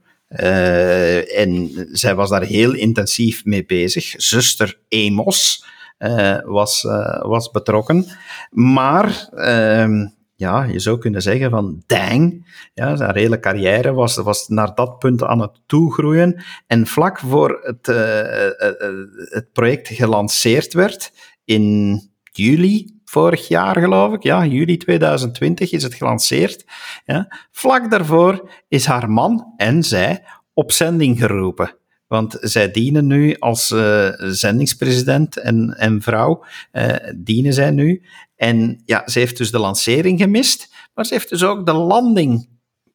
en 1.35 1.71
zij 1.93 2.15
was 2.15 2.31
daar 2.31 2.43
heel 2.43 2.75
intensief 2.75 3.45
mee 3.45 3.65
bezig. 3.67 4.15
Zuster 4.17 4.79
Amos 4.89 5.65
was, 6.45 6.83
was 7.23 7.51
betrokken. 7.51 8.07
Maar 8.51 9.29
ehm, 9.35 10.07
ja, 10.41 10.65
je 10.65 10.79
zou 10.79 10.99
kunnen 10.99 11.23
zeggen 11.23 11.51
van 11.51 11.83
dang, 11.87 12.47
ja, 12.75 12.97
zijn 12.97 13.17
hele 13.17 13.41
carrière 13.41 13.93
was, 13.93 14.17
was 14.17 14.49
naar 14.49 14.75
dat 14.75 14.99
punt 14.99 15.23
aan 15.23 15.41
het 15.41 15.61
toegroeien. 15.67 16.43
En 16.67 16.87
vlak 16.87 17.19
voor 17.19 17.61
het, 17.63 17.89
uh, 17.89 17.97
het 19.31 19.53
project 19.53 19.89
gelanceerd 19.89 20.73
werd, 20.73 21.13
in 21.45 22.01
juli 22.33 23.01
vorig 23.05 23.49
jaar, 23.49 23.81
geloof 23.81 24.15
ik, 24.15 24.23
ja, 24.23 24.47
juli 24.47 24.77
2020 24.77 25.73
is 25.73 25.83
het 25.83 25.95
gelanceerd. 25.95 26.65
Ja. 27.05 27.49
Vlak 27.51 27.91
daarvoor 27.91 28.51
is 28.69 28.87
haar 28.87 29.11
man 29.11 29.53
en 29.57 29.83
zij 29.83 30.25
op 30.53 30.73
zending 30.73 31.19
geroepen. 31.19 31.80
Want 32.11 32.37
zij 32.41 32.71
dienen 32.71 33.07
nu 33.07 33.37
als 33.39 33.71
uh, 33.71 34.09
zendingspresident 34.19 35.37
en, 35.37 35.75
en 35.79 36.03
vrouw, 36.03 36.45
uh, 36.73 36.97
dienen 37.17 37.53
zij 37.53 37.71
nu. 37.71 38.03
En 38.37 38.83
ja, 38.85 39.03
ze 39.09 39.19
heeft 39.19 39.37
dus 39.37 39.51
de 39.51 39.59
lancering 39.59 40.21
gemist, 40.21 40.75
maar 40.95 41.07
ze 41.07 41.15
heeft 41.15 41.29
dus 41.29 41.45
ook 41.45 41.67
de 41.67 41.73
landing 41.73 42.49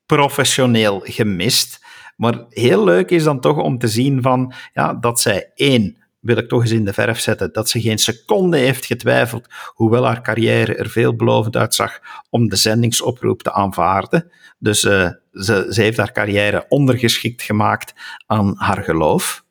professioneel 0.06 1.02
gemist. 1.04 1.80
Maar 2.16 2.46
heel 2.50 2.84
leuk 2.84 3.10
is 3.10 3.24
dan 3.24 3.40
toch 3.40 3.58
om 3.58 3.78
te 3.78 3.88
zien 3.88 4.22
van, 4.22 4.54
ja, 4.74 4.94
dat 4.94 5.20
zij 5.20 5.52
één, 5.54 5.98
wil 6.26 6.38
ik 6.38 6.48
toch 6.48 6.62
eens 6.62 6.72
in 6.72 6.86
de 6.86 6.94
verf 6.94 7.20
zetten, 7.20 7.54
dat 7.54 7.70
ze 7.70 7.82
geen 7.82 7.98
seconde 7.98 8.58
heeft 8.58 8.86
getwijfeld, 8.86 9.48
hoewel 9.74 10.06
haar 10.06 10.22
carrière 10.22 10.76
er 10.76 10.90
veelbelovend 10.90 11.56
uitzag, 11.56 12.00
om 12.30 12.50
de 12.50 12.56
zendingsoproep 12.56 13.42
te 13.42 13.54
aanvaarden. 13.54 14.32
Dus 14.58 14.84
uh, 14.84 15.10
ze, 15.32 15.68
ze 15.70 15.82
heeft 15.82 15.98
haar 15.98 16.12
carrière 16.12 16.66
ondergeschikt 16.68 17.42
gemaakt 17.42 17.94
aan 18.26 18.54
haar 18.58 18.84
geloof. 18.84 19.45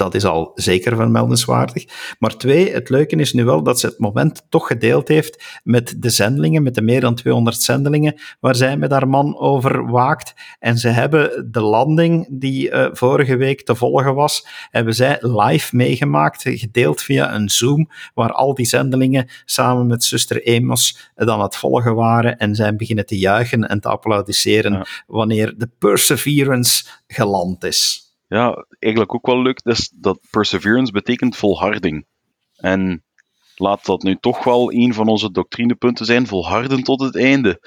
Dat 0.00 0.14
is 0.14 0.24
al 0.24 0.52
zeker 0.54 0.96
vermeldenswaardig. 0.96 1.84
Maar 2.18 2.36
twee, 2.36 2.72
het 2.72 2.88
leuke 2.88 3.16
is 3.16 3.32
nu 3.32 3.44
wel 3.44 3.62
dat 3.62 3.80
ze 3.80 3.86
het 3.86 3.98
moment 3.98 4.42
toch 4.48 4.66
gedeeld 4.66 5.08
heeft 5.08 5.60
met 5.64 5.94
de 5.98 6.10
zendelingen, 6.10 6.62
met 6.62 6.74
de 6.74 6.82
meer 6.82 7.00
dan 7.00 7.14
200 7.14 7.62
zendelingen, 7.62 8.14
waar 8.40 8.54
zij 8.56 8.76
met 8.76 8.90
haar 8.90 9.08
man 9.08 9.38
over 9.38 9.90
waakt. 9.90 10.34
En 10.58 10.78
ze 10.78 10.88
hebben 10.88 11.48
de 11.52 11.60
landing 11.60 12.26
die 12.30 12.70
uh, 12.70 12.86
vorige 12.92 13.36
week 13.36 13.62
te 13.62 13.74
volgen 13.74 14.14
was, 14.14 14.46
hebben 14.70 14.94
zij 14.94 15.18
live 15.20 15.76
meegemaakt, 15.76 16.42
gedeeld 16.42 17.02
via 17.02 17.34
een 17.34 17.48
Zoom, 17.48 17.88
waar 18.14 18.32
al 18.32 18.54
die 18.54 18.66
zendelingen 18.66 19.28
samen 19.44 19.86
met 19.86 20.04
zuster 20.04 20.56
Amos 20.56 21.10
dan 21.14 21.40
het 21.40 21.56
volgen 21.56 21.94
waren 21.94 22.38
en 22.38 22.54
zijn 22.54 22.76
beginnen 22.76 23.06
te 23.06 23.18
juichen 23.18 23.68
en 23.68 23.80
te 23.80 23.88
applaudisseren 23.88 24.72
ja. 24.72 24.86
wanneer 25.06 25.54
de 25.56 25.68
Perseverance 25.78 26.84
geland 27.06 27.64
is 27.64 28.08
ja, 28.30 28.64
eigenlijk 28.78 29.14
ook 29.14 29.26
wel 29.26 29.42
leuk, 29.42 29.62
dus 29.62 29.92
dat 29.94 30.20
perseverance 30.30 30.92
betekent 30.92 31.36
volharding. 31.36 32.06
En 32.56 33.04
laat 33.56 33.84
dat 33.84 34.02
nu 34.02 34.16
toch 34.20 34.44
wel 34.44 34.72
een 34.72 34.94
van 34.94 35.08
onze 35.08 35.30
doctrinepunten 35.30 36.06
zijn, 36.06 36.26
volharden 36.26 36.82
tot 36.82 37.00
het 37.00 37.16
einde. 37.16 37.58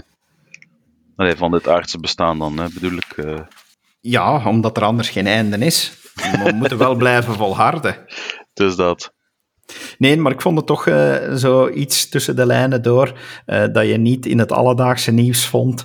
Allee, 1.16 1.36
van 1.36 1.50
dit 1.50 1.68
aardse 1.68 1.98
bestaan 1.98 2.38
dan, 2.38 2.58
hè, 2.58 2.66
bedoel 2.74 2.96
ik. 2.96 3.16
Uh... 3.16 3.40
Ja, 4.00 4.48
omdat 4.48 4.76
er 4.76 4.84
anders 4.84 5.08
geen 5.08 5.26
einde 5.26 5.58
is. 5.58 5.92
We 6.14 6.52
moeten 6.58 6.78
wel 6.78 6.94
blijven 6.94 7.34
volharden. 7.34 7.96
Dus 8.54 8.76
dat. 8.76 9.12
Nee, 9.98 10.16
maar 10.16 10.32
ik 10.32 10.40
vond 10.40 10.56
het 10.56 10.66
toch 10.66 10.86
uh, 10.86 11.34
zo 11.34 11.68
iets 11.68 12.08
tussen 12.08 12.36
de 12.36 12.46
lijnen 12.46 12.82
door 12.82 13.18
uh, 13.46 13.64
dat 13.72 13.86
je 13.86 13.96
niet 13.96 14.26
in 14.26 14.38
het 14.38 14.52
alledaagse 14.52 15.10
nieuws 15.10 15.46
vond. 15.46 15.84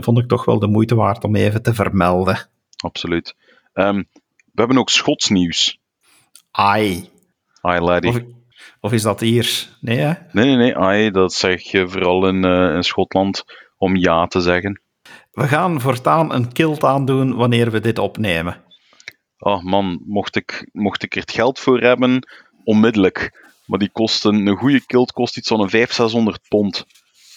Vond 0.00 0.18
ik 0.18 0.28
toch 0.28 0.44
wel 0.44 0.58
de 0.58 0.68
moeite 0.68 0.94
waard 0.94 1.24
om 1.24 1.36
even 1.36 1.62
te 1.62 1.74
vermelden 1.74 2.48
absoluut. 2.76 3.34
Um, 3.74 4.08
we 4.52 4.62
hebben 4.62 4.78
ook 4.78 4.90
Schots 4.90 5.28
nieuws. 5.28 5.78
Ai. 6.50 7.08
Ai, 7.60 7.80
laddie. 7.80 8.10
Of, 8.10 8.20
of, 8.80 8.92
is 8.92 9.02
dat 9.02 9.20
Iers? 9.20 9.76
Nee, 9.80 9.98
hè? 9.98 10.12
Nee, 10.32 10.46
nee, 10.46 10.56
nee. 10.56 10.76
Ai, 10.76 11.10
dat 11.10 11.32
zeg 11.32 11.62
je 11.62 11.88
vooral 11.88 12.28
in, 12.28 12.44
uh, 12.44 12.74
in 12.74 12.82
Schotland 12.82 13.44
om 13.76 13.96
ja 13.96 14.26
te 14.26 14.40
zeggen. 14.40 14.80
We 15.30 15.48
gaan 15.48 15.80
voortaan 15.80 16.32
een 16.32 16.52
kilt 16.52 16.84
aandoen 16.84 17.34
wanneer 17.34 17.70
we 17.70 17.80
dit 17.80 17.98
opnemen. 17.98 18.64
Oh 19.38 19.62
man, 19.62 20.02
mocht 20.06 20.36
ik, 20.36 20.68
mocht 20.72 21.02
ik 21.02 21.14
er 21.14 21.20
het 21.20 21.30
geld 21.30 21.58
voor 21.58 21.80
hebben, 21.80 22.28
onmiddellijk. 22.64 23.44
Maar 23.66 23.78
die 23.78 23.90
kosten, 23.90 24.46
een 24.46 24.56
goede 24.56 24.86
kilt 24.86 25.12
kost 25.12 25.36
iets 25.36 25.48
van 25.48 25.60
een 25.60 25.70
500, 25.70 26.10
600 26.10 26.48
pond. 26.48 26.86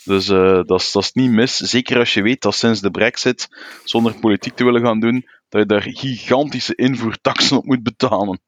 Dus 0.04 0.30
uh, 0.30 0.60
dat, 0.66 0.82
is, 0.82 0.92
dat 0.92 1.04
is 1.04 1.12
niet 1.12 1.32
mis. 1.32 1.58
Zeker 1.58 1.98
als 1.98 2.14
je 2.14 2.22
weet 2.22 2.42
dat 2.42 2.56
sinds 2.56 2.82
de 2.82 2.92
brexit, 2.92 3.48
zonder 3.84 4.20
politiek 4.20 4.56
te 4.56 4.64
willen 4.64 4.82
gaan 4.82 5.00
doen, 5.00 5.26
dat 5.50 5.62
je 5.62 5.68
daar 5.68 5.82
gigantische 5.82 6.76
invoertaxen 6.76 7.58
op 7.58 7.66
moet 7.66 7.84
betalen. 7.84 8.40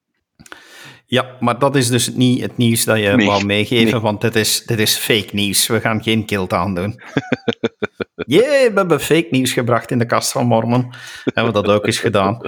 Ja, 1.05 1.35
maar 1.39 1.59
dat 1.59 1.75
is 1.75 1.87
dus 1.89 2.13
niet 2.13 2.41
het 2.41 2.57
nieuws 2.57 2.83
dat 2.83 2.97
je 2.97 3.09
nee, 3.09 3.25
wou 3.25 3.45
meegeven, 3.45 3.91
nee. 3.91 4.01
want 4.01 4.21
dit 4.21 4.35
is, 4.35 4.63
dit 4.65 4.79
is 4.79 4.95
fake 4.95 5.29
nieuws. 5.31 5.67
We 5.67 5.81
gaan 5.81 6.03
geen 6.03 6.25
kilt 6.25 6.53
aandoen. 6.53 6.95
Jee, 8.15 8.69
we 8.69 8.71
hebben 8.73 8.99
fake 8.99 9.27
nieuws 9.31 9.51
gebracht 9.51 9.91
in 9.91 9.99
de 9.99 10.05
kast 10.05 10.31
van 10.31 10.47
Mormon. 10.47 10.93
Hebben 11.23 11.53
we 11.53 11.61
dat 11.61 11.75
ook 11.75 11.85
eens 11.85 11.99
gedaan. 11.99 12.41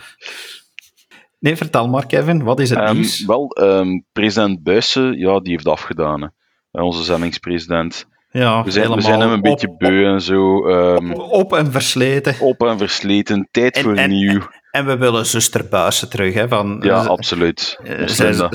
Nee, 1.39 1.55
vertel 1.55 1.87
maar, 1.87 2.05
Kevin, 2.05 2.43
wat 2.43 2.59
is 2.59 2.69
het 2.69 2.89
um, 2.89 2.95
nieuws? 2.95 3.25
Wel, 3.25 3.57
um, 3.61 4.05
president 4.11 4.63
Buijsen, 4.63 5.17
ja, 5.17 5.39
die 5.39 5.51
heeft 5.51 5.67
afgedaan. 5.67 6.21
Hè. 6.21 6.81
Onze 6.81 7.03
zendingspresident. 7.03 8.07
Ja, 8.33 8.63
we, 8.63 8.71
zijn, 8.71 8.91
we 8.91 9.01
zijn 9.01 9.19
hem 9.19 9.29
een 9.29 9.37
op, 9.37 9.43
beetje 9.43 9.75
beu 9.77 10.05
en 10.05 10.21
zo. 10.21 10.67
Um, 10.67 11.13
op, 11.13 11.31
op, 11.31 11.53
en 11.53 11.71
versleten. 11.71 12.35
Op 12.39 12.63
en 12.63 12.77
versleten, 12.77 13.47
tijd 13.51 13.75
en, 13.75 13.83
voor 13.83 13.95
en, 13.95 14.09
nieuw. 14.09 14.41
En 14.71 14.85
we 14.85 14.97
willen 14.97 15.25
zuster 15.25 15.67
Buissen 15.69 16.09
terug. 16.09 16.33
Hè, 16.33 16.47
van, 16.47 16.79
ja, 16.83 17.03
absoluut. 17.05 17.79
Zij, 18.05 18.49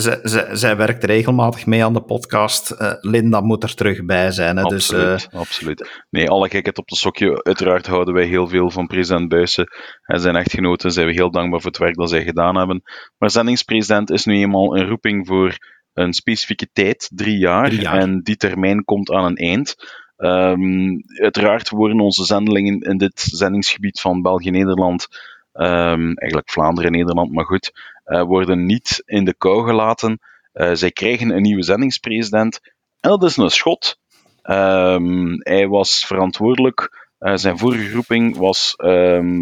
zij, 0.53 0.76
werkt 0.76 1.05
regelmatig 1.05 1.66
mee 1.66 1.85
aan 1.85 1.93
de 1.93 2.03
podcast. 2.03 2.74
Uh, 2.79 2.93
Linda 3.01 3.41
moet 3.41 3.62
er 3.62 3.74
terug 3.74 4.05
bij 4.05 4.31
zijn. 4.31 4.57
Hè, 4.57 4.62
absoluut, 4.62 5.05
dus, 5.05 5.29
uh, 5.33 5.41
absoluut. 5.41 6.05
Nee, 6.11 6.31
alle 6.31 6.49
gekheid 6.49 6.79
op 6.79 6.89
de 6.89 6.97
sokje. 6.97 7.45
Uiteraard 7.45 7.87
houden 7.87 8.14
wij 8.14 8.24
heel 8.24 8.49
veel 8.49 8.70
van 8.70 8.87
president 8.87 9.29
Buissen 9.29 9.68
en 10.03 10.20
zijn 10.20 10.37
echtgenoten. 10.37 10.93
Zijn 10.93 11.07
we 11.07 11.12
heel 11.12 11.31
dankbaar 11.31 11.61
voor 11.61 11.70
het 11.70 11.81
werk 11.81 11.97
dat 11.97 12.11
zij 12.11 12.24
gedaan 12.24 12.57
hebben. 12.57 12.83
Maar 13.18 13.31
zendingspresident 13.31 14.11
is 14.11 14.24
nu 14.24 14.35
eenmaal 14.35 14.76
een 14.76 14.89
roeping 14.89 15.26
voor 15.26 15.57
een 15.99 16.12
specifieke 16.12 16.68
tijd, 16.72 17.11
drie 17.14 17.38
jaar, 17.38 17.68
drie 17.68 17.80
jaar. 17.80 17.99
En 17.99 18.20
die 18.22 18.36
termijn 18.36 18.84
komt 18.84 19.11
aan 19.11 19.24
een 19.24 19.36
eind. 19.36 19.76
Um, 20.16 21.03
uiteraard 21.07 21.70
worden 21.70 22.01
onze 22.01 22.24
zendelingen 22.24 22.80
in 22.80 22.96
dit 22.96 23.20
zendingsgebied 23.20 24.01
van 24.01 24.22
België-Nederland, 24.22 25.09
um, 25.53 26.14
eigenlijk 26.14 26.51
Vlaanderen-Nederland, 26.51 27.32
maar 27.32 27.44
goed, 27.44 27.72
uh, 28.07 28.22
worden 28.22 28.66
niet 28.66 29.03
in 29.07 29.24
de 29.24 29.34
kou 29.34 29.66
gelaten. 29.66 30.18
Uh, 30.55 30.70
zij 30.72 30.90
krijgen 30.90 31.30
een 31.30 31.42
nieuwe 31.42 31.62
zendingspresident 31.62 32.61
en 33.01 33.11
dat 33.11 33.22
is 33.22 33.36
een 33.36 33.51
schot. 33.51 33.99
Um, 34.42 35.36
hij 35.38 35.68
was 35.68 36.05
verantwoordelijk, 36.07 37.09
uh, 37.20 37.32
zijn 37.34 37.59
vorige 37.59 37.92
roeping 37.92 38.36
was 38.36 38.74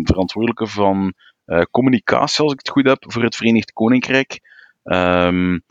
verantwoordelijke 0.04 0.66
van 0.66 1.14
communicatie, 1.70 2.44
als 2.44 2.52
ik 2.52 2.58
het 2.58 2.70
goed 2.70 2.86
heb, 2.86 3.04
voor 3.06 3.22
het 3.22 3.36
Verenigd 3.36 3.72
Koninkrijk. 3.72 4.40
Um, 4.84 5.62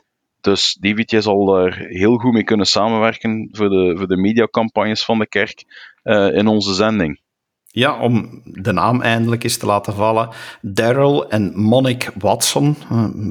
dus 0.45 0.77
jij 1.05 1.21
zal 1.21 1.45
daar 1.45 1.77
heel 1.77 2.17
goed 2.17 2.33
mee 2.33 2.43
kunnen 2.43 2.65
samenwerken 2.65 3.49
voor 3.51 3.69
de, 3.69 3.93
voor 3.97 4.07
de 4.07 4.17
mediacampagnes 4.17 5.05
van 5.05 5.19
de 5.19 5.27
kerk 5.27 5.63
uh, 6.03 6.35
in 6.35 6.47
onze 6.47 6.73
zending. 6.73 7.23
Ja, 7.65 7.99
om 7.99 8.41
de 8.43 8.71
naam 8.71 9.01
eindelijk 9.01 9.43
eens 9.43 9.57
te 9.57 9.65
laten 9.65 9.93
vallen. 9.93 10.29
Daryl 10.61 11.29
en 11.29 11.59
Monique 11.59 12.11
Watson, 12.19 12.75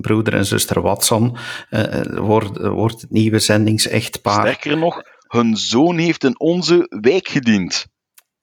broeder 0.01 0.35
en 0.35 0.47
zuster 0.47 0.83
Watson, 0.83 1.37
uh, 1.71 2.03
wordt, 2.03 2.59
wordt 2.59 3.01
het 3.01 3.11
nieuwe 3.11 3.39
zendingsechtpaar. 3.39 4.41
Sterker 4.41 4.79
nog, 4.79 5.03
hun 5.29 5.57
zoon 5.57 5.99
heeft 5.99 6.25
in 6.25 6.41
onze 6.41 6.87
wijk 7.01 7.29
gediend. 7.29 7.87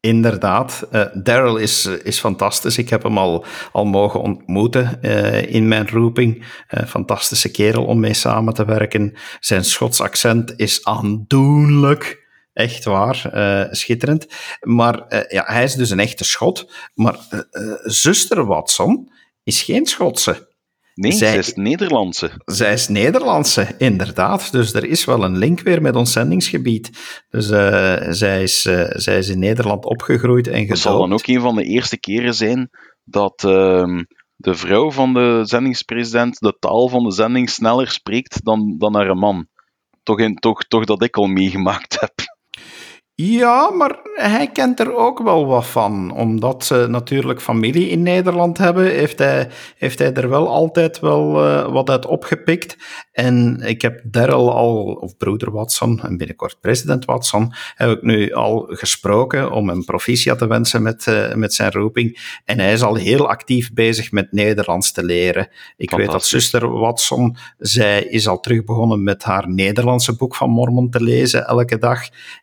Inderdaad, 0.01 0.87
uh, 0.91 1.05
Daryl 1.13 1.57
is, 1.57 1.85
is 1.85 2.19
fantastisch. 2.19 2.77
Ik 2.77 2.89
heb 2.89 3.03
hem 3.03 3.17
al, 3.17 3.45
al 3.71 3.85
mogen 3.85 4.21
ontmoeten 4.21 4.99
uh, 5.01 5.53
in 5.53 5.67
mijn 5.67 5.89
roeping. 5.89 6.45
Fantastische 6.87 7.51
kerel 7.51 7.85
om 7.85 7.99
mee 7.99 8.13
samen 8.13 8.53
te 8.53 8.65
werken. 8.65 9.13
Zijn 9.39 9.63
Schots 9.65 10.01
accent 10.01 10.53
is 10.55 10.85
aandoenlijk. 10.85 12.29
Echt 12.53 12.83
waar, 12.83 13.29
schitterend. 13.71 14.27
Maar 14.59 15.25
ja, 15.29 15.43
hij 15.45 15.63
is 15.63 15.73
dus 15.73 15.89
een 15.89 15.99
echte 15.99 16.23
Schot. 16.23 16.71
Maar 16.93 17.17
zuster 17.83 18.45
Watson 18.45 19.11
is 19.43 19.61
geen 19.61 19.85
Schotse. 19.85 20.50
Nee, 20.93 21.11
zij, 21.11 21.27
zij, 21.27 21.37
is 21.37 21.53
Nederlandse. 21.53 22.31
Zij 22.45 22.73
is 22.73 22.87
Nederlandse, 22.87 23.75
inderdaad. 23.77 24.51
Dus 24.51 24.73
er 24.73 24.85
is 24.85 25.05
wel 25.05 25.23
een 25.23 25.37
link 25.37 25.59
weer 25.61 25.81
met 25.81 25.95
ons 25.95 26.11
zendingsgebied. 26.11 26.89
Dus 27.29 27.49
uh, 27.49 27.97
zij, 28.09 28.43
is, 28.43 28.65
uh, 28.65 28.83
zij 28.89 29.17
is 29.17 29.29
in 29.29 29.39
Nederland 29.39 29.85
opgegroeid 29.85 30.47
en 30.47 30.53
gedoopt. 30.53 30.69
Het 30.69 30.79
zal 30.79 30.99
dan 30.99 31.13
ook 31.13 31.27
een 31.27 31.41
van 31.41 31.55
de 31.55 31.63
eerste 31.63 31.99
keren 31.99 32.33
zijn 32.33 32.69
dat 33.03 33.43
uh, 33.45 33.99
de 34.35 34.55
vrouw 34.55 34.91
van 34.91 35.13
de 35.13 35.41
zendingspresident 35.43 36.39
de 36.39 36.57
taal 36.59 36.89
van 36.89 37.03
de 37.03 37.11
zending 37.11 37.49
sneller 37.49 37.89
spreekt 37.89 38.45
dan, 38.45 38.75
dan 38.77 38.95
haar 38.95 39.15
man. 39.15 39.47
Toch, 40.03 40.19
in, 40.19 40.35
toch, 40.35 40.63
toch 40.63 40.85
dat 40.85 41.03
ik 41.03 41.17
al 41.17 41.27
meegemaakt 41.27 41.99
heb. 41.99 42.13
Ja, 43.15 43.69
maar 43.69 43.99
hij 44.13 44.47
kent 44.47 44.79
er 44.79 44.95
ook 44.95 45.19
wel 45.19 45.45
wat 45.45 45.65
van. 45.65 46.13
Omdat 46.13 46.65
ze 46.65 46.85
natuurlijk 46.89 47.41
familie 47.41 47.89
in 47.89 48.01
Nederland 48.01 48.57
hebben, 48.57 48.85
heeft 48.85 49.19
hij, 49.19 49.49
heeft 49.77 49.99
hij 49.99 50.13
er 50.13 50.29
wel 50.29 50.47
altijd 50.47 50.99
wel 50.99 51.47
uh, 51.47 51.71
wat 51.71 51.89
uit 51.89 52.05
opgepikt. 52.05 52.77
En 53.11 53.61
ik 53.65 53.81
heb 53.81 54.01
Daryl 54.03 54.53
al, 54.53 54.83
of 54.83 55.17
broeder 55.17 55.51
Watson, 55.51 56.01
en 56.03 56.17
binnenkort 56.17 56.57
president 56.61 57.05
Watson, 57.05 57.53
heb 57.75 57.89
ik 57.89 58.01
nu 58.01 58.33
al 58.33 58.65
gesproken 58.69 59.51
om 59.51 59.69
hem 59.69 59.85
proficiat 59.85 60.37
te 60.37 60.47
wensen 60.47 60.81
met, 60.81 61.05
uh, 61.05 61.33
met 61.33 61.53
zijn 61.53 61.71
roeping. 61.71 62.39
En 62.45 62.59
hij 62.59 62.73
is 62.73 62.81
al 62.81 62.95
heel 62.95 63.29
actief 63.29 63.73
bezig 63.73 64.11
met 64.11 64.31
Nederlands 64.31 64.91
te 64.91 65.03
leren. 65.03 65.49
Ik 65.77 65.91
weet 65.91 66.11
dat 66.11 66.25
zuster 66.25 66.69
Watson, 66.69 67.37
zij 67.57 68.03
is 68.03 68.27
al 68.27 68.39
terug 68.39 68.63
begonnen 68.63 69.03
met 69.03 69.23
haar 69.23 69.49
Nederlandse 69.49 70.15
boek 70.15 70.35
van 70.35 70.49
Mormon 70.49 70.89
te 70.89 71.03
lezen 71.03 71.47
elke 71.47 71.77
dag. 71.77 71.99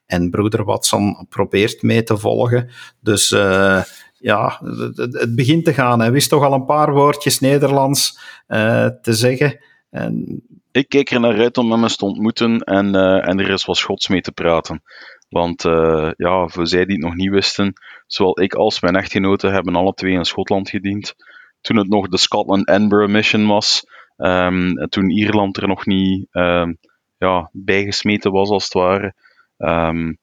En 0.07 0.31
broeder 0.31 0.58
Watson 0.65 1.27
probeert 1.29 1.83
mee 1.83 2.03
te 2.03 2.17
volgen. 2.17 2.71
Dus 3.01 3.31
uh, 3.31 3.83
ja, 4.19 4.61
het, 4.95 5.35
begint 5.35 5.65
te 5.65 5.75
gaan. 5.75 6.01
Hij 6.01 6.13
wist 6.13 6.29
toch 6.29 6.43
al 6.43 6.53
een 6.53 6.65
paar 6.65 6.93
woordjes 6.93 7.41
Nederlands 7.41 8.19
uh, 8.49 8.87
te 8.87 9.13
zeggen. 9.13 9.59
En... 9.91 10.43
Ik 10.73 10.89
kijk 10.89 11.11
er 11.11 11.21
naar 11.21 11.39
uit 11.39 11.59
om 11.59 11.73
hem 11.73 11.83
eens 11.83 11.97
te 11.97 12.05
ontmoeten 12.05 12.61
en, 12.61 12.95
uh, 12.95 13.29
en 13.29 13.41
er 13.41 13.51
is 13.51 13.65
wat 13.65 13.77
Schots 13.77 14.09
mee 14.09 14.21
te 14.21 14.33
praten. 14.33 14.83
Want 15.29 15.63
ja, 16.17 16.49
voor 16.49 16.67
zij 16.67 16.85
die 16.85 16.95
het 16.95 17.05
nog 17.05 17.15
niet 17.15 17.31
wisten, 17.31 17.73
zowel 18.07 18.41
ik 18.41 18.55
als 18.55 18.81
mijn 18.81 18.97
echtgenote 18.97 19.49
hebben 19.49 19.77
alle 19.77 19.95
twee 19.95 20.13
in 20.13 20.25
Schotland 20.25 20.71
gediend. 20.71 21.15
Toen 21.61 21.77
het 21.77 21.89
nog 21.89 22.09
de 22.09 22.17
Scotland-Edinburgh 22.17 23.13
Mission 23.13 23.47
was. 23.47 23.87
Um, 24.17 24.89
toen 24.89 25.11
Ierland 25.11 25.57
er 25.57 25.69
nog 25.69 25.87
niet 25.87 26.27
um, 26.33 26.79
ja, 27.19 27.51
bijgesmeten 27.53 28.33
was, 28.33 28.49
als 28.49 28.65
het 28.65 28.73
ware. 28.73 29.15
Um, 29.57 30.19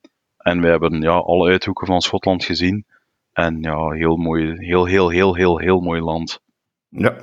en 0.46 0.62
we 0.62 0.68
hebben 0.68 1.02
ja, 1.02 1.12
alle 1.12 1.50
uithoeken 1.50 1.88
van 1.88 2.02
Schotland 2.02 2.44
gezien. 2.44 2.86
En 3.34 3.58
ja, 3.62 3.90
heel 3.90 4.16
mooi, 4.16 4.54
heel, 4.58 4.86
heel, 4.86 5.10
heel, 5.10 5.36
heel, 5.36 5.58
heel 5.58 5.80
mooi 5.80 6.02
land. 6.02 6.42
Ja, 6.90 7.16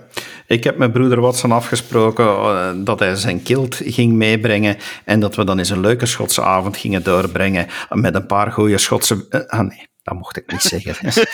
ik 0.47 0.65
heb 0.65 0.77
met 0.77 0.93
broeder 0.93 1.21
Watson 1.21 1.53
afgesproken 1.53 2.25
uh, 2.25 2.71
dat 2.85 2.99
hij 2.99 3.17
zijn 3.17 3.43
kilt 3.43 3.81
ging 3.85 4.13
meebrengen 4.13 4.77
en 5.05 5.21
dat 5.21 5.35
we 5.35 5.45
dan 5.45 5.59
eens 5.59 5.71
een 5.71 5.81
leuke 5.81 6.07
Schotse 6.07 6.43
avond 6.43 6.77
gingen 6.77 7.03
doorbrengen 7.03 7.67
met 7.89 8.15
een 8.15 8.27
paar 8.27 8.53
goede 8.53 8.79
Schotse... 8.79 9.27
Uh, 9.31 9.41
ah 9.41 9.69
nee, 9.69 9.89
dat 10.03 10.15
mocht 10.15 10.37
ik 10.37 10.53
niet 10.53 10.63
zeggen. 10.63 10.95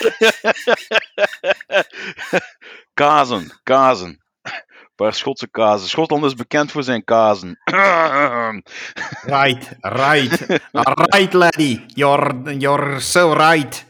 kazen, 3.03 3.61
kazen 3.63 4.28
paar 4.99 5.15
Schotse 5.15 5.49
kazen. 5.49 5.89
Schotland 5.89 6.25
is 6.25 6.35
bekend 6.35 6.71
voor 6.71 6.83
zijn 6.83 7.05
kazen. 7.05 7.59
right, 9.37 9.77
right. 9.81 10.61
Right, 10.73 11.33
laddie. 11.33 11.85
You're, 11.87 12.55
you're 12.59 13.01
so 13.01 13.33
right. 13.33 13.87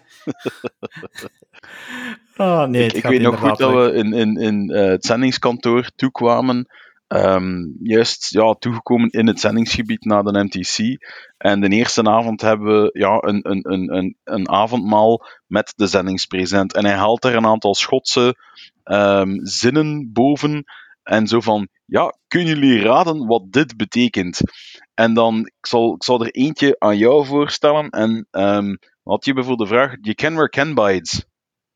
Oh, 2.37 2.65
nee, 2.73 2.87
ik, 2.87 2.93
ik 2.93 3.03
weet 3.03 3.21
nog 3.21 3.39
goed 3.39 3.59
dat 3.59 3.73
we 3.73 3.93
in, 3.93 4.13
in, 4.13 4.37
in 4.37 4.71
uh, 4.71 4.87
het 4.87 5.05
zendingskantoor 5.05 5.91
toekwamen. 5.97 6.67
Um, 7.09 7.77
juist 7.83 8.31
ja, 8.31 8.55
toegekomen 8.55 9.11
in 9.11 9.27
het 9.27 9.41
zendingsgebied 9.41 10.05
na 10.05 10.23
de 10.23 10.45
MTC. 10.45 11.05
En 11.39 11.61
de 11.61 11.69
eerste 11.69 12.05
avond 12.05 12.41
hebben 12.41 12.83
we 12.83 12.91
ja, 12.93 13.19
een, 13.21 13.51
een, 13.51 13.73
een, 13.73 13.97
een, 13.97 14.17
een 14.25 14.49
avondmaal 14.49 15.27
met 15.47 15.73
de 15.77 15.87
zendingspresent. 15.87 16.75
En 16.75 16.85
hij 16.85 16.95
haalt 16.97 17.25
er 17.25 17.37
een 17.37 17.47
aantal 17.47 17.75
Schotse 17.75 18.37
um, 18.85 19.39
zinnen 19.43 20.13
boven 20.13 20.65
en 21.09 21.27
zo 21.27 21.41
van, 21.41 21.69
ja, 21.85 22.15
kunnen 22.27 22.49
jullie 22.49 22.83
raden 22.83 23.27
wat 23.27 23.53
dit 23.53 23.77
betekent? 23.77 24.41
En 24.95 25.15
dan, 25.15 25.39
ik 25.39 25.67
zal, 25.67 25.95
ik 25.95 26.05
zal 26.05 26.25
er 26.25 26.31
eentje 26.31 26.77
aan 26.79 26.99
jou 26.99 27.27
voorstellen. 27.27 27.89
En 27.91 28.27
um, 28.31 28.79
had 29.03 29.25
je 29.25 29.33
bijvoorbeeld 29.33 29.69
de 29.69 29.75
vraag, 29.75 29.95
you 30.01 30.15
can 30.15 30.33
where 30.33 30.49
Ken 30.49 30.75
bides? 30.75 31.25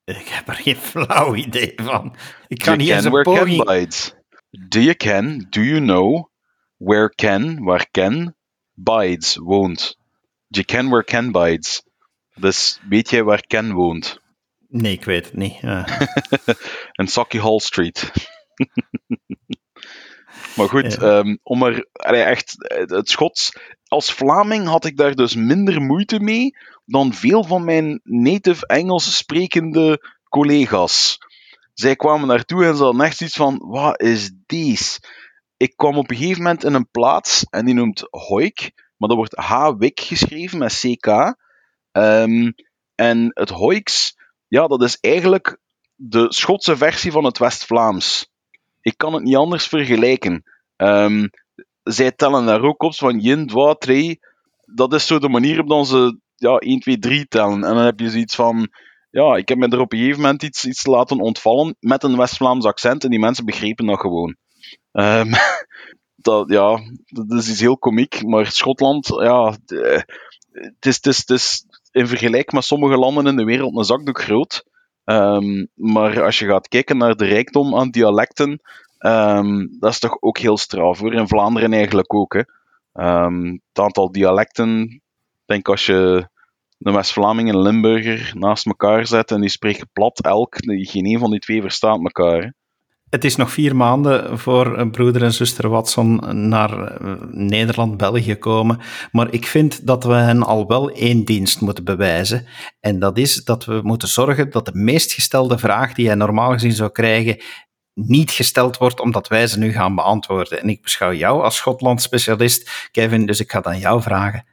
Ik 0.05 0.29
heb 0.29 0.49
er 0.49 0.55
geen 0.55 0.77
flauw 0.77 1.35
idee 1.35 1.73
van. 1.77 2.17
Ik 2.49 2.59
kan 2.59 2.79
niet 2.79 2.89
eens 2.89 3.05
een 3.05 3.23
poging... 3.23 3.65
Ken 3.65 3.79
bides. 3.79 4.15
Do 4.51 4.81
you 4.81 4.95
ken, 4.95 5.47
do 5.51 5.61
you 5.61 5.81
know, 5.81 6.29
where 6.77 7.15
Ken, 7.15 7.63
waar 7.65 7.87
Ken, 7.91 8.37
bides, 8.75 9.37
woont? 9.37 9.97
You 10.47 10.65
ken 10.65 10.89
where 10.89 11.05
Ken 11.05 11.33
bides? 11.33 11.83
Dus 12.35 12.81
weet 12.89 13.11
jij 13.11 13.23
waar 13.23 13.47
Ken 13.47 13.73
woont? 13.73 14.21
Nee, 14.69 14.93
ik 14.93 15.05
weet 15.05 15.25
het 15.25 15.37
niet. 15.37 15.63
In 16.93 17.09
Socky 17.15 17.39
Hall 17.39 17.59
Street. 17.59 18.13
maar 20.57 20.69
goed, 20.69 20.99
ehm, 20.99 21.37
om 21.43 21.63
er 21.63 21.87
echt 21.93 22.55
het 22.59 23.11
Schots. 23.11 23.57
Als 23.87 24.13
Vlaming 24.13 24.67
had 24.67 24.85
ik 24.85 24.97
daar 24.97 25.15
dus 25.15 25.35
minder 25.35 25.83
moeite 25.83 26.21
mee 26.21 26.57
dan 26.85 27.13
veel 27.13 27.45
van 27.45 27.65
mijn 27.65 28.01
native 28.03 28.67
Engels 28.67 29.17
sprekende 29.17 30.13
collega's. 30.29 31.19
Zij 31.75 31.97
kwamen 31.97 32.29
naartoe 32.29 32.65
en 32.65 32.77
ze 32.77 32.83
hadden 32.83 33.05
echt 33.05 33.21
iets 33.21 33.37
van: 33.37 33.63
wat 33.65 34.01
is 34.01 34.33
deze? 34.47 35.01
Ik 35.57 35.77
kwam 35.77 35.97
op 35.97 36.11
een 36.11 36.17
gegeven 36.17 36.43
moment 36.43 36.65
in 36.65 36.75
een 36.75 36.91
plaats 36.91 37.47
en 37.51 37.65
die 37.65 37.75
noemt 37.75 38.07
Hoik, 38.11 38.73
maar 38.97 39.09
dat 39.09 39.19
wordt 39.19 39.37
H-Wik 39.37 40.01
geschreven 40.01 40.59
met 40.59 40.81
CK. 40.81 41.37
Um, 41.93 42.55
en 42.95 43.31
het 43.35 43.49
Hoiks, 43.49 44.17
ja, 44.49 44.67
dat 44.67 44.83
is 44.83 44.99
eigenlijk 45.01 45.59
de 45.95 46.33
Schotse 46.33 46.77
versie 46.77 47.13
van 47.13 47.25
het 47.25 47.39
West-Vlaams 47.39 48.32
ik 48.83 48.97
kan 48.97 49.15
het 49.15 49.23
niet 49.23 49.37
anders 49.37 49.67
vergelijken. 49.67 50.43
Um, 50.77 51.31
zij 51.83 52.13
tellen 52.13 52.47
daar 52.47 52.63
ook 52.63 52.83
op 52.83 52.95
van 52.95 53.21
yin, 53.21 53.47
2, 53.47 53.77
3. 53.79 54.21
Dat 54.75 54.93
is 54.93 55.07
zo 55.07 55.19
de 55.19 55.29
manier 55.29 55.61
op 55.61 55.69
dan 55.69 55.87
ze 55.87 56.19
ja, 56.37 56.57
1, 56.57 56.81
2, 56.81 56.99
3 56.99 57.27
tellen. 57.29 57.65
En 57.65 57.75
dan 57.75 57.85
heb 57.85 58.01
je 58.01 58.11
zoiets 58.11 58.35
van. 58.35 58.69
Ja, 59.11 59.37
ik 59.37 59.49
heb 59.49 59.59
me 59.59 59.69
er 59.69 59.81
op 59.81 59.93
een 59.93 59.99
gegeven 59.99 60.21
moment 60.21 60.43
iets, 60.43 60.65
iets 60.65 60.87
laten 60.87 61.21
ontvallen 61.21 61.77
met 61.81 62.03
een 62.03 62.17
West-Vlaams 62.17 62.65
accent 62.65 63.05
en 63.05 63.11
die 63.11 63.19
mensen 63.19 63.45
begrepen 63.45 63.87
dat 63.87 64.01
gewoon. 64.01 64.37
Um, 64.93 65.31
dat, 66.29 66.51
ja, 66.51 66.81
dat 67.05 67.39
is 67.39 67.51
iets 67.51 67.61
heel 67.61 67.79
komiek, 67.79 68.23
maar 68.23 68.47
Schotland, 68.47 69.07
ja, 69.07 69.57
het 70.53 70.87
is, 70.87 70.97
het, 70.97 71.07
is, 71.07 71.19
het 71.19 71.31
is 71.31 71.65
in 71.91 72.07
vergelijking 72.07 72.53
met 72.53 72.65
sommige 72.65 72.97
landen 72.97 73.27
in 73.27 73.37
de 73.37 73.45
wereld 73.45 73.77
een 73.77 73.85
zakdoek 73.85 74.21
groot. 74.21 74.65
Um, 75.05 75.69
maar 75.75 76.23
als 76.23 76.39
je 76.39 76.47
gaat 76.47 76.69
kijken 76.69 76.97
naar 76.97 77.17
de 77.17 77.25
rijkdom 77.25 77.75
aan 77.77 77.91
dialecten, 77.91 78.61
um, 78.99 79.77
dat 79.79 79.91
is 79.91 79.99
toch 79.99 80.17
ook 80.21 80.39
heel 80.39 80.57
straf 80.57 80.99
hoor. 80.99 81.15
In 81.15 81.29
Vlaanderen 81.29 81.73
eigenlijk 81.73 82.15
ook. 82.15 82.35
Hè. 82.35 82.43
Um, 83.25 83.61
het 83.73 83.85
aantal 83.85 84.13
dialecten, 84.13 85.03
denk 85.45 85.69
als 85.69 85.87
je 85.87 86.29
de 86.79 86.93
West-Vlaming 86.93 87.49
en 87.49 87.63
Limburger 87.63 88.33
naast 88.35 88.67
elkaar 88.67 89.07
zet 89.07 89.31
en 89.31 89.41
die 89.41 89.51
spreken 89.51 89.91
plat 89.93 90.21
elk, 90.21 90.57
geen 90.65 91.07
een 91.07 91.19
van 91.19 91.31
die 91.31 91.41
twee 91.41 91.61
verstaat 91.61 91.99
elkaar. 92.03 92.55
Het 93.13 93.25
is 93.25 93.37
nog 93.37 93.53
vier 93.53 93.77
maanden 93.77 94.39
voor 94.39 94.89
broeder 94.91 95.23
en 95.23 95.33
zuster 95.33 95.69
Watson 95.69 96.21
naar 96.49 96.87
eh, 96.87 97.13
Nederland, 97.31 97.97
België 97.97 98.35
komen. 98.35 98.81
Maar 99.11 99.33
ik 99.33 99.47
vind 99.47 99.87
dat 99.87 100.05
we 100.05 100.13
hen 100.13 100.43
al 100.43 100.67
wel 100.67 100.91
één 100.91 101.25
dienst 101.25 101.61
moeten 101.61 101.85
bewijzen. 101.85 102.47
En 102.81 102.99
dat 102.99 103.19
is 103.19 103.45
dat 103.45 103.65
we 103.65 103.81
moeten 103.83 104.09
zorgen 104.09 104.51
dat 104.51 104.67
de 104.67 104.75
meest 104.75 105.13
gestelde 105.13 105.59
vraag 105.59 105.93
die 105.93 106.07
hij 106.07 106.15
normaal 106.15 106.53
gezien 106.53 106.73
zou 106.73 106.91
krijgen, 106.91 107.43
niet 107.95 108.31
gesteld 108.31 108.79
wordt 108.79 109.01
omdat 109.01 109.29
wij 109.29 109.47
ze 109.47 109.59
nu 109.59 109.73
gaan 109.73 109.95
beantwoorden. 109.95 110.61
En 110.61 110.69
ik 110.69 110.83
beschouw 110.83 111.13
jou 111.13 111.43
als 111.43 111.57
Schotland-specialist, 111.57 112.89
Kevin, 112.93 113.27
dus 113.27 113.41
ik 113.41 113.51
ga 113.51 113.61
dan 113.61 113.79
jou 113.79 114.03
vragen. 114.03 114.45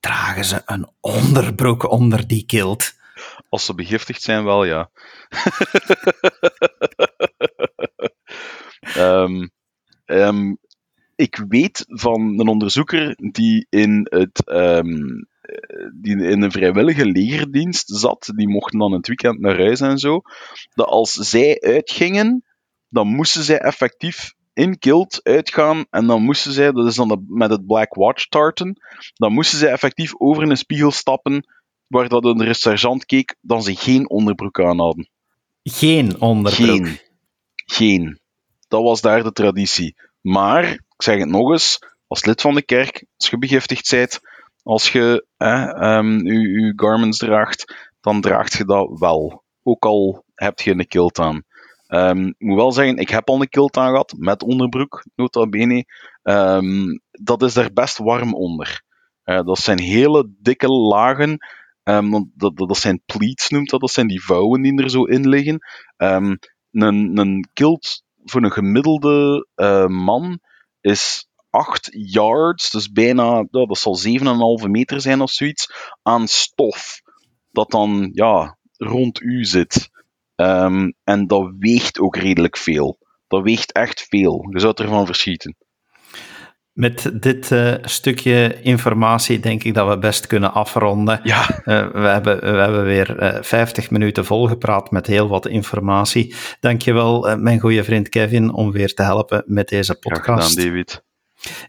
Dragen 0.00 0.44
ze 0.44 0.62
een 0.66 0.88
onderbroek 1.00 1.90
onder 1.90 2.26
die 2.26 2.44
kilt? 2.46 2.96
Als 3.48 3.64
ze 3.64 3.74
begiftigd 3.74 4.22
zijn, 4.22 4.44
wel 4.44 4.64
ja. 4.64 4.90
um, 8.96 9.50
um, 10.06 10.58
ik 11.18 11.44
weet 11.48 11.84
van 11.86 12.20
een 12.20 12.48
onderzoeker 12.48 13.14
die 13.32 13.66
in, 13.70 14.06
het, 14.10 14.42
um, 14.46 15.28
die 16.00 16.16
in 16.16 16.42
een 16.42 16.52
vrijwillige 16.52 17.06
legerdienst 17.06 17.96
zat, 17.96 18.32
die 18.34 18.48
mochten 18.48 18.78
dan 18.78 18.92
het 18.92 19.06
weekend 19.06 19.40
naar 19.40 19.56
huis 19.56 19.80
en 19.80 19.98
zo, 19.98 20.20
dat 20.74 20.86
als 20.86 21.12
zij 21.12 21.60
uitgingen, 21.60 22.44
dan 22.88 23.06
moesten 23.06 23.42
zij 23.42 23.58
effectief 23.58 24.32
in 24.52 24.78
Kilt 24.78 25.20
uitgaan 25.22 25.84
en 25.90 26.06
dan 26.06 26.22
moesten 26.22 26.52
zij, 26.52 26.72
dat 26.72 26.86
is 26.86 26.94
dan 26.94 27.24
met 27.28 27.50
het 27.50 27.66
Black 27.66 27.94
Watch 27.94 28.26
tarten, 28.26 28.82
dan 29.14 29.32
moesten 29.32 29.58
zij 29.58 29.70
effectief 29.70 30.12
over 30.20 30.42
een 30.42 30.56
spiegel 30.56 30.90
stappen 30.90 31.46
waar 31.88 32.08
dat 32.08 32.24
een 32.24 32.54
sergeant 32.54 33.04
keek, 33.04 33.36
dan 33.40 33.62
ze 33.62 33.76
geen 33.76 34.10
onderbroek 34.10 34.60
aan 34.60 34.78
hadden. 34.78 35.08
Geen 35.62 36.20
onderbroek? 36.20 36.66
Geen. 36.66 36.98
Geen. 37.54 38.18
Dat 38.68 38.82
was 38.82 39.00
daar 39.00 39.22
de 39.22 39.32
traditie. 39.32 39.96
Maar, 40.20 40.64
ik 40.72 41.02
zeg 41.02 41.18
het 41.18 41.28
nog 41.28 41.50
eens, 41.50 41.78
als 42.06 42.24
lid 42.24 42.40
van 42.40 42.54
de 42.54 42.62
kerk, 42.62 43.04
als 43.16 43.30
je 43.30 43.38
begiftigd 43.38 43.90
bent, 43.90 44.20
als 44.62 44.92
je 44.92 45.26
um, 45.36 46.26
je, 46.26 46.72
garments 46.76 47.18
draagt, 47.18 47.90
dan 48.00 48.20
draagt 48.20 48.52
je 48.52 48.64
dat 48.64 48.98
wel. 48.98 49.44
Ook 49.62 49.84
al 49.84 50.24
heb 50.34 50.60
je 50.60 50.70
een 50.70 50.88
kilt 50.88 51.18
aan. 51.18 51.42
Um, 51.88 52.26
ik 52.26 52.46
moet 52.46 52.56
wel 52.56 52.72
zeggen, 52.72 52.96
ik 52.96 53.08
heb 53.08 53.28
al 53.28 53.40
een 53.40 53.48
kilt 53.48 53.76
aan 53.76 53.90
gehad, 53.90 54.14
met 54.16 54.42
onderbroek, 54.42 55.04
nota 55.14 55.46
bene. 55.46 55.84
Um, 56.22 57.00
dat 57.10 57.42
is 57.42 57.56
er 57.56 57.72
best 57.72 57.98
warm 57.98 58.34
onder. 58.34 58.82
Uh, 59.24 59.42
dat 59.42 59.58
zijn 59.58 59.78
hele 59.78 60.30
dikke 60.38 60.68
lagen. 60.68 61.38
Um, 61.88 62.32
dat, 62.34 62.56
dat, 62.56 62.76
zijn 62.76 63.02
pleats 63.06 63.48
noemt 63.48 63.70
dat. 63.70 63.80
Dat 63.80 63.90
zijn 63.90 64.06
die 64.06 64.24
vouwen 64.24 64.62
die 64.62 64.82
er 64.82 64.90
zo 64.90 65.04
in 65.04 65.28
liggen. 65.28 65.58
Um, 65.96 66.38
een, 66.72 67.18
een 67.18 67.48
kilt 67.52 68.02
voor 68.24 68.42
een 68.42 68.52
gemiddelde 68.52 69.46
uh, 69.56 69.86
man 69.86 70.40
is 70.80 71.28
8 71.50 71.88
yards, 71.92 72.70
dus 72.70 72.92
bijna, 72.92 73.46
dat 73.50 73.78
zal 73.78 73.98
7,5 74.62 74.70
meter 74.70 75.00
zijn 75.00 75.20
of 75.20 75.30
zoiets, 75.30 75.72
aan 76.02 76.28
stof. 76.28 77.00
Dat 77.50 77.70
dan 77.70 78.10
ja, 78.12 78.58
rond 78.76 79.20
u 79.20 79.44
zit. 79.44 79.90
Um, 80.36 80.94
en 81.04 81.26
dat 81.26 81.52
weegt 81.58 81.98
ook 81.98 82.16
redelijk 82.16 82.56
veel. 82.56 82.98
Dat 83.28 83.42
weegt 83.42 83.72
echt 83.72 84.06
veel. 84.08 84.46
Je 84.50 84.60
zou 84.60 84.72
ervan 84.76 85.06
verschieten. 85.06 85.56
Met 86.78 87.10
dit 87.12 87.50
uh, 87.50 87.74
stukje 87.82 88.58
informatie 88.62 89.40
denk 89.40 89.64
ik 89.64 89.74
dat 89.74 89.88
we 89.88 89.98
best 89.98 90.26
kunnen 90.26 90.52
afronden. 90.52 91.20
Ja. 91.22 91.40
Uh, 91.40 91.86
we, 91.92 92.08
hebben, 92.08 92.40
we 92.40 92.58
hebben 92.58 92.84
weer 92.84 93.22
uh, 93.22 93.36
eh, 93.36 93.42
50 93.42 93.90
minuten 93.90 94.24
volgepraat 94.24 94.90
met 94.90 95.06
heel 95.06 95.28
wat 95.28 95.46
informatie. 95.46 96.34
Dankjewel, 96.60 97.36
mijn 97.36 97.60
goede 97.60 97.84
vriend 97.84 98.08
Kevin, 98.08 98.52
om 98.52 98.72
weer 98.72 98.94
te 98.94 99.02
helpen 99.02 99.42
met 99.46 99.68
deze 99.68 99.94
podcast. 99.94 100.22
Graag 100.22 100.40
gedaan, 100.48 100.64
David. 100.64 101.06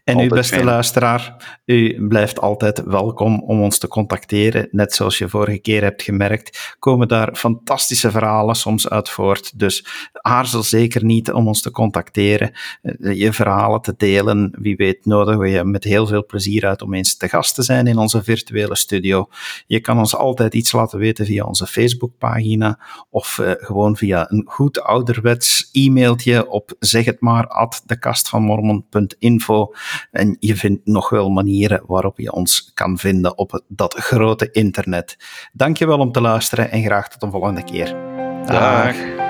En 0.04 0.14
altijd 0.14 0.32
uw 0.32 0.38
beste 0.38 0.54
fijn. 0.54 0.66
luisteraar, 0.66 1.36
u 1.66 2.08
blijft 2.08 2.40
altijd 2.40 2.84
welkom 2.84 3.44
om 3.44 3.62
ons 3.62 3.78
te 3.78 3.88
contacteren. 3.88 4.68
Net 4.72 4.94
zoals 4.94 5.18
je 5.18 5.30
vorige 5.30 5.60
keer 5.60 5.82
hebt 5.82 6.02
gemerkt, 6.02 6.76
komen 6.80 7.08
daar 7.08 7.36
fantastische 7.36 8.12
verhalen 8.12 8.56
soms 8.56 8.90
uit 8.90 9.10
voort. 9.10 9.60
Dus 9.60 9.86
aarzel 10.14 10.64
zeker 10.64 11.06
niet 11.06 11.32
om 11.32 11.48
ons 11.48 11.62
te 11.62 11.72
contacteren, 11.72 12.52
eh, 12.82 13.20
je 13.20 13.34
verhalen 13.34 13.82
te 13.82 13.94
delen. 13.98 14.54
Wie 14.60 14.76
weet 14.76 15.06
nodigen 15.06 15.40
we 15.40 15.50
je 15.50 15.64
met 15.64 15.84
heel 15.84 16.08
veel 16.08 16.26
plezier 16.26 16.68
uit 16.68 16.82
om 16.82 16.94
eens 16.94 17.18
te 17.18 17.30
gast 17.30 17.56
te 17.56 17.64
zijn 17.64 17.88
in 17.88 17.98
onze 17.98 18.24
virtuele 18.24 18.76
studio. 18.76 19.28
Je 19.68 19.80
kan 19.80 19.98
ons 19.98 20.16
altijd 20.16 20.54
iets 20.54 20.72
laten 20.72 21.00
weten 21.00 21.26
via 21.26 21.44
onze 21.44 21.68
Facebookpagina 21.68 22.80
of 23.10 23.38
uh, 23.38 23.52
gewoon 23.58 23.98
via 23.98 24.32
een 24.32 24.44
goed 24.46 24.82
ouderwets 24.82 25.70
e-mailtje 25.72 26.50
op 26.50 26.76
zeg 26.80 27.06
het 27.06 27.20
maar 27.20 27.48
at 27.48 27.84
en 30.12 30.38
je 30.40 30.56
vindt 30.56 30.86
nog 30.86 31.10
wel 31.10 31.30
manieren 31.30 31.84
waarop 31.88 32.20
je 32.20 32.32
ons 32.32 32.72
kan 32.74 32.98
vinden 32.98 33.38
op 33.38 33.62
dat 33.68 33.94
grote 33.94 34.52
internet. 34.52 35.18
Dankjewel 35.54 36.00
om 36.00 36.12
te 36.12 36.22
luisteren 36.22 36.72
en 36.72 36.84
graag 36.84 37.10
tot 37.10 37.24
een 37.24 37.32
volgende 37.32 37.64
keer. 37.64 37.96
Dag. 38.46 39.29